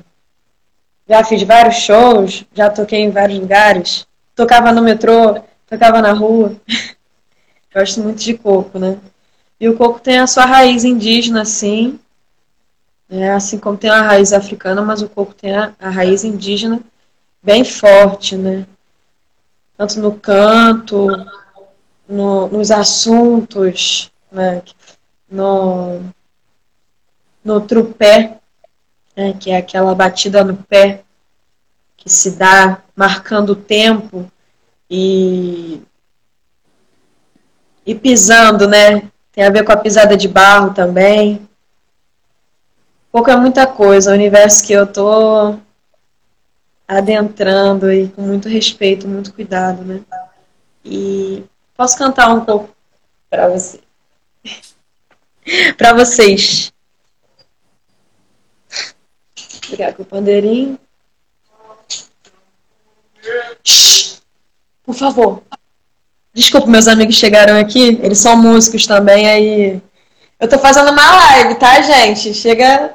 já 1.07 1.23
fiz 1.23 1.41
vários 1.43 1.75
shows, 1.75 2.45
já 2.53 2.69
toquei 2.69 3.01
em 3.01 3.11
vários 3.11 3.39
lugares, 3.39 4.07
tocava 4.39 4.71
no 4.71 4.81
metrô, 4.81 5.41
tocava 5.67 6.01
na 6.01 6.13
rua. 6.13 6.55
Gosto 7.75 7.99
muito 7.99 8.19
de 8.19 8.37
coco, 8.37 8.79
né? 8.79 8.97
E 9.59 9.67
o 9.67 9.75
coco 9.75 9.99
tem 9.99 10.17
a 10.17 10.27
sua 10.27 10.45
raiz 10.45 10.85
indígena, 10.85 11.43
sim. 11.43 11.99
É, 13.09 13.31
assim 13.31 13.59
como 13.59 13.77
tem 13.77 13.89
a 13.89 14.01
raiz 14.01 14.31
africana, 14.31 14.81
mas 14.81 15.01
o 15.01 15.09
coco 15.09 15.33
tem 15.33 15.53
a, 15.53 15.73
a 15.77 15.89
raiz 15.89 16.23
indígena 16.23 16.79
bem 17.43 17.65
forte, 17.65 18.37
né? 18.37 18.65
Tanto 19.75 19.99
no 19.99 20.17
canto, 20.17 21.07
no, 22.07 22.47
nos 22.47 22.71
assuntos, 22.71 24.09
né? 24.31 24.61
no, 25.29 26.01
no 27.43 27.59
trupé, 27.59 28.37
né? 29.17 29.33
que 29.33 29.51
é 29.51 29.57
aquela 29.57 29.93
batida 29.93 30.45
no 30.45 30.55
pé 30.55 31.03
que 31.97 32.09
se 32.09 32.31
dá 32.31 32.81
marcando 32.99 33.51
o 33.51 33.55
tempo 33.55 34.29
e, 34.89 35.81
e 37.85 37.95
pisando, 37.95 38.67
né? 38.67 39.09
Tem 39.31 39.45
a 39.45 39.49
ver 39.49 39.63
com 39.63 39.71
a 39.71 39.77
pisada 39.77 40.17
de 40.17 40.27
barro 40.27 40.73
também. 40.73 41.47
Pouco 43.09 43.31
é 43.31 43.37
muita 43.37 43.65
coisa, 43.65 44.11
o 44.11 44.13
universo 44.13 44.67
que 44.67 44.73
eu 44.73 44.85
tô 44.85 45.55
adentrando 46.85 47.89
e 47.89 48.09
com 48.09 48.21
muito 48.21 48.49
respeito, 48.49 49.07
muito 49.07 49.33
cuidado, 49.33 49.81
né? 49.85 50.01
E 50.83 51.45
posso 51.77 51.97
cantar 51.97 52.27
um 52.33 52.43
pouco 52.43 52.75
para 53.29 53.47
você. 53.47 53.79
para 55.77 55.93
vocês. 55.93 56.73
Pegar 59.69 59.93
com 59.93 60.03
o 60.03 60.05
pandeirinho. 60.05 60.77
Por 64.83 64.95
favor. 64.95 65.43
Desculpa, 66.33 66.67
meus 66.67 66.87
amigos 66.87 67.15
chegaram 67.15 67.59
aqui, 67.59 67.99
eles 68.01 68.19
são 68.19 68.35
músicos 68.37 68.85
também, 68.85 69.27
aí. 69.27 69.81
Eu 70.39 70.47
tô 70.47 70.57
fazendo 70.57 70.91
uma 70.91 71.15
live, 71.15 71.55
tá, 71.55 71.81
gente? 71.81 72.33
Chega. 72.33 72.93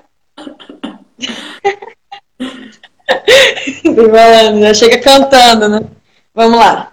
Já 4.61 4.74
chega 4.74 4.98
cantando, 5.00 5.68
né? 5.68 5.80
Vamos 6.34 6.59
lá. 6.59 6.92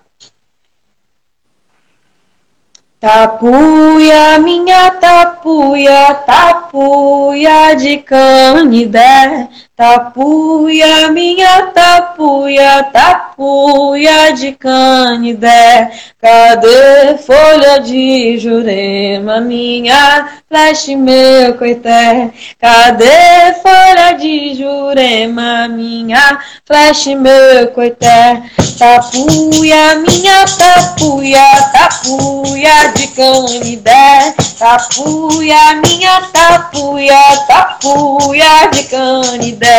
Tapuia, 2.99 4.37
minha 4.37 4.91
tapuia, 4.91 6.13
tapuia 6.13 7.73
de 7.73 7.97
canidé. 7.97 9.49
Tapuia, 9.73 11.09
minha 11.11 11.67
tapuia, 11.67 12.83
tapuia 12.91 14.33
de 14.33 14.51
canidé. 14.51 15.89
Cadê 16.21 17.17
folha 17.17 17.79
de 17.79 18.37
jurema, 18.37 19.39
minha 19.39 20.29
flecha 20.47 20.95
meu 20.95 21.55
coité? 21.57 22.31
Cadê 22.59 23.53
folha 23.63 24.11
de 24.19 24.53
jurema, 24.55 25.67
minha 25.69 26.39
flecha 26.65 27.15
meu 27.15 27.69
coité? 27.73 28.43
Tapuia, 28.77 29.95
minha 29.95 30.45
tapuia, 30.45 31.45
tapuia 31.71 32.91
de 32.93 33.07
canidé. 33.07 34.35
Tapuia, 34.59 35.75
minha 35.83 36.21
tapuia, 36.33 37.19
tapuia 37.47 38.67
de 38.71 38.83
canidé. 38.83 39.70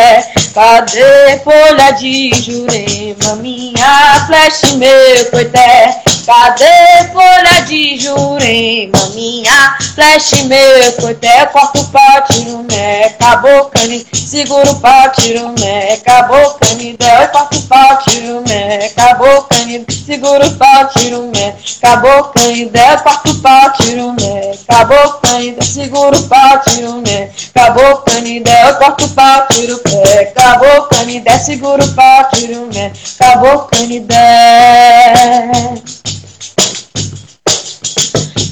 Cadê 0.53 1.39
folha 1.43 1.91
de 1.91 2.31
jurema, 2.35 3.35
minha 3.37 4.25
flecha 4.27 4.75
meu 4.77 5.31
coité? 5.31 6.01
Cadê 6.25 7.11
folha 7.11 7.61
de 7.65 7.99
jurema, 7.99 9.09
minha 9.13 9.77
flecha 9.93 10.43
meu 10.45 10.93
coité? 10.93 11.45
Corta 11.47 11.79
o 11.79 11.87
pau, 11.87 12.23
tiro 12.31 12.57
o 12.57 12.63
mé, 12.63 13.05
acabou 13.05 13.65
cani, 13.65 14.05
segura 14.13 14.71
o 14.71 14.79
pau, 14.79 15.11
tiro 15.11 15.47
o 15.47 15.55
mé, 15.59 15.93
acabou 15.93 16.51
canidé. 16.53 17.27
Corta 17.27 17.57
o 17.57 17.61
pau, 17.63 17.99
tiro 18.07 18.39
o 18.39 18.43
mé, 18.47 18.85
acabou 18.85 19.41
canidé, 19.43 19.93
segura 20.05 20.47
o 20.47 20.51
pau, 20.55 20.87
tiro 20.97 21.19
o 21.19 21.31
mé, 21.31 21.55
acabou 21.81 22.23
canidé. 22.25 22.97
Corta 22.97 23.29
o 23.29 23.35
pau, 23.41 23.71
tiro 23.73 24.07
o 24.07 24.13
mé, 24.13 24.51
acabou 24.69 25.13
canidé, 25.13 25.61
segura 25.61 26.17
o 26.17 26.23
pau, 26.27 26.61
tiro 26.67 26.89
o 26.91 27.01
mé, 27.01 27.29
acabou 27.55 27.97
canidé. 27.97 28.73
Corta 28.73 29.05
o 29.05 29.09
pau, 29.09 29.47
tiro 29.51 29.72
o 29.73 29.79
pé, 29.79 30.33
acabou 30.35 30.83
canidé, 30.83 31.37
segura 31.39 31.83
o 31.83 31.93
pau, 31.93 32.29
tiro 32.33 32.63
o 32.63 32.73
mé, 32.73 32.93
acabou 33.19 33.63
canidé. 33.63 34.13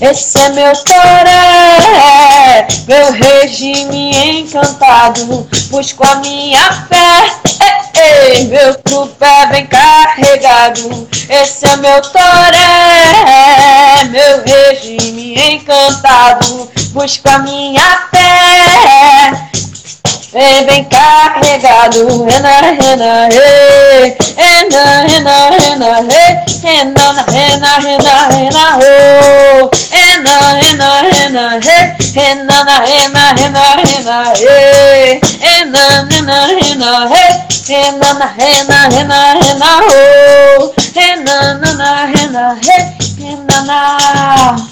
Esse 0.01 0.41
é 0.41 0.49
meu 0.49 0.74
toré, 0.84 2.67
meu 2.88 3.11
regime 3.11 4.39
encantado. 4.39 5.47
Busco 5.69 6.03
a 6.03 6.15
minha 6.15 6.88
fé, 6.89 7.32
ei, 7.95 8.38
ei, 8.38 8.43
meu 8.45 8.74
trupé 8.76 9.45
bem 9.51 9.67
carregado. 9.67 11.07
Esse 11.30 11.67
é 11.67 11.78
meu 11.78 12.01
toré, 12.01 14.05
meu 14.09 14.43
regime 14.43 15.36
encantado. 15.53 16.67
Busco 16.93 17.30
a 17.30 17.38
minha 17.38 18.09
fé. 18.09 19.51
Vem 20.34 20.65
bem 20.65 20.86
carregado, 20.86 22.23
rena, 22.23 22.61
rena, 22.61 23.27
re, 23.27 24.15
rena, 24.38 25.03
rena, 25.03 25.49
rena, 25.49 25.99
re, 26.07 26.45
rena, 26.63 27.25
rena, 27.27 27.79
rena, 27.79 28.29
rena, 28.29 28.77
ro, 28.77 29.69
rena, 29.91 30.36
rena, 30.53 31.01
rena, 31.01 31.59
re, 31.59 31.97
rena, 32.15 32.63
rena, 32.63 33.34
rena, 33.34 33.75
rena, 33.75 34.32
re, 34.39 35.19
rena, 35.41 35.84
rena, 36.09 36.47
rena, 36.47 36.89
re, 37.09 37.25
rena, 37.67 38.09
rena, 38.38 38.79
rena, 38.88 39.19
rena, 39.36 39.71
ro, 39.82 40.73
rena, 40.95 41.59
rena, 41.59 41.89
rena, 42.15 42.43
re, 42.63 42.77
rena, 43.19 44.70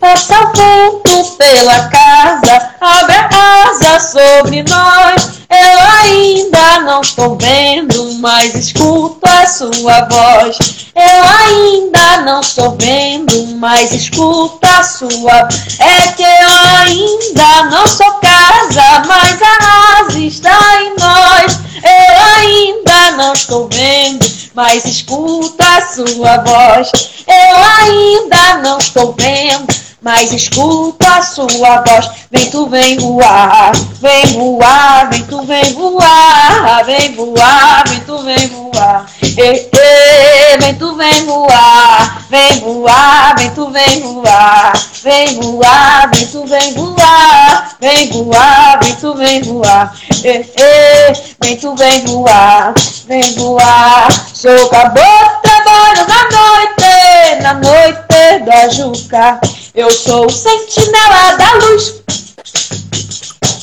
Passa 0.00 0.50
vento 0.56 1.36
pela 1.36 1.88
casa, 1.90 2.70
abre 2.80 3.16
a 3.16 3.68
asa 3.68 4.00
sobre 4.00 4.62
nós. 4.62 5.40
Ela 5.50 6.00
ainda 6.00 6.80
não 6.80 7.02
estou 7.02 7.36
vendo, 7.36 8.14
mas 8.14 8.54
escuto 8.54 9.20
a 9.28 9.46
sua 9.46 10.08
voz. 10.08 10.56
Eu 10.96 11.22
ainda 11.46 12.22
não 12.22 12.40
estou 12.40 12.78
vendo, 12.80 13.46
mas 13.58 13.92
escuto 13.92 14.66
a 14.66 14.82
sua. 14.82 15.48
É 15.78 16.12
que 16.12 16.22
eu 16.22 16.48
ainda 16.78 17.64
não 17.64 17.86
sou 17.86 18.10
casa, 18.14 19.02
mas 19.06 19.34
a 19.34 19.58
casa 19.58 20.18
está 20.18 20.82
em 20.82 20.94
nós. 20.98 21.58
Eu 21.84 22.24
ainda 22.38 23.10
não 23.18 23.34
estou 23.34 23.68
vendo, 23.70 24.26
mas 24.54 24.82
escuto 24.86 25.62
a 25.62 25.86
sua 25.92 26.38
voz. 26.38 26.90
Eu 27.26 27.56
ainda 27.84 28.62
não 28.62 28.78
estou 28.78 29.14
vendo 29.18 29.89
mas 30.02 30.32
escuto 30.32 31.06
a 31.06 31.22
sua 31.22 31.82
voz. 31.86 32.10
Vem 32.30 32.50
tu, 32.50 32.68
vem 32.68 32.96
voar, 32.98 33.72
vem 34.00 34.26
voar, 34.34 35.10
vem 35.10 35.24
tu, 35.24 35.42
vem 35.42 35.72
voar, 35.74 36.84
vem 36.84 37.14
voar, 37.14 37.84
vem 37.88 38.00
tu, 38.00 38.18
vem 38.18 38.48
voar. 38.48 39.06
Ei, 39.36 39.68
ei, 39.72 40.58
vem 40.58 40.74
tu, 40.76 40.94
vem 40.96 41.24
voar, 41.26 42.24
vem 42.30 42.60
voar, 42.60 43.34
vem 43.36 43.50
tu, 43.50 43.70
vem 43.70 44.00
voar, 44.00 44.72
vem 45.02 45.40
voar, 45.40 46.10
vem 46.14 46.26
tu, 46.26 46.46
vem 46.46 46.74
voar, 46.74 47.76
vem 47.80 48.10
voar, 48.10 48.78
vem 48.82 48.94
tu, 48.94 49.14
vem 49.14 49.42
voar. 49.42 49.94
Ei, 50.24 50.52
ei, 50.56 51.34
vem 51.42 51.56
tu, 51.56 51.74
vem 51.74 52.04
voar, 52.06 52.74
vem 53.06 53.34
voar. 53.34 54.08
Sou 54.32 54.68
caboclo, 54.68 55.40
trabalho 55.42 56.06
na 56.08 56.22
noite, 56.30 57.42
na 57.42 57.54
noite 57.54 58.44
da 58.46 58.68
Juca. 58.68 59.40
Eu 59.74 59.89
sou 59.90 60.26
o 60.26 60.30
sentinela 60.30 61.36
da 61.36 61.52
luz, 61.54 61.94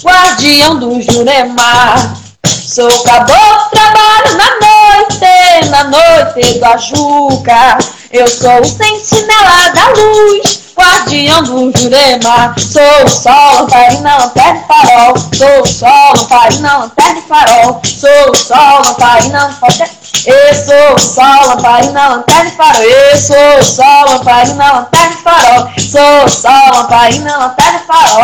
guardião 0.04 0.80
do 0.80 1.02
Jurema. 1.02 2.18
Sou 2.46 2.90
caboclo, 3.04 3.70
trabalho 3.72 4.38
na 4.38 4.50
noite, 4.60 5.70
na 5.70 5.84
noite 5.86 6.60
do 6.60 6.66
Ajuca. 6.66 7.78
Eu 8.12 8.28
sou 8.28 8.62
o 8.62 8.66
sentinela 8.66 9.70
da 9.74 9.90
luz, 9.90 10.60
guardião 10.78 11.44
do 11.44 11.78
Jurema. 11.78 12.54
Sou 12.58 13.04
o 13.04 13.10
sol, 13.10 13.56
lamparina, 13.56 14.18
lanterna 14.18 14.60
e 14.60 14.68
farol. 14.68 15.18
Sou 15.34 15.62
o 15.62 15.66
sol, 15.66 16.14
lamparina, 16.16 16.78
lanterna 16.78 17.20
e 17.20 17.22
farol. 17.24 17.82
Sou 17.84 18.32
o 18.32 18.36
sol, 18.36 18.82
lamparina, 18.86 19.44
lanterna 19.48 19.90
eu 20.28 20.56
sou 20.56 20.96
o 20.96 21.00
sol, 21.00 21.48
lamparina, 21.48 22.08
lanterna 22.10 22.50
e 22.50 22.52
farol. 22.52 22.84
Eu 22.84 23.18
sou 23.18 23.60
o 23.60 23.64
sol, 23.64 24.10
lamparina, 24.10 24.72
lanterna 24.74 25.14
e 25.14 25.18
farol. 25.24 25.70
Sou 25.80 26.26
o 26.26 26.30
sol, 26.30 26.74
lamparina, 26.74 27.38
lanterna 27.38 27.80
e 27.80 27.88
farol. 27.88 28.18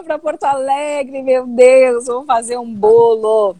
Venham 0.00 0.04
para 0.04 0.18
Porto 0.18 0.44
Alegre, 0.44 1.22
meu 1.22 1.46
Deus! 1.46 2.06
Vamos 2.06 2.26
fazer 2.26 2.58
um 2.58 2.72
bolo. 2.72 3.56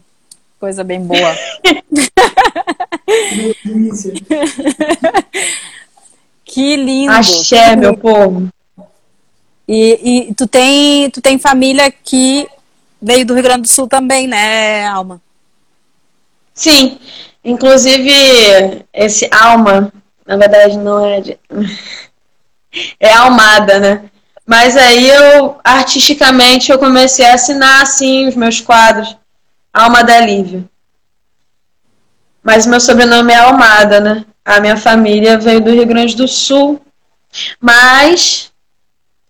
Coisa 0.59 0.83
bem 0.83 1.01
boa. 1.01 1.35
que 6.43 6.75
lindo. 6.75 7.11
Axé, 7.11 7.75
meu 7.75 7.95
povo. 7.97 8.49
E, 9.67 10.29
e 10.29 10.33
tu 10.33 10.47
tem 10.47 11.11
tu 11.11 11.21
tem 11.21 11.37
família 11.37 11.91
que 11.91 12.47
veio 13.01 13.25
do 13.25 13.33
Rio 13.33 13.43
Grande 13.43 13.63
do 13.63 13.67
Sul 13.67 13.85
também, 13.87 14.27
né, 14.27 14.85
Alma? 14.87 15.21
Sim. 16.53 16.99
Inclusive, 17.43 18.85
esse 18.93 19.27
Alma, 19.31 19.91
na 20.25 20.37
verdade, 20.37 20.77
não 20.77 21.03
é 21.03 21.21
de... 21.21 21.39
é 22.99 23.11
Almada, 23.13 23.79
né? 23.79 24.10
Mas 24.51 24.75
aí 24.75 25.09
eu, 25.09 25.61
artisticamente, 25.63 26.73
eu 26.73 26.77
comecei 26.77 27.25
a 27.25 27.35
assinar, 27.35 27.83
assim, 27.83 28.27
os 28.27 28.35
meus 28.35 28.59
quadros. 28.59 29.15
Alma 29.71 30.03
da 30.03 30.19
Lívia. 30.19 30.65
Mas 32.43 32.65
meu 32.65 32.81
sobrenome 32.81 33.31
é 33.31 33.37
Almada, 33.37 34.01
né? 34.01 34.25
A 34.43 34.59
minha 34.59 34.75
família 34.75 35.37
veio 35.37 35.61
do 35.61 35.71
Rio 35.71 35.85
Grande 35.85 36.17
do 36.17 36.27
Sul, 36.27 36.81
mas 37.61 38.51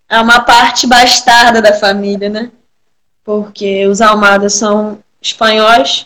é 0.08 0.18
uma 0.18 0.40
parte 0.40 0.88
bastarda 0.88 1.62
da 1.62 1.72
família, 1.72 2.28
né? 2.28 2.50
Porque 3.22 3.86
os 3.86 4.00
Almadas 4.00 4.54
são 4.54 4.98
espanhóis 5.20 6.04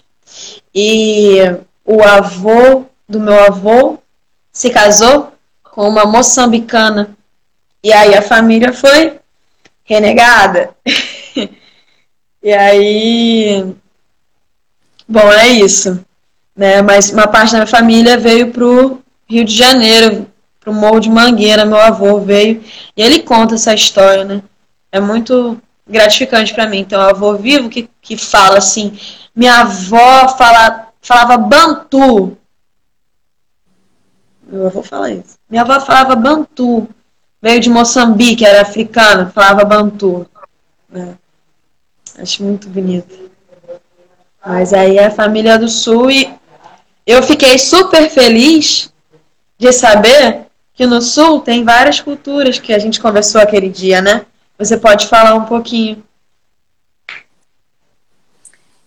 e 0.74 1.38
o 1.86 2.02
avô 2.02 2.84
do 3.08 3.18
meu 3.18 3.42
avô 3.42 3.98
se 4.52 4.68
casou 4.68 5.32
com 5.62 5.88
uma 5.88 6.04
moçambicana. 6.04 7.16
E 7.86 7.92
aí 7.92 8.14
a 8.14 8.22
família 8.22 8.72
foi 8.72 9.18
renegada. 9.84 10.70
e 12.42 12.52
aí. 12.52 13.74
Bom, 15.08 15.32
é 15.32 15.48
isso 15.48 16.04
né? 16.56 16.80
Mas 16.80 17.10
uma 17.10 17.28
parte 17.28 17.52
da 17.52 17.58
minha 17.58 17.66
família 17.66 18.16
veio 18.16 18.50
para 18.50 18.64
o 18.64 19.02
Rio 19.28 19.44
de 19.44 19.54
Janeiro, 19.54 20.26
para 20.58 20.70
o 20.70 20.74
Morro 20.74 21.00
de 21.00 21.10
Mangueira, 21.10 21.66
meu 21.66 21.78
avô 21.78 22.20
veio, 22.20 22.64
e 22.96 23.02
ele 23.02 23.20
conta 23.20 23.54
essa 23.54 23.74
história, 23.74 24.24
né? 24.24 24.42
É 24.90 24.98
muito 24.98 25.60
gratificante 25.86 26.54
para 26.54 26.66
mim. 26.66 26.78
Então, 26.78 27.00
o 27.00 27.08
avô 27.08 27.36
vivo 27.36 27.68
que, 27.68 27.88
que 28.00 28.16
fala 28.16 28.58
assim, 28.58 28.98
minha 29.34 29.60
avó 29.60 30.28
fala, 30.36 30.88
falava 31.02 31.36
bantu. 31.36 32.36
Meu 34.48 34.66
avô 34.68 34.82
fala 34.82 35.10
isso. 35.10 35.36
Minha 35.50 35.62
avó 35.62 35.78
falava 35.80 36.16
bantu. 36.16 36.88
Veio 37.46 37.60
de 37.60 37.70
Moçambique, 37.70 38.44
era 38.44 38.62
africana, 38.62 39.30
falava 39.32 39.64
bantu. 39.64 40.28
Né? 40.90 41.16
Acho 42.18 42.42
muito 42.42 42.68
bonito. 42.68 43.30
Mas 44.44 44.72
aí 44.72 44.98
é 44.98 45.06
a 45.06 45.12
família 45.12 45.56
do 45.56 45.68
Sul 45.68 46.10
e 46.10 46.28
eu 47.06 47.22
fiquei 47.22 47.56
super 47.56 48.10
feliz 48.10 48.92
de 49.56 49.72
saber 49.72 50.46
que 50.74 50.86
no 50.86 51.00
Sul 51.00 51.38
tem 51.38 51.62
várias 51.62 52.00
culturas 52.00 52.58
que 52.58 52.72
a 52.72 52.80
gente 52.80 53.00
conversou 53.00 53.40
aquele 53.40 53.68
dia, 53.68 54.02
né? 54.02 54.26
Você 54.58 54.76
pode 54.76 55.06
falar 55.06 55.36
um 55.36 55.44
pouquinho. 55.44 56.02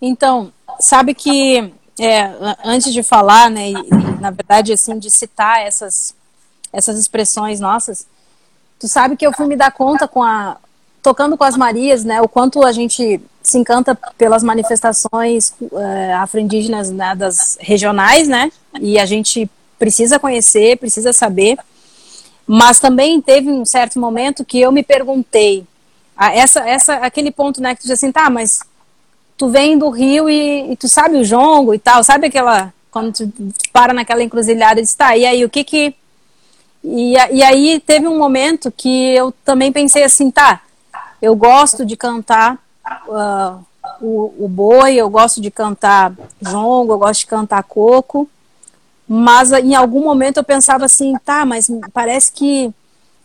Então, 0.02 0.52
sabe 0.82 1.14
que 1.14 1.72
é, 1.98 2.30
antes 2.66 2.92
de 2.92 3.04
falar, 3.04 3.50
né, 3.50 3.70
e, 3.70 3.74
e, 3.74 4.20
na 4.20 4.32
verdade 4.32 4.74
assim 4.74 5.00
de 5.00 5.10
citar 5.10 5.62
essas 5.62 6.14
essas 6.74 7.00
expressões 7.00 7.62
nossas, 7.62 8.06
tu 8.80 8.88
sabe 8.88 9.18
que 9.18 9.28
eu 9.28 9.34
fui 9.34 9.46
me 9.46 9.56
dar 9.56 9.72
conta 9.72 10.08
com 10.08 10.24
a 10.24 10.58
tocando 11.02 11.38
com 11.38 11.44
as 11.44 11.56
Marias, 11.56 12.04
né, 12.04 12.22
o 12.22 12.28
quanto 12.28 12.64
a 12.66 12.72
gente 12.74 13.22
se 13.42 13.58
encanta 13.58 13.96
pelas 14.18 14.44
manifestações 14.44 15.54
uh, 15.62 16.16
afro-indígenas 16.18 16.92
né, 16.92 17.16
das 17.16 17.58
regionais, 17.60 18.28
né? 18.28 18.52
E 18.82 19.00
a 19.00 19.06
gente 19.06 19.50
precisa 19.78 20.20
conhecer, 20.20 20.78
precisa 20.78 21.14
saber. 21.14 21.58
Mas 22.46 22.80
também 22.80 23.22
teve 23.22 23.50
um 23.50 23.66
certo 23.66 23.98
momento 24.00 24.44
que 24.44 24.60
eu 24.60 24.72
me 24.72 24.84
perguntei, 24.84 25.66
essa, 26.20 26.68
essa, 26.68 26.96
aquele 26.96 27.32
ponto, 27.32 27.62
né, 27.62 27.74
que 27.74 27.82
tu 27.82 27.84
diz 27.84 27.92
assim, 27.92 28.12
tá, 28.12 28.30
mas 28.30 28.60
tu 29.38 29.50
vem 29.50 29.78
do 29.78 29.90
Rio 29.90 30.30
e, 30.30 30.74
e 30.74 30.76
tu 30.76 30.90
sabe 30.90 31.16
o 31.16 31.24
jongo 31.24 31.74
e 31.74 31.80
tal, 31.80 32.04
sabe 32.04 32.28
aquela 32.28 32.74
quando 32.92 33.14
tu, 33.14 33.32
para 33.72 33.94
naquela 33.94 34.22
encruzilhada 34.22 34.80
e 34.80 34.84
diz, 34.84 34.94
tá, 34.94 35.16
e 35.16 35.26
aí 35.26 35.46
o 35.46 35.50
que 35.50 35.64
que 35.64 35.96
e, 36.84 37.14
e 37.14 37.44
aí 37.44 37.80
teve 37.80 38.08
um 38.08 38.18
momento 38.18 38.72
que 38.72 39.14
eu 39.16 39.34
também 39.44 39.72
pensei 39.72 40.04
assim, 40.04 40.32
tá, 40.32 40.62
eu 41.22 41.36
gosto 41.36 41.86
de 41.86 41.98
cantar 41.98 42.58
uh, 43.08 43.64
o, 44.02 44.46
o 44.46 44.48
boi, 44.48 44.96
eu 44.96 45.10
gosto 45.10 45.42
de 45.42 45.52
cantar 45.52 46.14
jongo, 46.42 46.94
eu 46.94 47.00
gosto 47.00 47.22
de 47.22 47.28
cantar 47.28 47.64
coco, 47.64 48.30
mas 49.08 49.52
em 49.52 49.76
algum 49.76 50.04
momento 50.04 50.38
eu 50.38 50.44
pensava 50.44 50.86
assim, 50.86 51.16
tá, 51.26 51.46
mas 51.46 51.70
parece 51.94 52.32
que 52.32 52.72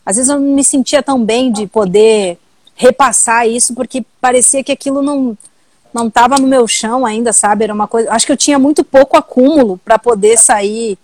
às 0.05 0.17
vezes 0.17 0.31
eu 0.31 0.39
não 0.39 0.55
me 0.55 0.65
sentia 0.65 1.03
tão 1.03 1.25
bem 1.25 1.51
de 1.53 1.67
poder 1.67 2.39
repassar 2.75 3.47
isso, 3.49 3.75
porque 3.75 4.05
parecia 4.21 4.65
que 4.65 4.73
aquilo 4.73 5.01
não 5.01 5.37
não 5.93 6.09
estava 6.09 6.41
no 6.41 6.49
meu 6.49 6.67
chão 6.67 7.07
ainda, 7.07 7.33
sabe? 7.33 7.63
Era 7.63 7.73
uma 7.73 7.87
coisa. 7.87 8.11
Acho 8.11 8.27
que 8.27 8.33
eu 8.33 8.37
tinha 8.37 8.59
muito 8.59 8.83
pouco 8.83 9.17
acúmulo 9.17 9.79
para 9.85 9.97
poder 9.97 10.37
sair 10.37 10.99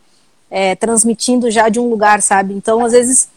é, 0.51 0.75
transmitindo 0.75 1.51
já 1.51 1.69
de 1.69 1.79
um 1.79 1.89
lugar, 1.89 2.21
sabe? 2.21 2.55
Então, 2.55 2.85
às 2.85 2.93
vezes 2.93 3.29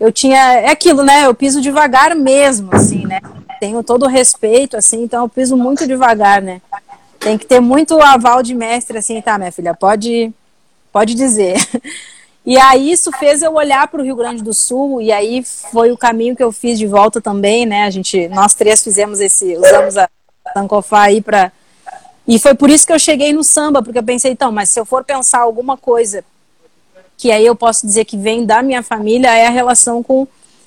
eu 0.00 0.10
tinha 0.10 0.38
é 0.60 0.70
aquilo, 0.70 1.02
né? 1.02 1.26
Eu 1.26 1.34
piso 1.34 1.60
devagar 1.60 2.14
mesmo, 2.14 2.74
assim, 2.74 3.06
né? 3.06 3.20
tenho 3.58 3.82
todo 3.82 4.04
o 4.04 4.08
respeito, 4.08 4.76
assim, 4.76 5.02
então 5.02 5.24
eu 5.24 5.28
piso 5.28 5.56
muito 5.56 5.86
devagar, 5.86 6.40
né? 6.40 6.60
Tem 7.18 7.36
que 7.36 7.46
ter 7.46 7.60
muito 7.60 8.00
aval 8.00 8.42
de 8.42 8.54
mestre, 8.54 8.98
assim, 8.98 9.20
tá, 9.20 9.36
minha 9.36 9.52
filha, 9.52 9.74
pode, 9.74 10.32
pode 10.92 11.14
dizer. 11.14 11.56
E 12.46 12.56
aí 12.56 12.90
isso 12.90 13.12
fez 13.18 13.42
eu 13.42 13.52
olhar 13.52 13.86
para 13.88 14.00
o 14.00 14.02
Rio 14.02 14.16
Grande 14.16 14.42
do 14.42 14.54
Sul, 14.54 15.02
e 15.02 15.12
aí 15.12 15.44
foi 15.44 15.92
o 15.92 15.98
caminho 15.98 16.34
que 16.34 16.42
eu 16.42 16.50
fiz 16.50 16.78
de 16.78 16.86
volta 16.86 17.20
também, 17.20 17.66
né? 17.66 17.82
A 17.84 17.90
gente, 17.90 18.26
nós 18.28 18.54
três 18.54 18.82
fizemos 18.82 19.20
esse, 19.20 19.54
usamos 19.54 19.98
a 19.98 20.08
Sankofá 20.54 21.02
aí 21.02 21.20
para 21.20 21.52
E 22.26 22.38
foi 22.38 22.54
por 22.54 22.70
isso 22.70 22.86
que 22.86 22.92
eu 22.92 22.98
cheguei 22.98 23.34
no 23.34 23.44
samba, 23.44 23.82
porque 23.82 23.98
eu 23.98 24.02
pensei, 24.02 24.32
então, 24.32 24.50
mas 24.50 24.70
se 24.70 24.80
eu 24.80 24.86
for 24.86 25.04
pensar 25.04 25.40
alguma 25.40 25.76
coisa 25.76 26.24
que 27.18 27.32
aí 27.32 27.44
eu 27.44 27.56
posso 27.56 27.84
dizer 27.84 28.04
que 28.04 28.16
vem 28.16 28.46
da 28.46 28.62
minha 28.62 28.80
família, 28.80 29.36
é 29.36 29.48
a 29.48 29.50
relação 29.50 30.04
com, 30.04 30.26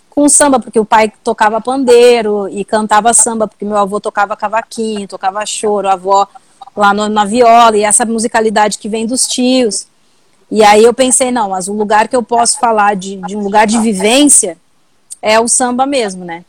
com 0.10 0.24
o 0.24 0.30
samba, 0.30 0.60
porque 0.60 0.78
o 0.78 0.86
pai 0.86 1.12
tocava 1.24 1.62
pandeiro 1.62 2.50
e 2.50 2.66
cantava 2.66 3.14
samba, 3.14 3.48
porque 3.48 3.64
meu 3.64 3.78
avô 3.78 4.02
tocava 4.02 4.36
cavaquinho, 4.36 5.08
tocava 5.08 5.46
choro, 5.46 5.88
a 5.88 5.94
avó 5.94 6.28
lá 6.76 6.94
no, 6.94 7.08
na 7.08 7.24
viola, 7.24 7.78
e 7.78 7.84
essa 7.84 8.06
musicalidade 8.06 8.78
que 8.78 8.90
vem 8.90 9.08
dos 9.08 9.26
tios. 9.28 9.88
E 10.52 10.62
aí 10.62 10.84
eu 10.84 10.94
pensei, 10.94 11.32
não, 11.32 11.52
mas 11.52 11.70
o 11.70 11.74
lugar 11.74 12.10
que 12.10 12.16
eu 12.16 12.22
posso 12.22 12.60
falar 12.60 12.98
de, 12.98 13.16
de 13.16 13.38
um 13.38 13.40
lugar 13.40 13.66
de 13.66 13.80
vivência 13.80 14.58
é 15.22 15.40
o 15.40 15.48
samba 15.48 15.86
mesmo, 15.86 16.26
né? 16.26 16.44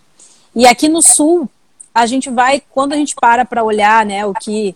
E 0.53 0.67
aqui 0.67 0.89
no 0.89 1.01
sul, 1.01 1.49
a 1.95 2.07
gente 2.07 2.29
vai, 2.29 2.61
quando 2.71 2.93
a 2.93 2.97
gente 2.97 3.15
para 3.15 3.45
para 3.45 3.63
olhar, 3.63 4.05
né, 4.05 4.27
o 4.27 4.35
que 4.35 4.75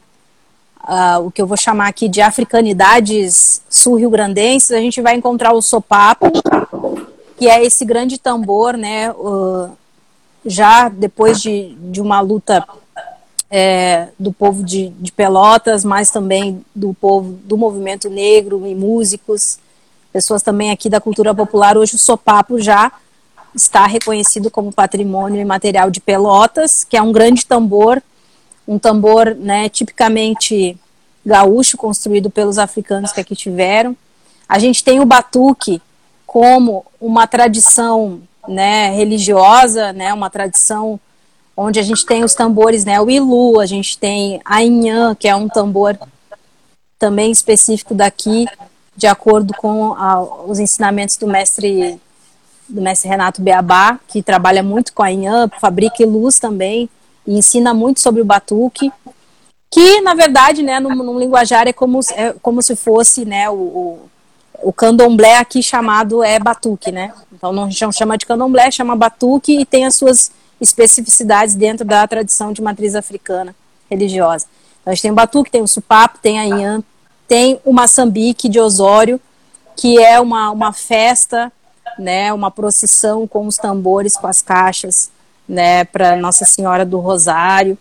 uh, 0.86 1.26
o 1.26 1.30
que 1.32 1.42
eu 1.42 1.46
vou 1.46 1.56
chamar 1.56 1.88
aqui 1.88 2.08
de 2.08 2.20
africanidades 2.20 3.60
sul-rio-grandenses, 3.76 4.70
a 4.72 4.80
gente 4.80 5.00
vai 5.00 5.14
encontrar 5.14 5.52
o 5.52 5.62
sopapo, 5.62 6.26
que 7.36 7.48
é 7.48 7.64
esse 7.64 7.84
grande 7.84 8.18
tambor, 8.18 8.76
né, 8.76 9.10
uh, 9.12 9.70
já 10.44 10.88
depois 10.88 11.40
de, 11.40 11.76
de 11.90 12.00
uma 12.00 12.20
luta 12.20 12.66
é, 13.50 14.08
do 14.18 14.32
povo 14.32 14.64
de, 14.64 14.88
de, 14.88 15.12
Pelotas, 15.12 15.84
mas 15.84 16.10
também 16.10 16.64
do 16.74 16.94
povo 16.94 17.38
do 17.44 17.56
movimento 17.56 18.08
negro 18.08 18.66
e 18.66 18.74
músicos, 18.74 19.58
pessoas 20.12 20.42
também 20.42 20.70
aqui 20.70 20.88
da 20.88 21.00
cultura 21.00 21.34
popular. 21.34 21.76
Hoje 21.76 21.94
o 21.94 21.98
sopapo 21.98 22.58
já 22.58 22.90
está 23.54 23.86
reconhecido 23.86 24.50
como 24.50 24.72
patrimônio 24.72 25.40
imaterial 25.40 25.90
de 25.90 26.00
Pelotas, 26.00 26.84
que 26.84 26.96
é 26.96 27.02
um 27.02 27.12
grande 27.12 27.46
tambor, 27.46 28.02
um 28.66 28.78
tambor 28.78 29.34
né, 29.34 29.68
tipicamente 29.68 30.76
gaúcho, 31.26 31.76
construído 31.76 32.30
pelos 32.30 32.56
africanos 32.56 33.10
que 33.10 33.20
aqui 33.20 33.34
tiveram. 33.34 33.96
A 34.48 34.60
gente 34.60 34.84
tem 34.84 35.00
o 35.00 35.04
batuque 35.04 35.82
como 36.24 36.86
uma 37.00 37.26
tradição 37.26 38.20
né, 38.46 38.90
religiosa, 38.90 39.92
né, 39.92 40.14
uma 40.14 40.30
tradição 40.30 41.00
onde 41.56 41.80
a 41.80 41.82
gente 41.82 42.06
tem 42.06 42.22
os 42.22 42.34
tambores, 42.34 42.84
né, 42.84 43.00
o 43.00 43.10
ilu, 43.10 43.58
a 43.58 43.66
gente 43.66 43.98
tem 43.98 44.40
a 44.44 44.62
inhã, 44.62 45.14
que 45.14 45.26
é 45.26 45.34
um 45.34 45.48
tambor 45.48 45.98
também 46.98 47.32
específico 47.32 47.94
daqui, 47.94 48.46
de 48.96 49.06
acordo 49.06 49.52
com 49.54 49.94
a, 49.94 50.20
os 50.44 50.58
ensinamentos 50.58 51.16
do 51.16 51.26
mestre 51.26 52.00
do 52.68 52.82
mestre 52.82 53.08
Renato 53.08 53.40
Beabá, 53.40 53.98
que 54.08 54.20
trabalha 54.22 54.60
muito 54.60 54.92
com 54.92 55.02
a 55.02 55.12
inhã, 55.12 55.48
fabrica 55.60 56.02
ilus 56.02 56.40
também, 56.40 56.90
e 57.24 57.38
ensina 57.38 57.72
muito 57.72 58.00
sobre 58.00 58.20
o 58.20 58.24
batuque, 58.24 58.92
que 59.70 60.00
na 60.00 60.14
verdade, 60.14 60.62
né, 60.62 60.80
no, 60.80 60.90
no 60.90 61.18
linguajar 61.18 61.66
é 61.66 61.72
como, 61.72 62.00
é 62.14 62.34
como 62.42 62.62
se 62.62 62.76
fosse, 62.76 63.24
né, 63.24 63.48
o, 63.50 63.54
o, 63.54 64.10
o 64.62 64.72
candomblé 64.72 65.38
aqui 65.38 65.62
chamado 65.62 66.22
é 66.22 66.38
batuque, 66.38 66.92
né, 66.92 67.12
então 67.32 67.52
não 67.52 67.70
chama 67.70 68.16
de 68.16 68.26
candomblé, 68.26 68.70
chama 68.70 68.96
batuque 68.96 69.60
e 69.60 69.66
tem 69.66 69.84
as 69.86 69.94
suas 69.94 70.30
especificidades 70.60 71.54
dentro 71.54 71.84
da 71.84 72.06
tradição 72.06 72.52
de 72.52 72.62
matriz 72.62 72.94
africana 72.94 73.54
religiosa. 73.90 74.46
Então, 74.80 74.92
a 74.92 74.94
gente 74.94 75.02
tem 75.02 75.10
o 75.10 75.14
batuque, 75.14 75.50
tem 75.50 75.62
o 75.62 75.68
supapo, 75.68 76.18
tem 76.20 76.38
a 76.38 76.46
inhã, 76.46 76.82
tem 77.28 77.60
o 77.64 77.72
maçambique 77.72 78.48
de 78.48 78.60
Osório, 78.60 79.20
que 79.76 79.98
é 79.98 80.18
uma, 80.20 80.50
uma 80.50 80.72
festa, 80.72 81.52
né, 81.98 82.32
uma 82.32 82.50
procissão 82.50 83.26
com 83.26 83.46
os 83.46 83.56
tambores, 83.56 84.16
com 84.16 84.26
as 84.26 84.40
caixas, 84.40 85.10
né, 85.48 85.84
para 85.84 86.16
Nossa 86.16 86.44
Senhora 86.44 86.84
do 86.84 86.98
Rosário. 86.98 87.76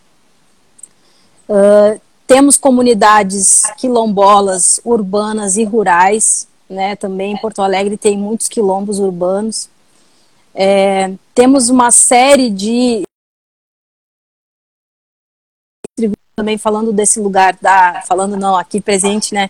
Uh, 1.48 2.00
temos 2.28 2.58
comunidades 2.58 3.64
quilombolas 3.78 4.82
urbanas 4.84 5.58
e 5.58 5.64
rurais, 5.64 6.48
né, 6.68 6.96
também 6.96 7.34
em 7.34 7.38
Porto 7.38 7.62
Alegre 7.62 7.98
tem 7.98 8.18
muitos 8.18 8.48
quilombos 8.48 9.00
urbanos. 9.00 9.70
É, 10.54 11.14
temos 11.36 11.70
uma 11.70 11.92
série 11.92 12.50
de 12.50 13.04
também 16.36 16.58
falando 16.58 16.92
desse 16.92 17.20
lugar 17.20 17.58
da 17.62 18.02
falando 18.08 18.36
não 18.36 18.58
aqui 18.58 18.82
presente 18.82 19.34
né 19.34 19.50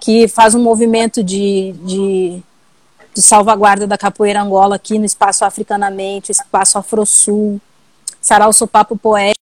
que 0.00 0.26
faz 0.26 0.54
um 0.54 0.62
movimento 0.62 1.22
de, 1.22 1.72
de, 1.84 2.42
de 3.14 3.22
salvaguarda 3.22 3.86
da 3.86 3.98
capoeira 3.98 4.40
Angola 4.40 4.76
aqui 4.76 4.98
no 4.98 5.04
espaço 5.04 5.44
Africanamente 5.44 6.32
espaço 6.32 6.78
Afrosul 6.78 7.60
Sarau 8.20 8.52
Sopapo 8.52 8.96
Poético 8.96 9.39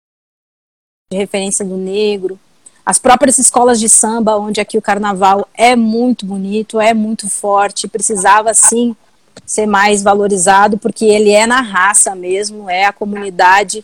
de 1.08 1.16
referência 1.16 1.64
do 1.64 1.76
negro. 1.76 2.36
As 2.84 2.98
próprias 2.98 3.38
escolas 3.38 3.78
de 3.78 3.88
samba 3.88 4.36
onde 4.36 4.60
aqui 4.60 4.76
o 4.76 4.82
carnaval 4.82 5.46
é 5.54 5.76
muito 5.76 6.26
bonito 6.26 6.80
é 6.80 6.92
muito 6.92 7.30
forte 7.30 7.86
precisava 7.86 8.52
sim 8.52 8.96
ser 9.44 9.66
mais 9.66 10.02
valorizado, 10.02 10.78
porque 10.78 11.04
ele 11.04 11.30
é 11.30 11.46
na 11.46 11.60
raça 11.60 12.16
mesmo, 12.16 12.68
é 12.68 12.86
a 12.86 12.92
comunidade. 12.92 13.82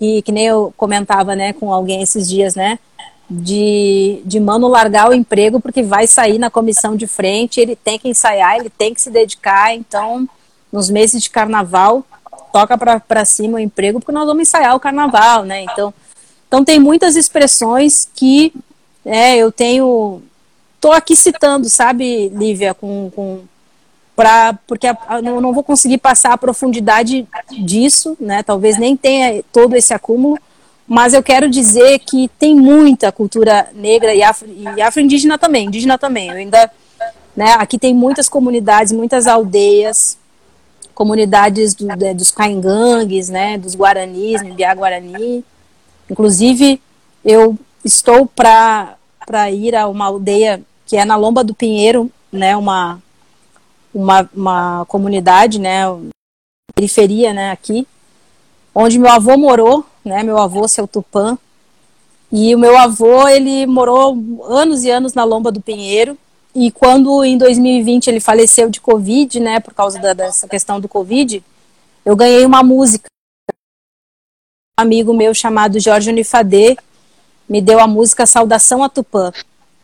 E 0.00 0.22
que 0.22 0.32
nem 0.32 0.46
eu 0.46 0.72
comentava, 0.76 1.36
né, 1.36 1.52
com 1.52 1.72
alguém 1.72 2.02
esses 2.02 2.26
dias, 2.26 2.54
né, 2.54 2.78
de, 3.28 4.22
de 4.24 4.40
mano 4.40 4.68
largar 4.68 5.10
o 5.10 5.14
emprego 5.14 5.60
porque 5.60 5.82
vai 5.82 6.06
sair 6.06 6.38
na 6.38 6.48
comissão 6.50 6.96
de 6.96 7.06
frente, 7.06 7.60
ele 7.60 7.76
tem 7.76 7.98
que 7.98 8.08
ensaiar, 8.08 8.56
ele 8.56 8.70
tem 8.70 8.94
que 8.94 9.00
se 9.00 9.10
dedicar, 9.10 9.74
então, 9.74 10.26
nos 10.72 10.88
meses 10.88 11.22
de 11.22 11.28
carnaval, 11.28 12.04
toca 12.52 12.78
para 12.78 13.24
cima 13.24 13.56
o 13.56 13.60
emprego 13.60 13.98
porque 13.98 14.12
nós 14.12 14.26
vamos 14.26 14.42
ensaiar 14.42 14.74
o 14.74 14.80
carnaval, 14.80 15.44
né, 15.44 15.62
então, 15.62 15.92
então 16.48 16.64
tem 16.64 16.78
muitas 16.78 17.16
expressões 17.16 18.08
que 18.14 18.52
é, 19.04 19.36
eu 19.36 19.52
tenho, 19.52 20.22
tô 20.80 20.92
aqui 20.92 21.14
citando, 21.14 21.68
sabe, 21.68 22.28
Lívia, 22.30 22.74
com, 22.74 23.10
com 23.14 23.40
para 24.16 24.54
porque 24.66 24.86
não, 25.22 25.52
vou 25.52 25.62
conseguir 25.62 25.98
passar 25.98 26.32
a 26.32 26.38
profundidade 26.38 27.28
disso, 27.58 28.16
né? 28.18 28.42
Talvez 28.42 28.78
nem 28.78 28.96
tenha 28.96 29.44
todo 29.52 29.76
esse 29.76 29.92
acúmulo, 29.92 30.38
mas 30.88 31.12
eu 31.12 31.22
quero 31.22 31.50
dizer 31.50 31.98
que 31.98 32.28
tem 32.38 32.56
muita 32.56 33.12
cultura 33.12 33.68
negra 33.74 34.14
e, 34.14 34.22
afro, 34.22 34.48
e 34.48 34.80
afro-indígena 34.80 35.36
também, 35.36 35.66
indígena 35.66 35.98
também. 35.98 36.30
Eu 36.30 36.36
ainda, 36.36 36.70
né? 37.36 37.52
Aqui 37.58 37.78
tem 37.78 37.94
muitas 37.94 38.26
comunidades, 38.26 38.90
muitas 38.90 39.26
aldeias, 39.26 40.16
comunidades 40.94 41.74
do, 41.74 41.86
de, 41.94 42.14
dos 42.14 42.30
caingangues, 42.30 43.28
né? 43.28 43.58
Dos 43.58 43.74
guaranis, 43.74 44.42
Mbiá 44.42 44.74
Guarani. 44.74 45.44
Inclusive, 46.10 46.80
eu 47.24 47.58
estou 47.84 48.26
para 48.26 48.96
ir 49.50 49.74
a 49.74 49.88
uma 49.88 50.06
aldeia 50.06 50.62
que 50.86 50.96
é 50.96 51.04
na 51.04 51.16
Lomba 51.16 51.42
do 51.42 51.54
Pinheiro, 51.54 52.10
né? 52.32 52.56
Uma 52.56 53.00
uma, 53.96 54.28
uma 54.34 54.84
comunidade, 54.86 55.58
né, 55.58 55.84
periferia, 56.74 57.32
né, 57.32 57.50
aqui, 57.50 57.86
onde 58.74 58.98
meu 58.98 59.10
avô 59.10 59.36
morou, 59.38 59.84
né, 60.04 60.22
meu 60.22 60.36
avô, 60.36 60.68
seu 60.68 60.86
Tupã, 60.86 61.38
e 62.30 62.54
o 62.54 62.58
meu 62.58 62.76
avô, 62.76 63.26
ele 63.26 63.66
morou 63.66 64.42
anos 64.44 64.84
e 64.84 64.90
anos 64.90 65.14
na 65.14 65.24
Lomba 65.24 65.50
do 65.50 65.60
Pinheiro, 65.60 66.18
e 66.54 66.70
quando 66.70 67.24
em 67.24 67.38
2020 67.38 68.08
ele 68.08 68.20
faleceu 68.20 68.68
de 68.68 68.80
Covid, 68.80 69.40
né, 69.40 69.60
por 69.60 69.72
causa 69.72 69.98
da, 69.98 70.12
dessa 70.12 70.46
questão 70.46 70.78
do 70.78 70.88
Covid, 70.88 71.42
eu 72.04 72.14
ganhei 72.14 72.44
uma 72.44 72.62
música. 72.62 73.08
Amigo 74.78 75.14
meu 75.14 75.32
chamado 75.32 75.80
Jorge 75.80 76.10
Unifadê 76.10 76.76
me 77.48 77.62
deu 77.62 77.80
a 77.80 77.86
música 77.86 78.26
Saudação 78.26 78.82
a 78.82 78.90
Tupã 78.90 79.32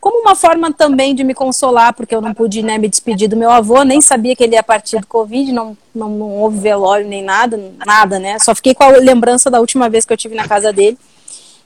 como 0.03 0.20
uma 0.20 0.34
forma 0.34 0.72
também 0.72 1.14
de 1.14 1.22
me 1.22 1.32
consolar, 1.32 1.95
porque 1.95 2.12
eu 2.12 2.20
não 2.20 2.34
pude 2.34 2.61
né, 2.61 2.76
me 2.76 2.88
despedir 2.88 3.28
do 3.28 3.36
meu 3.36 3.51
avô, 3.51 3.84
nem 3.84 4.01
sabia 4.01 4.34
que 4.34 4.43
ele 4.43 4.57
ia 4.57 4.62
partir 4.62 4.99
do 4.99 5.07
Covid, 5.07 5.53
não, 5.53 5.78
não, 5.95 6.11
não 6.11 6.30
houve 6.38 6.59
velório 6.59 7.07
nem 7.07 7.22
nada, 7.22 7.72
nada, 7.86 8.18
né? 8.18 8.36
Só 8.40 8.53
fiquei 8.53 8.74
com 8.74 8.82
a 8.82 8.88
lembrança 8.88 9.49
da 9.49 9.61
última 9.61 9.88
vez 9.88 10.05
que 10.05 10.12
eu 10.12 10.16
tive 10.16 10.34
na 10.34 10.49
casa 10.49 10.72
dele. 10.72 10.99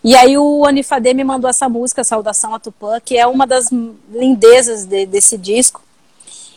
E 0.04 0.14
aí 0.14 0.36
o 0.36 0.66
Anifadê 0.66 1.14
me 1.14 1.24
mandou 1.24 1.48
essa 1.48 1.66
música, 1.66 2.04
Saudação 2.04 2.54
a 2.54 2.60
Tupã, 2.60 3.00
que 3.02 3.16
é 3.16 3.26
uma 3.26 3.46
das 3.46 3.70
lindezas 4.12 4.84
de, 4.84 5.06
desse 5.06 5.38
disco. 5.38 5.82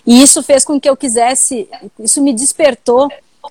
E 0.05 0.22
isso 0.22 0.43
fez 0.43 0.65
com 0.65 0.78
que 0.80 0.89
eu 0.89 0.97
quisesse, 0.97 1.67
isso 1.97 2.22
me 2.22 2.34
despertou 2.34 3.09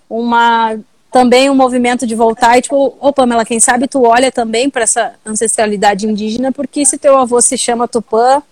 uma 0.09 0.79
também 1.11 1.49
um 1.49 1.55
movimento 1.55 2.07
de 2.07 2.15
voltar 2.15 2.59
e 2.59 2.63
tipo, 2.63 2.97
ô 3.01 3.13
Pamela, 3.13 3.45
quem 3.45 3.59
sabe 3.59 3.89
tu 3.89 4.03
olha 4.05 4.31
também 4.31 4.69
para 4.69 4.83
essa 4.83 5.15
ancestralidade 5.25 6.07
indígena, 6.07 6.53
porque 6.53 6.85
se 6.85 6.99
teu 6.99 7.17
avô 7.17 7.41
se 7.41 7.57
chama 7.57 7.89
Tupã, 7.89 8.43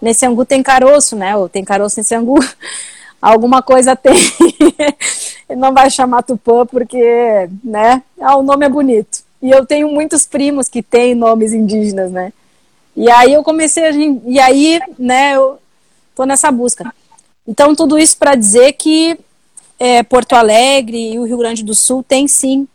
nesse 0.00 0.24
angu 0.24 0.44
tem 0.44 0.62
caroço, 0.62 1.14
né? 1.14 1.36
Ou 1.36 1.48
tem 1.48 1.64
caroço 1.64 1.98
nesse 1.98 2.14
angu, 2.14 2.38
alguma 3.20 3.62
coisa 3.62 3.94
tem. 3.94 4.14
Ele 5.48 5.60
não 5.60 5.72
vai 5.72 5.90
chamar 5.90 6.22
Tupã 6.22 6.66
porque, 6.66 7.48
né? 7.62 8.02
Ah, 8.20 8.36
o 8.36 8.42
nome 8.42 8.66
é 8.66 8.68
bonito. 8.68 9.24
E 9.42 9.50
eu 9.50 9.64
tenho 9.66 9.88
muitos 9.88 10.26
primos 10.26 10.68
que 10.68 10.82
têm 10.82 11.14
nomes 11.14 11.52
indígenas, 11.52 12.10
né? 12.10 12.32
E 12.96 13.10
aí 13.10 13.34
eu 13.34 13.42
comecei 13.44 13.84
a 13.84 13.90
e 13.90 14.40
aí, 14.40 14.80
né, 14.98 15.36
eu 15.36 15.58
tô 16.14 16.24
nessa 16.24 16.50
busca. 16.50 16.90
Então 17.46 17.74
tudo 17.74 17.98
isso 17.98 18.16
para 18.16 18.34
dizer 18.34 18.72
que 18.72 19.18
é, 19.78 20.02
Porto 20.02 20.34
Alegre 20.34 21.12
e 21.12 21.18
o 21.18 21.24
Rio 21.24 21.38
Grande 21.38 21.62
do 21.62 21.74
Sul 21.74 22.02
tem 22.02 22.26
sim 22.26 22.66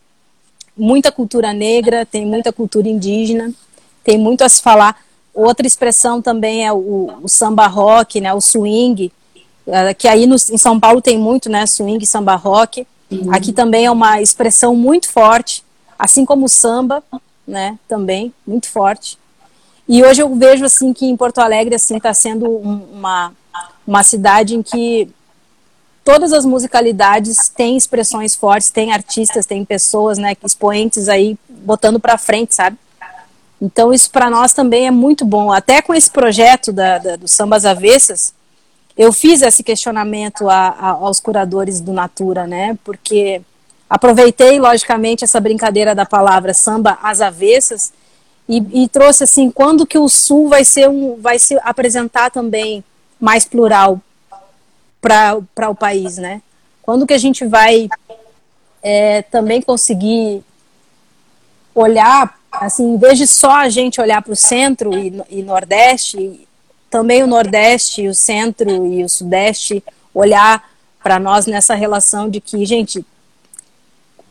muita 0.78 1.12
cultura 1.12 1.54
negra, 1.54 2.06
tem 2.06 2.26
muita 2.26 2.52
cultura 2.52 2.88
indígena. 2.88 3.54
tem 4.04 4.18
muito 4.18 4.44
a 4.44 4.50
se 4.50 4.62
falar. 4.62 5.00
Outra 5.34 5.66
expressão 5.66 6.22
também 6.22 6.66
é 6.66 6.74
o, 6.74 7.14
o 7.22 7.30
samba 7.30 7.68
rock, 7.68 8.20
né, 8.20 8.34
o 8.34 8.42
swing, 8.42 9.12
é, 9.68 9.94
que 9.94 10.08
aí 10.08 10.26
no, 10.26 10.36
em 10.36 10.58
São 10.58 10.80
Paulo 10.80 11.02
tem 11.02 11.18
muito, 11.18 11.50
né, 11.50 11.66
swing, 11.66 12.06
samba 12.06 12.36
rock. 12.36 12.86
Uhum. 13.10 13.34
Aqui 13.34 13.54
também 13.54 13.86
é 13.86 13.92
uma 13.92 14.22
expressão 14.22 14.76
muito 14.76 15.10
forte, 15.10 15.64
assim 15.98 16.26
como 16.26 16.46
o 16.46 16.50
samba, 16.50 17.04
né, 17.48 17.78
também 17.88 18.34
muito 18.46 18.68
forte. 18.68 19.18
E 19.88 20.04
hoje 20.04 20.22
eu 20.22 20.34
vejo 20.36 20.66
assim 20.66 20.94
que 20.94 21.06
em 21.06 21.18
Porto 21.18 21.40
Alegre 21.40 21.76
assim 21.76 21.98
está 21.98 22.14
sendo 22.14 22.50
um, 22.50 22.86
uma 22.94 23.34
uma 23.86 24.04
cidade 24.04 24.56
em 24.56 24.62
que 24.62 25.10
todas 26.04 26.34
as 26.34 26.46
musicalidades 26.46 27.50
têm 27.50 27.78
expressões 27.78 28.36
fortes, 28.36 28.70
tem 28.70 28.92
artistas, 28.92 29.46
tem 29.46 29.64
pessoas, 29.64 30.18
né, 30.18 30.36
expoentes 30.44 31.08
aí 31.08 31.38
botando 31.50 32.00
para 32.00 32.18
frente, 32.18 32.56
sabe? 32.56 32.78
Então 33.62 33.94
isso 33.94 34.10
para 34.10 34.30
nós 34.30 34.54
também 34.54 34.88
é 34.88 34.92
muito 34.92 35.24
bom. 35.24 35.52
Até 35.52 35.82
com 35.82 35.94
esse 35.94 36.10
projeto 36.10 36.72
da, 36.72 36.98
da, 36.98 37.16
do 37.16 37.28
Sambas 37.28 37.66
Avessas, 37.66 38.34
eu 38.98 39.14
fiz 39.14 39.42
esse 39.42 39.64
questionamento 39.64 40.50
a, 40.50 40.70
a, 40.70 40.90
aos 40.90 41.20
curadores 41.20 41.80
do 41.80 41.94
Natura, 41.94 42.48
né? 42.48 42.78
Porque 42.84 43.42
aproveitei, 43.90 44.60
logicamente, 44.60 45.24
essa 45.24 45.40
brincadeira 45.40 45.94
da 45.94 46.06
palavra 46.06 46.54
samba 46.54 46.98
às 47.04 47.22
avessas 47.22 47.94
e, 48.50 48.84
e 48.84 48.90
trouxe 48.90 49.24
assim, 49.24 49.52
quando 49.52 49.86
que 49.86 49.98
o 49.98 50.10
Sul 50.10 50.50
vai 50.50 50.66
ser 50.66 50.90
um, 50.90 51.16
vai 51.22 51.38
se 51.38 51.58
apresentar 51.64 52.32
também 52.32 52.84
mais 53.20 53.46
plural 53.46 54.02
para 55.02 55.70
o 55.70 55.76
país, 55.76 56.18
né? 56.18 56.42
Quando 56.82 57.08
que 57.08 57.14
a 57.14 57.18
gente 57.18 57.46
vai 57.46 57.90
é, 58.84 59.24
também 59.24 59.62
conseguir 59.62 60.44
olhar, 61.74 62.40
assim, 62.52 62.94
em 62.94 62.98
vez 62.98 63.18
de 63.18 63.28
só 63.28 63.52
a 63.52 63.70
gente 63.70 64.00
olhar 64.00 64.22
para 64.22 64.34
o 64.34 64.36
centro 64.36 64.98
e, 64.98 65.22
e 65.30 65.42
nordeste, 65.42 66.48
também 66.90 67.24
o 67.24 67.28
nordeste, 67.28 68.08
o 68.08 68.14
centro 68.14 68.86
e 68.88 69.04
o 69.04 69.10
sudeste 69.10 69.84
olhar 70.14 70.70
para 71.02 71.18
nós 71.20 71.48
nessa 71.48 71.74
relação 71.74 72.30
de 72.30 72.40
que, 72.40 72.64
gente, 72.66 73.04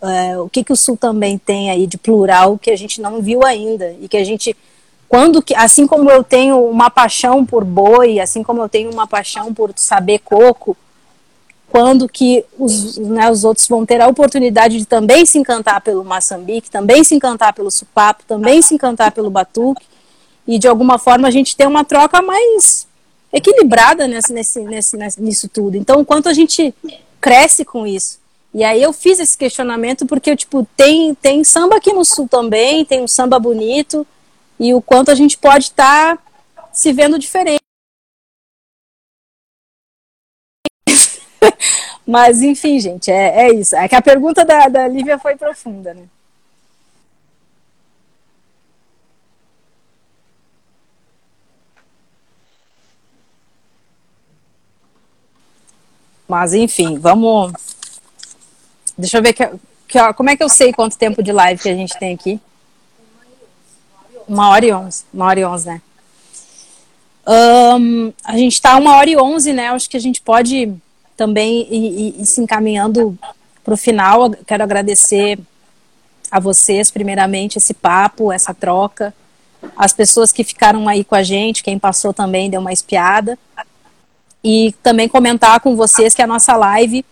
é, 0.02 0.38
o 0.38 0.48
que, 0.48 0.62
que 0.62 0.72
o 0.72 0.76
sul 0.76 0.96
também 0.96 1.36
tem 1.38 1.70
aí 1.70 1.86
de 1.86 1.98
plural 1.98 2.58
que 2.58 2.70
a 2.70 2.76
gente 2.76 3.00
não 3.00 3.20
viu 3.20 3.44
ainda 3.44 3.94
e 4.00 4.08
que 4.08 4.16
a 4.16 4.24
gente 4.24 4.56
quando 5.10 5.42
que, 5.42 5.56
assim 5.56 5.88
como 5.88 6.08
eu 6.08 6.22
tenho 6.22 6.64
uma 6.64 6.88
paixão 6.88 7.44
por 7.44 7.64
boi, 7.64 8.20
assim 8.20 8.44
como 8.44 8.62
eu 8.62 8.68
tenho 8.68 8.92
uma 8.92 9.08
paixão 9.08 9.52
por 9.52 9.72
saber 9.74 10.20
coco, 10.20 10.76
quando 11.68 12.08
que 12.08 12.44
os, 12.56 12.96
né, 12.96 13.28
os 13.28 13.42
outros 13.42 13.66
vão 13.66 13.84
ter 13.84 14.00
a 14.00 14.06
oportunidade 14.06 14.78
de 14.78 14.86
também 14.86 15.26
se 15.26 15.36
encantar 15.36 15.80
pelo 15.80 16.04
maçambique, 16.04 16.70
também 16.70 17.02
se 17.02 17.16
encantar 17.16 17.52
pelo 17.52 17.72
supapo, 17.72 18.22
também 18.24 18.62
se 18.62 18.72
encantar 18.72 19.10
pelo 19.10 19.28
batuque, 19.28 19.84
e 20.46 20.60
de 20.60 20.68
alguma 20.68 20.96
forma 20.96 21.26
a 21.26 21.30
gente 21.32 21.56
tem 21.56 21.66
uma 21.66 21.82
troca 21.82 22.22
mais 22.22 22.86
equilibrada 23.32 24.06
nesse, 24.06 24.32
nesse, 24.32 24.96
nesse, 24.96 25.20
nisso 25.20 25.48
tudo. 25.48 25.76
Então, 25.76 26.04
quanto 26.04 26.28
a 26.28 26.32
gente 26.32 26.72
cresce 27.20 27.64
com 27.64 27.84
isso. 27.84 28.20
E 28.54 28.62
aí 28.62 28.80
eu 28.80 28.92
fiz 28.92 29.18
esse 29.18 29.36
questionamento 29.36 30.06
porque, 30.06 30.36
tipo, 30.36 30.64
tem, 30.76 31.16
tem 31.16 31.42
samba 31.42 31.78
aqui 31.78 31.92
no 31.92 32.04
sul 32.04 32.28
também, 32.28 32.84
tem 32.84 33.02
um 33.02 33.08
samba 33.08 33.40
bonito, 33.40 34.06
e 34.60 34.74
o 34.74 34.82
quanto 34.82 35.10
a 35.10 35.14
gente 35.14 35.38
pode 35.38 35.64
estar 35.64 36.18
tá 36.18 36.22
se 36.70 36.92
vendo 36.92 37.18
diferente. 37.18 37.62
Mas, 42.06 42.42
enfim, 42.42 42.78
gente, 42.78 43.10
é, 43.10 43.46
é 43.46 43.54
isso. 43.54 43.74
É 43.74 43.88
que 43.88 43.94
a 43.94 44.02
pergunta 44.02 44.44
da, 44.44 44.68
da 44.68 44.86
Lívia 44.86 45.18
foi 45.18 45.34
profunda, 45.34 45.94
né? 45.94 46.06
Mas, 56.28 56.52
enfim, 56.52 56.98
vamos. 56.98 57.52
Deixa 58.96 59.18
eu 59.18 59.22
ver 59.22 59.32
que, 59.32 59.48
que, 59.88 60.12
como 60.12 60.28
é 60.30 60.36
que 60.36 60.44
eu 60.44 60.48
sei 60.50 60.72
quanto 60.72 60.98
tempo 60.98 61.22
de 61.22 61.32
live 61.32 61.62
que 61.62 61.68
a 61.68 61.74
gente 61.74 61.98
tem 61.98 62.14
aqui. 62.14 62.40
Uma 64.30 64.50
hora 64.50 64.64
e 64.64 64.72
onze. 64.72 65.04
Uma 65.12 65.26
hora 65.26 65.40
e 65.40 65.44
onze, 65.44 65.66
né? 65.66 65.82
Um, 67.26 68.12
a 68.22 68.36
gente 68.36 68.52
está 68.52 68.76
uma 68.76 68.94
hora 68.94 69.10
e 69.10 69.16
onze, 69.16 69.52
né? 69.52 69.70
Acho 69.70 69.90
que 69.90 69.96
a 69.96 70.00
gente 70.00 70.20
pode 70.20 70.72
também 71.16 71.66
ir, 71.68 72.14
ir, 72.14 72.20
ir 72.20 72.26
se 72.26 72.40
encaminhando 72.40 73.18
para 73.64 73.74
o 73.74 73.76
final. 73.76 74.30
Quero 74.46 74.62
agradecer 74.62 75.36
a 76.30 76.38
vocês, 76.38 76.92
primeiramente, 76.92 77.58
esse 77.58 77.74
papo, 77.74 78.30
essa 78.30 78.54
troca. 78.54 79.12
As 79.76 79.92
pessoas 79.92 80.30
que 80.30 80.44
ficaram 80.44 80.88
aí 80.88 81.02
com 81.02 81.16
a 81.16 81.24
gente, 81.24 81.64
quem 81.64 81.76
passou 81.76 82.14
também 82.14 82.48
deu 82.48 82.60
uma 82.60 82.72
espiada. 82.72 83.36
E 84.44 84.72
também 84.80 85.08
comentar 85.08 85.58
com 85.58 85.74
vocês 85.74 86.14
que 86.14 86.22
a 86.22 86.26
nossa 86.28 86.56
live 86.56 87.04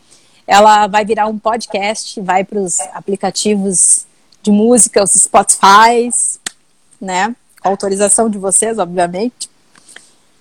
ela 0.46 0.86
vai 0.86 1.04
virar 1.04 1.26
um 1.26 1.36
podcast, 1.36 2.20
vai 2.20 2.44
para 2.44 2.60
os 2.60 2.78
aplicativos 2.94 4.06
de 4.40 4.52
música, 4.52 5.02
os 5.02 5.10
Spotify, 5.10 6.08
né? 7.00 7.34
Com 7.62 7.70
autorização 7.70 8.28
de 8.28 8.38
vocês, 8.38 8.78
obviamente. 8.78 9.50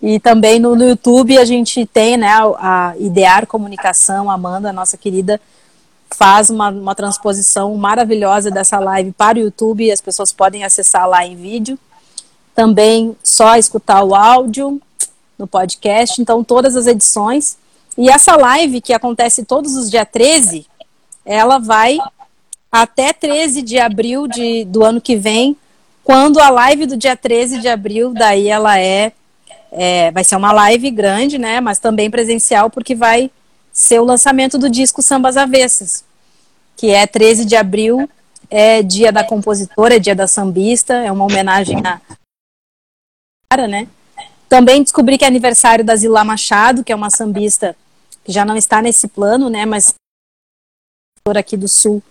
E 0.01 0.19
também 0.19 0.59
no, 0.59 0.75
no 0.75 0.87
YouTube 0.87 1.37
a 1.37 1.45
gente 1.45 1.85
tem, 1.85 2.17
né, 2.17 2.27
a, 2.27 2.89
a 2.89 2.97
Idear 2.97 3.47
Comunicação, 3.47 4.29
Amanda, 4.29 4.71
nossa 4.71 4.95
querida, 4.95 5.41
faz 6.11 6.49
uma, 6.49 6.69
uma 6.69 6.95
transposição 6.95 7.75
maravilhosa 7.75 8.51
dessa 8.51 8.79
live 8.79 9.11
para 9.11 9.37
o 9.37 9.41
YouTube 9.41 9.91
as 9.91 10.01
pessoas 10.01 10.31
podem 10.31 10.63
acessar 10.63 11.07
lá 11.07 11.25
em 11.25 11.35
vídeo. 11.35 11.77
Também 12.55 13.15
só 13.23 13.55
escutar 13.55 14.03
o 14.03 14.15
áudio 14.15 14.81
no 15.37 15.47
podcast, 15.47 16.21
então 16.21 16.43
todas 16.43 16.75
as 16.75 16.87
edições. 16.87 17.57
E 17.97 18.09
essa 18.09 18.35
live 18.35 18.81
que 18.81 18.93
acontece 18.93 19.45
todos 19.45 19.75
os 19.75 19.89
dias 19.89 20.07
13, 20.11 20.65
ela 21.25 21.57
vai 21.57 21.97
até 22.71 23.13
13 23.13 23.61
de 23.61 23.79
abril 23.79 24.27
de, 24.27 24.65
do 24.65 24.83
ano 24.83 25.01
que 25.01 25.15
vem 25.15 25.55
quando 26.07 26.39
a 26.39 26.49
live 26.49 26.85
do 26.85 26.95
dia 26.95 27.17
13 27.17 27.59
de 27.59 27.67
abril, 27.67 28.13
daí 28.13 28.47
ela 28.47 28.79
é, 28.79 29.11
é, 29.69 30.09
vai 30.11 30.23
ser 30.23 30.37
uma 30.37 30.53
live 30.53 30.89
grande, 30.89 31.37
né? 31.37 31.59
Mas 31.59 31.79
também 31.79 32.09
presencial, 32.09 32.69
porque 32.69 32.95
vai 32.95 33.29
ser 33.73 33.99
o 33.99 34.05
lançamento 34.05 34.57
do 34.57 34.69
disco 34.69 35.01
Sambas 35.01 35.35
Avessas, 35.35 36.05
que 36.77 36.91
é 36.91 37.05
13 37.05 37.43
de 37.43 37.57
abril, 37.57 38.09
é 38.49 38.81
dia 38.81 39.11
da 39.11 39.21
compositora, 39.21 39.97
é 39.97 39.99
dia 39.99 40.15
da 40.15 40.27
sambista, 40.27 40.93
é 40.93 41.11
uma 41.11 41.25
homenagem 41.25 41.81
a 41.85 41.99
né? 43.67 43.89
Também 44.47 44.81
descobri 44.81 45.17
que 45.17 45.25
é 45.25 45.27
aniversário 45.27 45.83
da 45.83 45.93
Zilá 45.93 46.23
Machado, 46.23 46.85
que 46.85 46.93
é 46.93 46.95
uma 46.95 47.09
sambista 47.09 47.75
que 48.23 48.31
já 48.31 48.45
não 48.45 48.55
está 48.55 48.81
nesse 48.81 49.09
plano, 49.09 49.49
né? 49.49 49.65
Mas 49.65 49.93
aqui 51.35 51.57
do 51.57 51.67
Sul, 51.67 52.01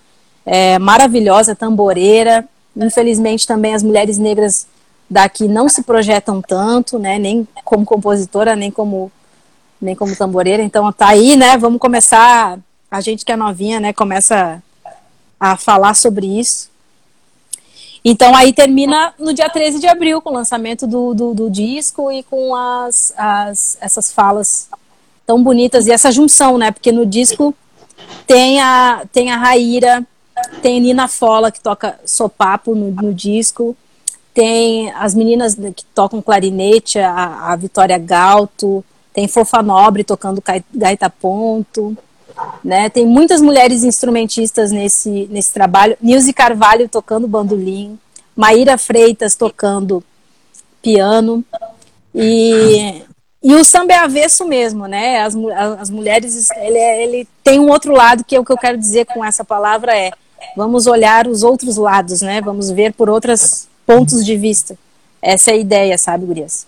é 0.45 0.79
maravilhosa, 0.79 1.57
tamboreira, 1.57 2.47
Infelizmente 2.77 3.47
também 3.47 3.75
as 3.75 3.83
mulheres 3.83 4.19
negras 4.19 4.67
daqui 5.09 5.49
não 5.49 5.69
se 5.69 5.83
projetam 5.83 6.43
tanto, 6.43 6.99
né, 6.99 7.19
nem 7.19 7.47
como 7.65 7.85
compositora, 7.85 8.55
nem 8.55 8.71
como 8.71 9.11
nem 9.81 9.95
como 9.95 10.17
tamboreira. 10.17 10.63
Então 10.63 10.91
tá 10.93 11.09
aí, 11.09 11.37
né? 11.37 11.57
Vamos 11.57 11.79
começar 11.79 12.59
a 12.91 13.01
gente 13.01 13.25
que 13.25 13.33
é 13.33 13.37
novinha, 13.37 13.79
né, 13.79 13.93
começa 13.93 14.63
a 15.39 15.57
falar 15.57 15.95
sobre 15.95 16.27
isso. 16.27 16.71
Então 18.05 18.35
aí 18.37 18.53
termina 18.53 19.13
no 19.19 19.35
dia 19.35 19.51
13 19.51 19.81
de 19.81 19.87
abril, 19.87 20.23
com 20.23 20.31
o 20.31 20.35
lançamento 20.35 20.87
do, 20.87 21.13
do, 21.13 21.35
do 21.35 21.51
disco 21.51 22.11
e 22.13 22.23
com 22.23 22.55
as, 22.55 23.13
as, 23.17 23.77
essas 23.81 24.13
falas 24.13 24.69
tão 25.27 25.43
bonitas 25.43 25.87
e 25.87 25.93
essa 25.93 26.13
junção, 26.13 26.57
né? 26.57 26.71
Porque 26.71 26.93
no 26.93 27.05
disco 27.05 27.55
tem 28.27 28.61
a, 28.61 29.05
tem 29.13 29.33
a 29.33 29.37
Raíra, 29.37 30.07
tem 30.61 30.81
Nina 30.81 31.09
Fola, 31.09 31.51
que 31.51 31.61
toca 31.61 31.99
sopapo 32.05 32.75
no, 32.75 32.91
no 32.91 33.15
disco. 33.15 33.77
Tem 34.35 34.91
as 34.93 35.15
meninas 35.15 35.55
que 35.55 35.85
tocam 35.95 36.21
clarinete, 36.21 36.99
a, 36.99 37.53
a 37.53 37.57
Vitória 37.57 37.97
Galto. 37.99 38.85
Tem 39.13 39.27
Fofa 39.27 39.63
Nobre 39.63 40.05
tocando 40.05 40.43
gaita 40.75 41.09
ponto. 41.09 41.97
Né? 42.63 42.91
Tem 42.91 43.07
muitas 43.07 43.41
mulheres 43.41 43.83
instrumentistas 43.83 44.71
nesse, 44.71 45.27
nesse 45.31 45.53
trabalho. 45.53 45.97
Nilce 46.03 46.33
Carvalho 46.33 46.89
tocando 46.89 47.27
bandolim. 47.27 47.99
Maíra 48.37 48.77
Freitas 48.77 49.35
tocando 49.35 50.05
piano. 50.83 51.43
E, 52.15 53.03
e 53.43 53.55
o 53.55 53.65
samba 53.65 53.95
é 53.95 53.97
avesso 53.97 54.45
mesmo, 54.47 54.87
né? 54.87 55.23
As, 55.23 55.35
as 55.79 55.89
mulheres, 55.89 56.51
ele, 56.51 56.79
é, 56.79 57.03
ele 57.05 57.29
tem 57.43 57.59
um 57.59 57.71
outro 57.71 57.95
lado 57.95 58.23
que 58.23 58.37
é 58.37 58.41
o 58.41 58.45
que 58.45 58.53
eu 58.53 58.59
quero 58.59 58.77
dizer 58.77 59.07
com 59.07 59.25
essa 59.25 59.43
palavra 59.45 59.97
é 59.97 60.11
vamos 60.57 60.87
olhar 60.87 61.27
os 61.27 61.43
outros 61.43 61.77
lados, 61.77 62.21
né? 62.21 62.41
Vamos 62.41 62.71
ver 62.71 62.93
por 62.93 63.09
outros 63.09 63.69
pontos 63.87 64.25
de 64.25 64.37
vista. 64.37 64.79
Essa 65.21 65.51
é 65.51 65.55
a 65.55 65.59
ideia, 65.59 65.99
sabe, 65.99 66.27
Gurias? 66.27 66.67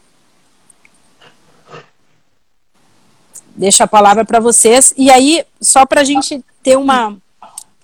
Deixa 3.55 3.85
a 3.85 3.89
palavra 3.89 4.25
para 4.25 4.41
vocês. 4.41 4.95
E 4.97 5.11
aí, 5.11 5.45
só 5.61 5.85
para 5.85 6.01
a 6.01 6.05
gente 6.05 6.45
ter 6.63 6.77
uma, 6.77 7.17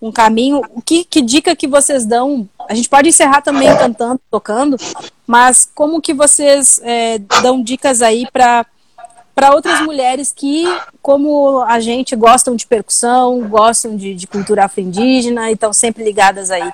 um 0.01 0.13
caminho, 0.13 0.63
que, 0.85 1.05
que 1.05 1.21
dica 1.21 1.57
que 1.57 1.67
vocês 1.67 2.05
dão 2.05 2.49
a 2.69 2.75
gente 2.75 2.89
pode 2.89 3.09
encerrar 3.09 3.43
também 3.43 3.69
cantando, 3.77 4.21
tocando, 4.31 4.77
mas 5.27 5.69
como 5.75 6.01
que 6.01 6.15
vocês 6.15 6.81
é, 6.83 7.19
dão 7.43 7.63
dicas 7.63 8.03
aí 8.03 8.27
para 8.33 8.65
para 9.35 9.53
outras 9.55 9.81
mulheres 9.81 10.33
que, 10.33 10.65
como 11.03 11.61
a 11.63 11.81
gente, 11.81 12.15
gostam 12.15 12.55
de 12.55 12.67
percussão, 12.67 13.49
gostam 13.49 13.97
de, 13.97 14.15
de 14.15 14.27
cultura 14.27 14.65
afro-indígena 14.65 15.51
e 15.51 15.55
estão 15.55 15.73
sempre 15.73 16.05
ligadas 16.05 16.51
aí? 16.51 16.73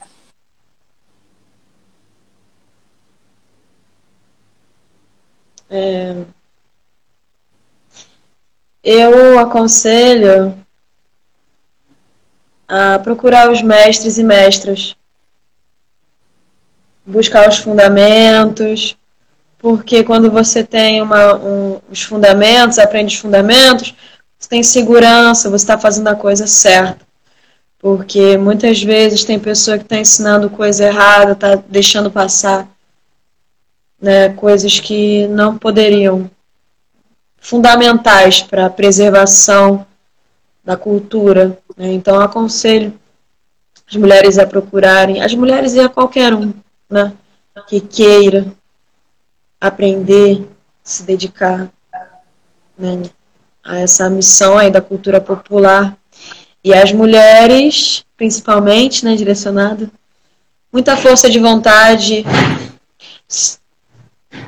É, 5.70 6.16
eu 8.82 9.38
aconselho 9.38 10.58
a 12.66 12.98
procurar 12.98 13.50
os 13.50 13.62
mestres 13.62 14.18
e 14.18 14.24
mestras, 14.24 14.96
buscar 17.06 17.48
os 17.48 17.58
fundamentos, 17.58 18.96
porque 19.60 20.02
quando 20.02 20.30
você 20.30 20.64
tem 20.64 21.02
uma, 21.02 21.36
um, 21.36 21.80
os 21.90 22.02
fundamentos, 22.02 22.78
aprende 22.78 23.14
os 23.14 23.20
fundamentos, 23.20 23.94
você 24.38 24.48
tem 24.48 24.62
segurança, 24.62 25.50
você 25.50 25.64
está 25.64 25.78
fazendo 25.78 26.08
a 26.08 26.16
coisa 26.16 26.46
certa. 26.46 27.06
Porque 27.78 28.38
muitas 28.38 28.82
vezes 28.82 29.22
tem 29.22 29.38
pessoa 29.38 29.76
que 29.76 29.84
está 29.84 29.98
ensinando 29.98 30.48
coisa 30.48 30.86
errada, 30.86 31.32
está 31.32 31.56
deixando 31.68 32.10
passar 32.10 32.66
né, 34.00 34.30
coisas 34.30 34.80
que 34.80 35.26
não 35.28 35.58
poderiam, 35.58 36.30
fundamentais 37.38 38.40
para 38.40 38.66
a 38.66 38.70
preservação 38.70 39.86
da 40.64 40.76
cultura. 40.76 41.58
Né? 41.76 41.92
Então, 41.92 42.18
aconselho 42.18 42.98
as 43.86 43.96
mulheres 43.96 44.38
a 44.38 44.46
procurarem, 44.46 45.22
as 45.22 45.34
mulheres 45.34 45.74
e 45.74 45.80
a 45.80 45.88
qualquer 45.88 46.32
um 46.32 46.52
né, 46.88 47.12
que 47.66 47.80
queira 47.80 48.46
aprender, 49.60 50.48
se 50.82 51.02
dedicar 51.02 51.68
né, 52.78 53.02
a 53.62 53.78
essa 53.78 54.08
missão 54.08 54.56
aí 54.56 54.70
da 54.70 54.80
cultura 54.80 55.20
popular. 55.20 55.96
E 56.64 56.74
as 56.74 56.92
mulheres, 56.92 58.04
principalmente, 58.16 59.04
né, 59.04 59.14
direcionada, 59.16 59.90
muita 60.72 60.96
força 60.96 61.28
de 61.28 61.38
vontade. 61.38 62.24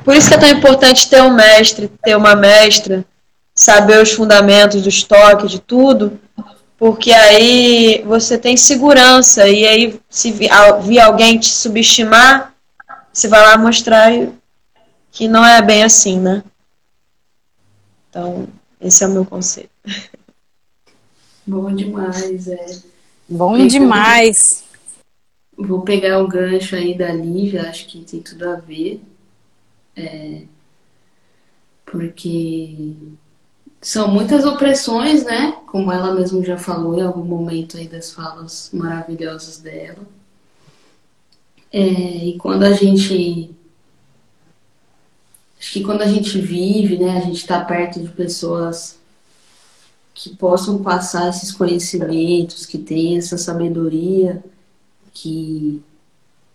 Por 0.03 0.15
isso 0.15 0.29
que 0.29 0.33
é 0.33 0.37
tão 0.37 0.49
importante 0.49 1.09
ter 1.09 1.21
um 1.21 1.33
mestre, 1.33 1.87
ter 2.03 2.15
uma 2.15 2.35
mestra, 2.35 3.05
saber 3.53 4.01
os 4.01 4.11
fundamentos 4.11 4.81
do 4.81 4.89
estoque, 4.89 5.47
de 5.47 5.59
tudo, 5.59 6.19
porque 6.77 7.13
aí 7.13 8.03
você 8.05 8.37
tem 8.37 8.57
segurança 8.57 9.47
e 9.47 9.65
aí 9.65 9.99
se 10.09 10.31
vir 10.31 10.99
alguém 10.99 11.37
te 11.37 11.49
subestimar, 11.49 12.53
você 13.11 13.27
vai 13.27 13.41
lá 13.41 13.57
mostrar 13.57 14.11
que 15.13 15.27
não 15.27 15.45
é 15.45 15.61
bem 15.61 15.83
assim, 15.83 16.19
né? 16.19 16.43
Então, 18.09 18.47
esse 18.81 19.03
é 19.03 19.07
o 19.07 19.11
meu 19.11 19.23
conselho. 19.23 19.69
Bom 21.45 21.73
demais, 21.73 22.47
é. 22.47 22.65
Bom 23.29 23.67
demais. 23.67 24.63
Vou 25.55 25.81
pegar 25.81 26.21
o 26.21 26.27
gancho 26.27 26.75
aí 26.75 26.97
da 26.97 27.13
Lívia, 27.13 27.69
acho 27.69 27.87
que 27.87 28.03
tem 28.03 28.21
tudo 28.21 28.49
a 28.49 28.55
ver. 28.55 29.01
É, 29.95 30.41
porque 31.85 32.95
são 33.79 34.07
muitas 34.07 34.45
opressões, 34.45 35.23
né? 35.23 35.59
Como 35.67 35.91
ela 35.91 36.15
mesma 36.15 36.43
já 36.43 36.57
falou 36.57 36.97
em 36.97 37.03
algum 37.03 37.23
momento 37.23 37.77
aí 37.77 37.87
das 37.87 38.11
falas 38.11 38.71
maravilhosas 38.73 39.59
dela. 39.59 40.01
É, 41.71 41.81
e 41.81 42.37
quando 42.39 42.63
a 42.63 42.71
gente 42.71 43.53
Acho 45.63 45.71
que 45.71 45.81
quando 45.81 46.01
a 46.01 46.07
gente 46.07 46.41
vive, 46.41 46.97
né, 46.97 47.17
a 47.17 47.21
gente 47.21 47.37
está 47.37 47.63
perto 47.63 47.97
de 47.97 48.09
pessoas 48.09 48.99
que 50.13 50.35
possam 50.35 50.83
passar 50.83 51.29
esses 51.29 51.53
conhecimentos, 51.53 52.65
que 52.65 52.77
têm 52.77 53.17
essa 53.17 53.37
sabedoria, 53.37 54.43
que 55.13 55.81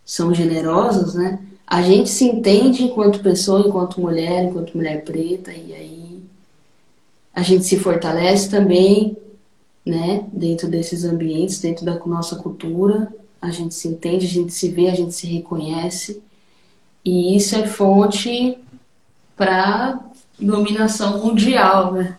são 0.04 0.34
generosas, 0.34 1.14
né? 1.14 1.38
A 1.66 1.80
gente 1.80 2.10
se 2.10 2.24
entende 2.24 2.82
enquanto 2.82 3.22
pessoa, 3.22 3.66
enquanto 3.66 3.98
mulher, 3.98 4.44
enquanto 4.44 4.76
mulher 4.76 5.02
preta, 5.02 5.52
e 5.52 5.72
aí 5.72 6.22
a 7.32 7.40
gente 7.40 7.64
se 7.64 7.78
fortalece 7.78 8.50
também, 8.50 9.16
né? 9.86 10.26
Dentro 10.30 10.68
desses 10.68 11.04
ambientes, 11.04 11.60
dentro 11.60 11.82
da 11.82 11.98
nossa 12.04 12.36
cultura, 12.36 13.10
a 13.40 13.50
gente 13.50 13.74
se 13.74 13.88
entende, 13.88 14.26
a 14.26 14.28
gente 14.28 14.52
se 14.52 14.68
vê, 14.68 14.90
a 14.90 14.94
gente 14.94 15.14
se 15.14 15.26
reconhece, 15.26 16.22
e 17.02 17.34
isso 17.34 17.56
é 17.56 17.66
fonte 17.66 18.58
para 19.38 20.00
dominação 20.38 21.24
mundial, 21.24 21.92
né? 21.92 22.18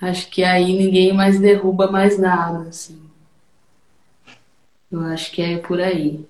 Acho 0.00 0.28
que 0.28 0.42
aí 0.42 0.76
ninguém 0.76 1.12
mais 1.12 1.38
derruba 1.38 1.90
mais 1.90 2.18
nada, 2.18 2.68
assim. 2.68 3.00
Eu 4.90 5.00
acho 5.06 5.30
que 5.32 5.42
é 5.42 5.58
por 5.58 5.80
aí. 5.80 6.24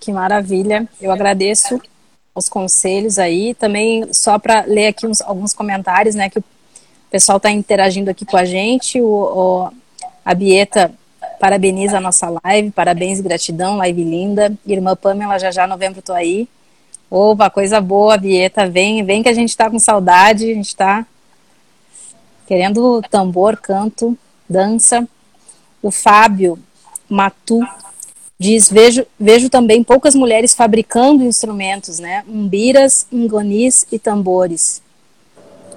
Que 0.00 0.12
maravilha. 0.12 0.88
Eu 1.00 1.12
agradeço 1.12 1.80
os 2.34 2.48
conselhos 2.48 3.18
aí. 3.18 3.54
Também, 3.54 4.12
só 4.12 4.38
para 4.38 4.62
ler 4.62 4.88
aqui 4.88 5.06
uns, 5.06 5.20
alguns 5.20 5.52
comentários, 5.52 6.14
né? 6.14 6.28
Que 6.28 6.38
o 6.38 6.44
pessoal 7.10 7.36
está 7.36 7.50
interagindo 7.50 8.10
aqui 8.10 8.24
com 8.24 8.36
a 8.36 8.44
gente. 8.44 9.00
O, 9.00 9.06
o, 9.06 9.72
a 10.24 10.34
Bieta 10.34 10.92
Parabeniza 11.38 11.98
a 11.98 12.00
nossa 12.00 12.28
live, 12.44 12.70
parabéns 12.70 13.20
e 13.20 13.22
gratidão, 13.22 13.76
live 13.76 14.02
linda. 14.02 14.52
Irmã 14.66 14.96
Pamela, 14.96 15.38
já 15.38 15.50
já 15.50 15.66
novembro 15.66 16.02
tô 16.02 16.12
aí. 16.12 16.48
Opa, 17.10 17.48
coisa 17.48 17.80
boa, 17.80 18.18
Vieta, 18.18 18.68
vem, 18.68 19.04
vem 19.04 19.22
que 19.22 19.28
a 19.28 19.34
gente 19.34 19.56
tá 19.56 19.70
com 19.70 19.78
saudade, 19.78 20.50
a 20.50 20.54
gente 20.54 20.76
tá 20.76 21.06
querendo 22.46 23.02
tambor, 23.10 23.56
canto, 23.56 24.16
dança. 24.48 25.06
O 25.82 25.90
Fábio 25.90 26.58
Matu 27.08 27.60
diz: 28.38 28.70
vejo, 28.70 29.06
vejo 29.18 29.48
também 29.48 29.82
poucas 29.84 30.14
mulheres 30.14 30.54
fabricando 30.54 31.24
instrumentos, 31.24 31.98
né? 31.98 32.24
Umbiras, 32.28 33.06
ingonis 33.12 33.86
e 33.92 33.98
tambores. 33.98 34.82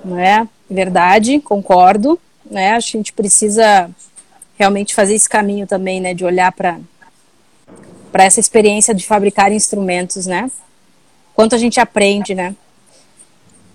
Não 0.03 0.17
é? 0.17 0.47
Verdade, 0.69 1.39
concordo. 1.39 2.19
Né? 2.49 2.73
A 2.73 2.79
gente 2.79 3.13
precisa 3.13 3.89
realmente 4.61 4.93
fazer 4.93 5.15
esse 5.15 5.27
caminho 5.27 5.65
também, 5.65 5.99
né, 5.99 6.13
de 6.13 6.23
olhar 6.23 6.51
para 6.51 6.79
para 8.11 8.25
essa 8.25 8.41
experiência 8.41 8.93
de 8.93 9.05
fabricar 9.05 9.53
instrumentos, 9.53 10.25
né? 10.25 10.51
Quanto 11.33 11.55
a 11.55 11.57
gente 11.57 11.79
aprende, 11.79 12.35
né? 12.35 12.53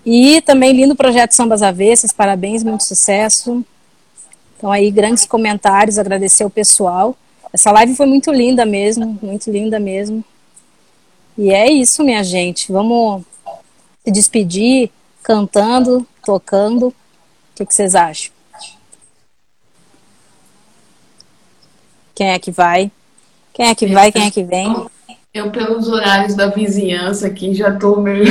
E 0.04 0.42
também 0.42 0.72
lindo 0.72 0.94
projeto 0.94 1.32
Sambas 1.32 1.62
Avessas, 1.62 2.12
parabéns, 2.12 2.62
muito 2.62 2.84
sucesso. 2.84 3.64
Então 4.56 4.70
aí 4.70 4.90
grandes 4.90 5.24
comentários, 5.24 5.98
agradecer 5.98 6.44
ao 6.44 6.50
pessoal. 6.50 7.16
Essa 7.50 7.72
live 7.72 7.96
foi 7.96 8.04
muito 8.06 8.30
linda 8.30 8.66
mesmo, 8.66 9.18
muito 9.22 9.50
linda 9.50 9.80
mesmo. 9.80 10.22
E 11.38 11.50
é 11.50 11.72
isso, 11.72 12.04
minha 12.04 12.22
gente. 12.22 12.70
Vamos 12.70 13.22
se 14.04 14.12
despedir 14.12 14.90
cantando, 15.22 16.06
tocando. 16.22 16.88
O 16.88 16.94
que 17.64 17.74
vocês 17.74 17.94
acham? 17.94 18.35
Quem 22.16 22.30
é 22.30 22.38
que 22.38 22.50
vai? 22.50 22.90
Quem 23.52 23.68
é 23.68 23.74
que 23.74 23.86
vai? 23.86 24.10
Quem 24.10 24.26
é 24.26 24.30
que 24.30 24.42
vem? 24.42 24.74
Eu, 25.34 25.50
pelos 25.50 25.86
horários 25.86 26.34
da 26.34 26.46
vizinhança 26.46 27.26
aqui, 27.26 27.54
já 27.54 27.76
tô 27.76 28.00
meio. 28.00 28.24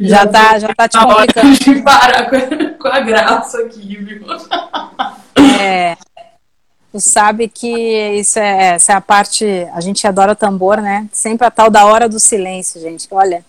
Já, 0.00 0.26
já 0.26 0.26
tá, 0.26 0.58
já 0.58 0.74
tá 0.74 0.88
te 0.88 0.98
complicando. 0.98 1.52
De 1.52 1.80
parar 1.82 2.28
com 2.76 2.88
a 2.88 2.98
graça 2.98 3.58
aqui, 3.60 3.96
viu? 3.98 4.26
É. 5.60 5.96
Tu 6.90 7.00
sabe 7.00 7.48
que 7.48 7.68
isso 8.18 8.40
é, 8.40 8.74
essa 8.74 8.94
é 8.94 8.96
a 8.96 9.00
parte. 9.00 9.46
A 9.72 9.80
gente 9.80 10.04
adora 10.04 10.34
tambor, 10.34 10.78
né? 10.82 11.06
Sempre 11.12 11.46
a 11.46 11.50
tal 11.52 11.70
da 11.70 11.86
hora 11.86 12.08
do 12.08 12.18
silêncio, 12.18 12.80
gente. 12.80 13.06
Olha, 13.12 13.44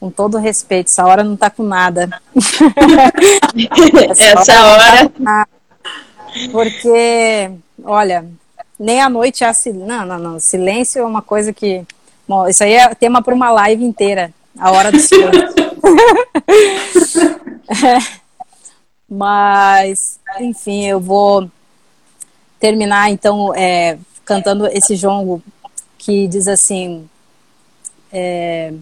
com 0.00 0.10
todo 0.10 0.38
respeito, 0.38 0.86
essa 0.86 1.04
hora 1.04 1.22
não 1.22 1.36
tá 1.36 1.50
com 1.50 1.62
nada. 1.62 2.08
essa, 4.08 4.24
essa 4.24 4.64
hora. 4.64 5.10
Tá 5.10 5.46
Porque, 6.50 7.50
olha, 7.84 8.24
nem 8.82 9.00
a 9.00 9.08
noite 9.08 9.44
há 9.44 9.54
silêncio. 9.54 9.86
Não, 9.86 10.04
não, 10.04 10.18
não. 10.18 10.40
Silêncio 10.40 11.00
é 11.00 11.04
uma 11.04 11.22
coisa 11.22 11.52
que. 11.52 11.86
Bom, 12.26 12.48
isso 12.48 12.64
aí 12.64 12.74
é 12.74 12.94
tema 12.94 13.22
para 13.22 13.34
uma 13.34 13.50
live 13.50 13.84
inteira. 13.84 14.34
A 14.58 14.72
hora 14.72 14.90
do 14.90 14.98
silêncio. 15.00 15.54
é. 17.86 18.22
Mas, 19.08 20.18
enfim, 20.40 20.86
eu 20.86 20.98
vou 20.98 21.50
terminar 22.58 23.10
então 23.10 23.54
é, 23.54 23.98
cantando 24.24 24.66
esse 24.66 24.96
jongo 24.96 25.42
que 25.98 26.26
diz 26.26 26.48
assim. 26.48 27.08
É, 28.10 28.72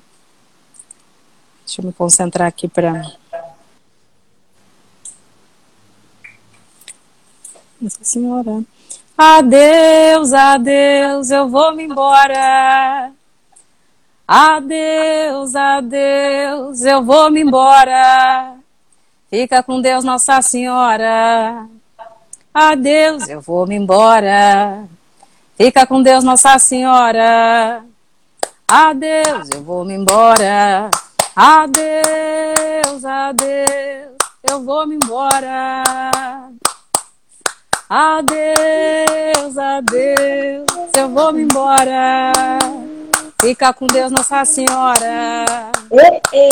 deixa 1.64 1.80
eu 1.80 1.86
me 1.86 1.92
concentrar 1.92 2.48
aqui 2.48 2.68
para 2.68 3.12
Nossa 7.80 8.02
Senhora. 8.02 8.64
Adeus, 9.22 10.32
adeus, 10.32 11.30
eu 11.30 11.46
vou 11.46 11.74
me 11.74 11.84
embora. 11.84 13.12
Adeus, 14.26 15.54
adeus, 15.54 16.80
eu 16.80 17.04
vou 17.04 17.30
me 17.30 17.42
embora. 17.42 18.54
Fica 19.28 19.62
com 19.62 19.78
Deus, 19.78 20.04
Nossa 20.04 20.40
Senhora. 20.40 21.66
Adeus, 22.54 23.28
eu 23.28 23.42
vou 23.42 23.66
me 23.66 23.74
embora. 23.74 24.86
Fica 25.54 25.86
com 25.86 26.02
Deus, 26.02 26.24
Nossa 26.24 26.58
Senhora. 26.58 27.84
Adeus, 28.66 29.50
eu 29.50 29.62
vou 29.62 29.84
me 29.84 29.92
embora. 29.96 30.88
Adeus, 31.36 33.04
adeus, 33.04 34.16
eu 34.42 34.64
vou 34.64 34.86
me 34.86 34.94
embora. 34.94 35.82
Adeus, 37.92 39.58
adeus, 39.58 40.64
eu 40.96 41.08
vou 41.08 41.32
me 41.32 41.42
embora. 41.42 42.30
Fica 43.40 43.72
com 43.72 43.88
Deus, 43.88 44.12
Nossa 44.12 44.44
Senhora. 44.44 45.44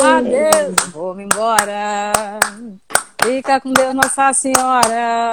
Adeus, 0.02 0.74
eu 0.82 0.90
vou 0.90 1.14
me 1.14 1.22
embora. 1.22 2.12
Fica 3.22 3.60
com 3.60 3.72
Deus, 3.72 3.94
Nossa 3.94 4.32
Senhora. 4.32 5.32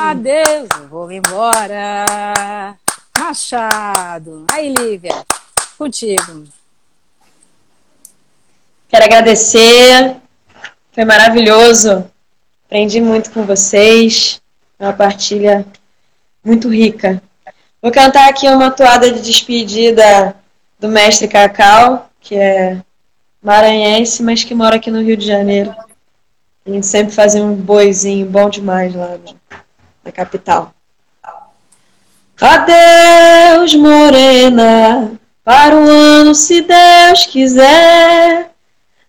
Adeus, 0.00 0.68
eu 0.80 0.88
vou 0.88 1.06
me 1.06 1.18
embora. 1.18 2.76
Machado. 3.16 4.46
Aí, 4.50 4.74
Lívia, 4.74 5.14
contigo. 5.78 6.42
Quero 8.88 9.04
agradecer. 9.04 10.16
Foi 10.90 11.04
maravilhoso. 11.04 12.04
Aprendi 12.66 13.00
muito 13.00 13.30
com 13.30 13.46
vocês. 13.46 14.41
Uma 14.82 14.92
partilha 14.92 15.64
muito 16.44 16.68
rica. 16.68 17.22
Vou 17.80 17.92
cantar 17.92 18.28
aqui 18.28 18.48
uma 18.48 18.68
toada 18.68 19.12
de 19.12 19.20
despedida 19.20 20.34
do 20.80 20.88
mestre 20.88 21.28
Cacau, 21.28 22.10
que 22.20 22.34
é 22.34 22.78
maranhense, 23.40 24.24
mas 24.24 24.42
que 24.42 24.52
mora 24.56 24.74
aqui 24.74 24.90
no 24.90 25.00
Rio 25.00 25.16
de 25.16 25.24
Janeiro. 25.24 25.72
A 26.66 26.70
gente 26.70 26.84
sempre 26.84 27.14
fazia 27.14 27.44
um 27.44 27.54
boizinho 27.54 28.26
bom 28.26 28.50
demais 28.50 28.92
lá 28.92 29.16
na 30.04 30.10
capital. 30.10 30.74
Adeus, 32.40 33.76
morena, 33.76 35.12
para 35.44 35.76
o 35.76 35.88
ano, 35.88 36.34
se 36.34 36.60
Deus 36.60 37.26
quiser. 37.26 38.50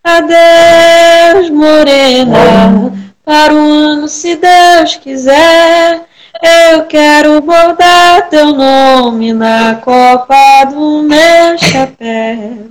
Adeus, 0.04 1.50
morena, 1.50 2.92
para 3.24 3.54
o 3.54 3.58
ano, 3.58 4.08
se 4.08 4.36
Deus 4.36 4.96
quiser. 4.96 6.02
Eu 6.42 6.84
quero 6.84 7.40
bordar 7.40 8.28
teu 8.28 8.52
nome 8.52 9.32
na 9.32 9.76
copa 9.76 10.64
do 10.64 11.02
meu 11.02 11.56
chapéu. 11.58 12.68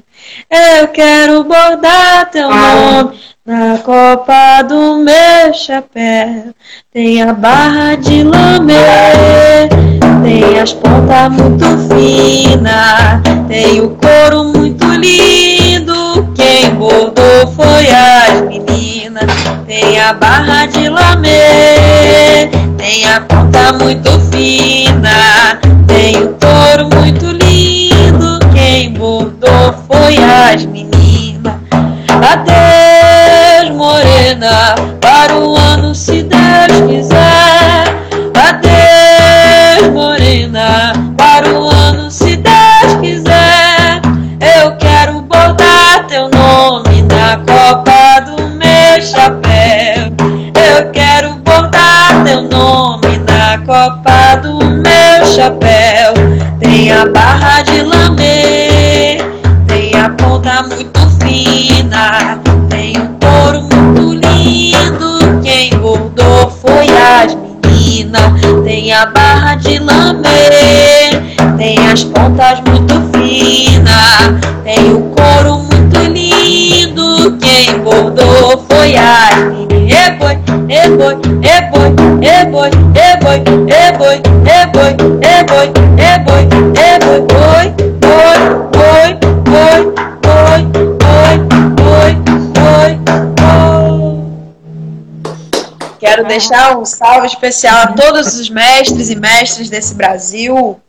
Eu 0.49 0.87
quero 0.89 1.43
bordar 1.43 2.29
teu 2.29 2.49
nome 2.49 3.19
na 3.45 3.77
copa 3.79 4.61
do 4.61 4.97
meu 4.97 5.53
chapéu. 5.53 6.53
Tem 6.93 7.23
a 7.23 7.33
barra 7.33 7.95
de 7.95 8.23
lamê, 8.23 8.73
tem 10.23 10.59
as 10.59 10.73
pontas 10.73 11.31
muito 11.31 11.65
finas, 11.89 13.21
tem 13.47 13.81
o 13.81 13.89
couro 13.95 14.43
muito 14.55 14.85
lindo. 14.85 16.31
Quem 16.35 16.69
bordou 16.75 17.47
foi. 17.55 17.85
Tem 17.85 17.95
a 20.03 20.11
barra 20.11 20.65
de 20.65 20.89
lamê, 20.89 22.49
tem 22.77 23.09
a 23.09 23.21
ponta 23.21 23.71
muito 23.71 24.19
fina, 24.29 25.57
tem 25.87 26.17
o 26.17 26.35
couro 26.35 26.89
muito 26.93 27.27
lindo. 27.27 28.37
Quem 28.53 28.91
bordou 28.91 29.73
foi 29.87 30.17
as 30.17 30.65
meninas. 30.65 31.53
Adeus, 32.09 33.73
morena, 33.77 34.75
copa 53.73 54.35
do 54.35 54.59
meu 54.59 55.25
chapéu. 55.33 56.13
Tem 56.59 56.91
a 56.91 57.07
barra 57.07 57.63
de 57.63 57.81
lamê, 57.81 59.17
tem 59.67 59.95
a 59.99 60.09
ponta 60.09 60.61
muito 60.61 60.99
fina, 61.19 62.39
tem 62.69 62.95
um 62.99 63.17
couro 63.19 63.63
muito 63.63 64.13
lindo. 64.13 65.41
Quem 65.41 65.71
bordou 65.71 66.51
foi 66.51 66.85
as 66.87 67.33
meninas. 67.33 68.63
Tem 68.63 68.93
a 68.93 69.07
barra 69.07 69.55
de 69.55 69.79
lamê, 69.79 71.09
tem 71.57 71.79
as 71.91 72.03
pontas 72.03 72.61
muito 72.67 72.93
finas, 73.17 74.39
tem 74.63 74.93
o 74.93 75.01
couro 75.15 75.63
muito 75.63 75.99
lindo. 76.11 77.39
Quem 77.39 77.79
bordou 77.79 78.63
foi 78.69 78.95
as 78.95 79.35
meninas. 79.35 79.73
E 80.69 80.89
boi, 80.91 81.17
e 81.41 81.61
Quero 96.13 96.27
deixar 96.27 96.77
um 96.77 96.85
salve 96.85 97.25
especial 97.25 97.75
a 97.75 97.87
todos 97.87 98.39
os 98.39 98.47
mestres 98.47 99.09
e 99.09 99.15
mestres 99.15 99.67
desse 99.67 99.95
Brasil. 99.95 100.79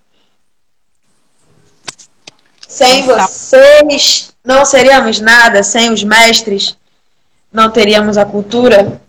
Sem 2.69 3.07
vocês 3.07 4.35
não 4.45 4.67
seríamos 4.67 5.21
nada, 5.21 5.63
sem 5.63 5.91
os 5.91 6.05
mestres 6.05 6.77
não 7.51 7.71
teríamos 7.71 8.19
a 8.19 8.27
cultura. 8.27 9.01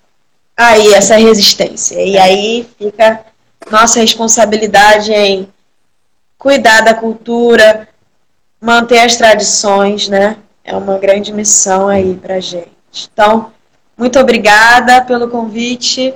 Aí 0.56 0.94
essa 0.94 1.18
resistência. 1.18 2.02
E 2.02 2.18
aí 2.18 2.66
fica 2.78 3.26
nossa 3.70 4.00
responsabilidade 4.00 5.12
em 5.12 5.52
cuidar 6.38 6.80
da 6.80 6.94
cultura, 6.94 7.90
manter 8.62 9.00
as 9.00 9.18
tradições, 9.18 10.08
né? 10.08 10.38
É 10.64 10.74
uma 10.74 10.98
grande 10.98 11.34
missão 11.34 11.90
aí 11.90 12.16
pra 12.16 12.40
gente. 12.40 12.72
Então, 13.12 13.52
muito 13.98 14.20
obrigada 14.20 15.02
pelo 15.02 15.30
convite 15.30 16.14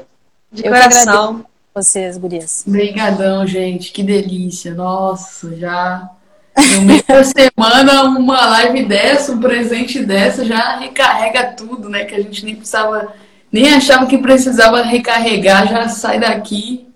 de 0.52 0.66
Eu 0.66 0.72
coração. 0.72 1.46
Vocês, 1.74 2.18
gurias. 2.18 2.64
Obrigadão, 2.68 3.46
gente. 3.48 3.92
Que 3.92 4.04
delícia. 4.04 4.74
Nossa, 4.74 5.56
já 5.56 6.10
no 6.76 6.82
meio 6.82 7.04
da 7.08 7.24
semana 7.24 8.04
uma 8.04 8.46
live 8.48 8.86
dessa, 8.86 9.32
um 9.32 9.40
presente 9.40 10.04
dessa 10.04 10.44
já 10.44 10.78
recarrega 10.78 11.54
tudo, 11.54 11.90
né? 11.90 12.06
Que 12.06 12.16
a 12.16 12.22
gente 12.22 12.44
nem 12.44 12.56
precisava, 12.56 13.14
nem 13.52 13.74
achava 13.74 14.08
que 14.08 14.18
precisava 14.18 14.82
recarregar, 14.82 15.68
já 15.68 15.88
sai 15.88 16.20
daqui 16.20 16.90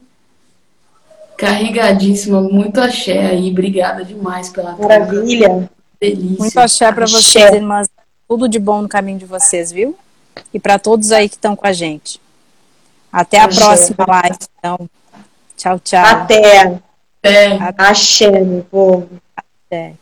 carregadíssima. 1.37 2.41
Muito 2.41 2.79
axé 2.79 3.27
aí. 3.27 3.49
Obrigada 3.49 4.03
demais 4.03 4.49
pela. 4.49 4.75
Maravilha. 4.75 5.69
Delícia. 5.99 6.37
Muito 6.39 6.59
axé 6.59 6.91
para 6.91 7.05
vocês, 7.05 7.53
irmãs. 7.53 7.87
Tudo 8.27 8.47
de 8.47 8.59
bom 8.59 8.81
no 8.81 8.89
caminho 8.89 9.19
de 9.19 9.25
vocês, 9.25 9.71
viu? 9.71 9.95
E 10.53 10.59
para 10.59 10.79
todos 10.79 11.11
aí 11.11 11.29
que 11.29 11.35
estão 11.35 11.55
com 11.55 11.67
a 11.67 11.73
gente. 11.73 12.21
Até 13.11 13.39
a 13.39 13.45
Axé. 13.45 13.59
próxima 13.59 14.05
live, 14.07 14.37
então. 14.57 14.89
Tchau, 15.55 15.79
tchau. 15.79 16.05
Até. 16.05 16.79
Até. 17.19 17.59
Axé, 17.77 18.31
meu 18.31 18.63
povo. 18.63 19.09
Até. 19.35 19.93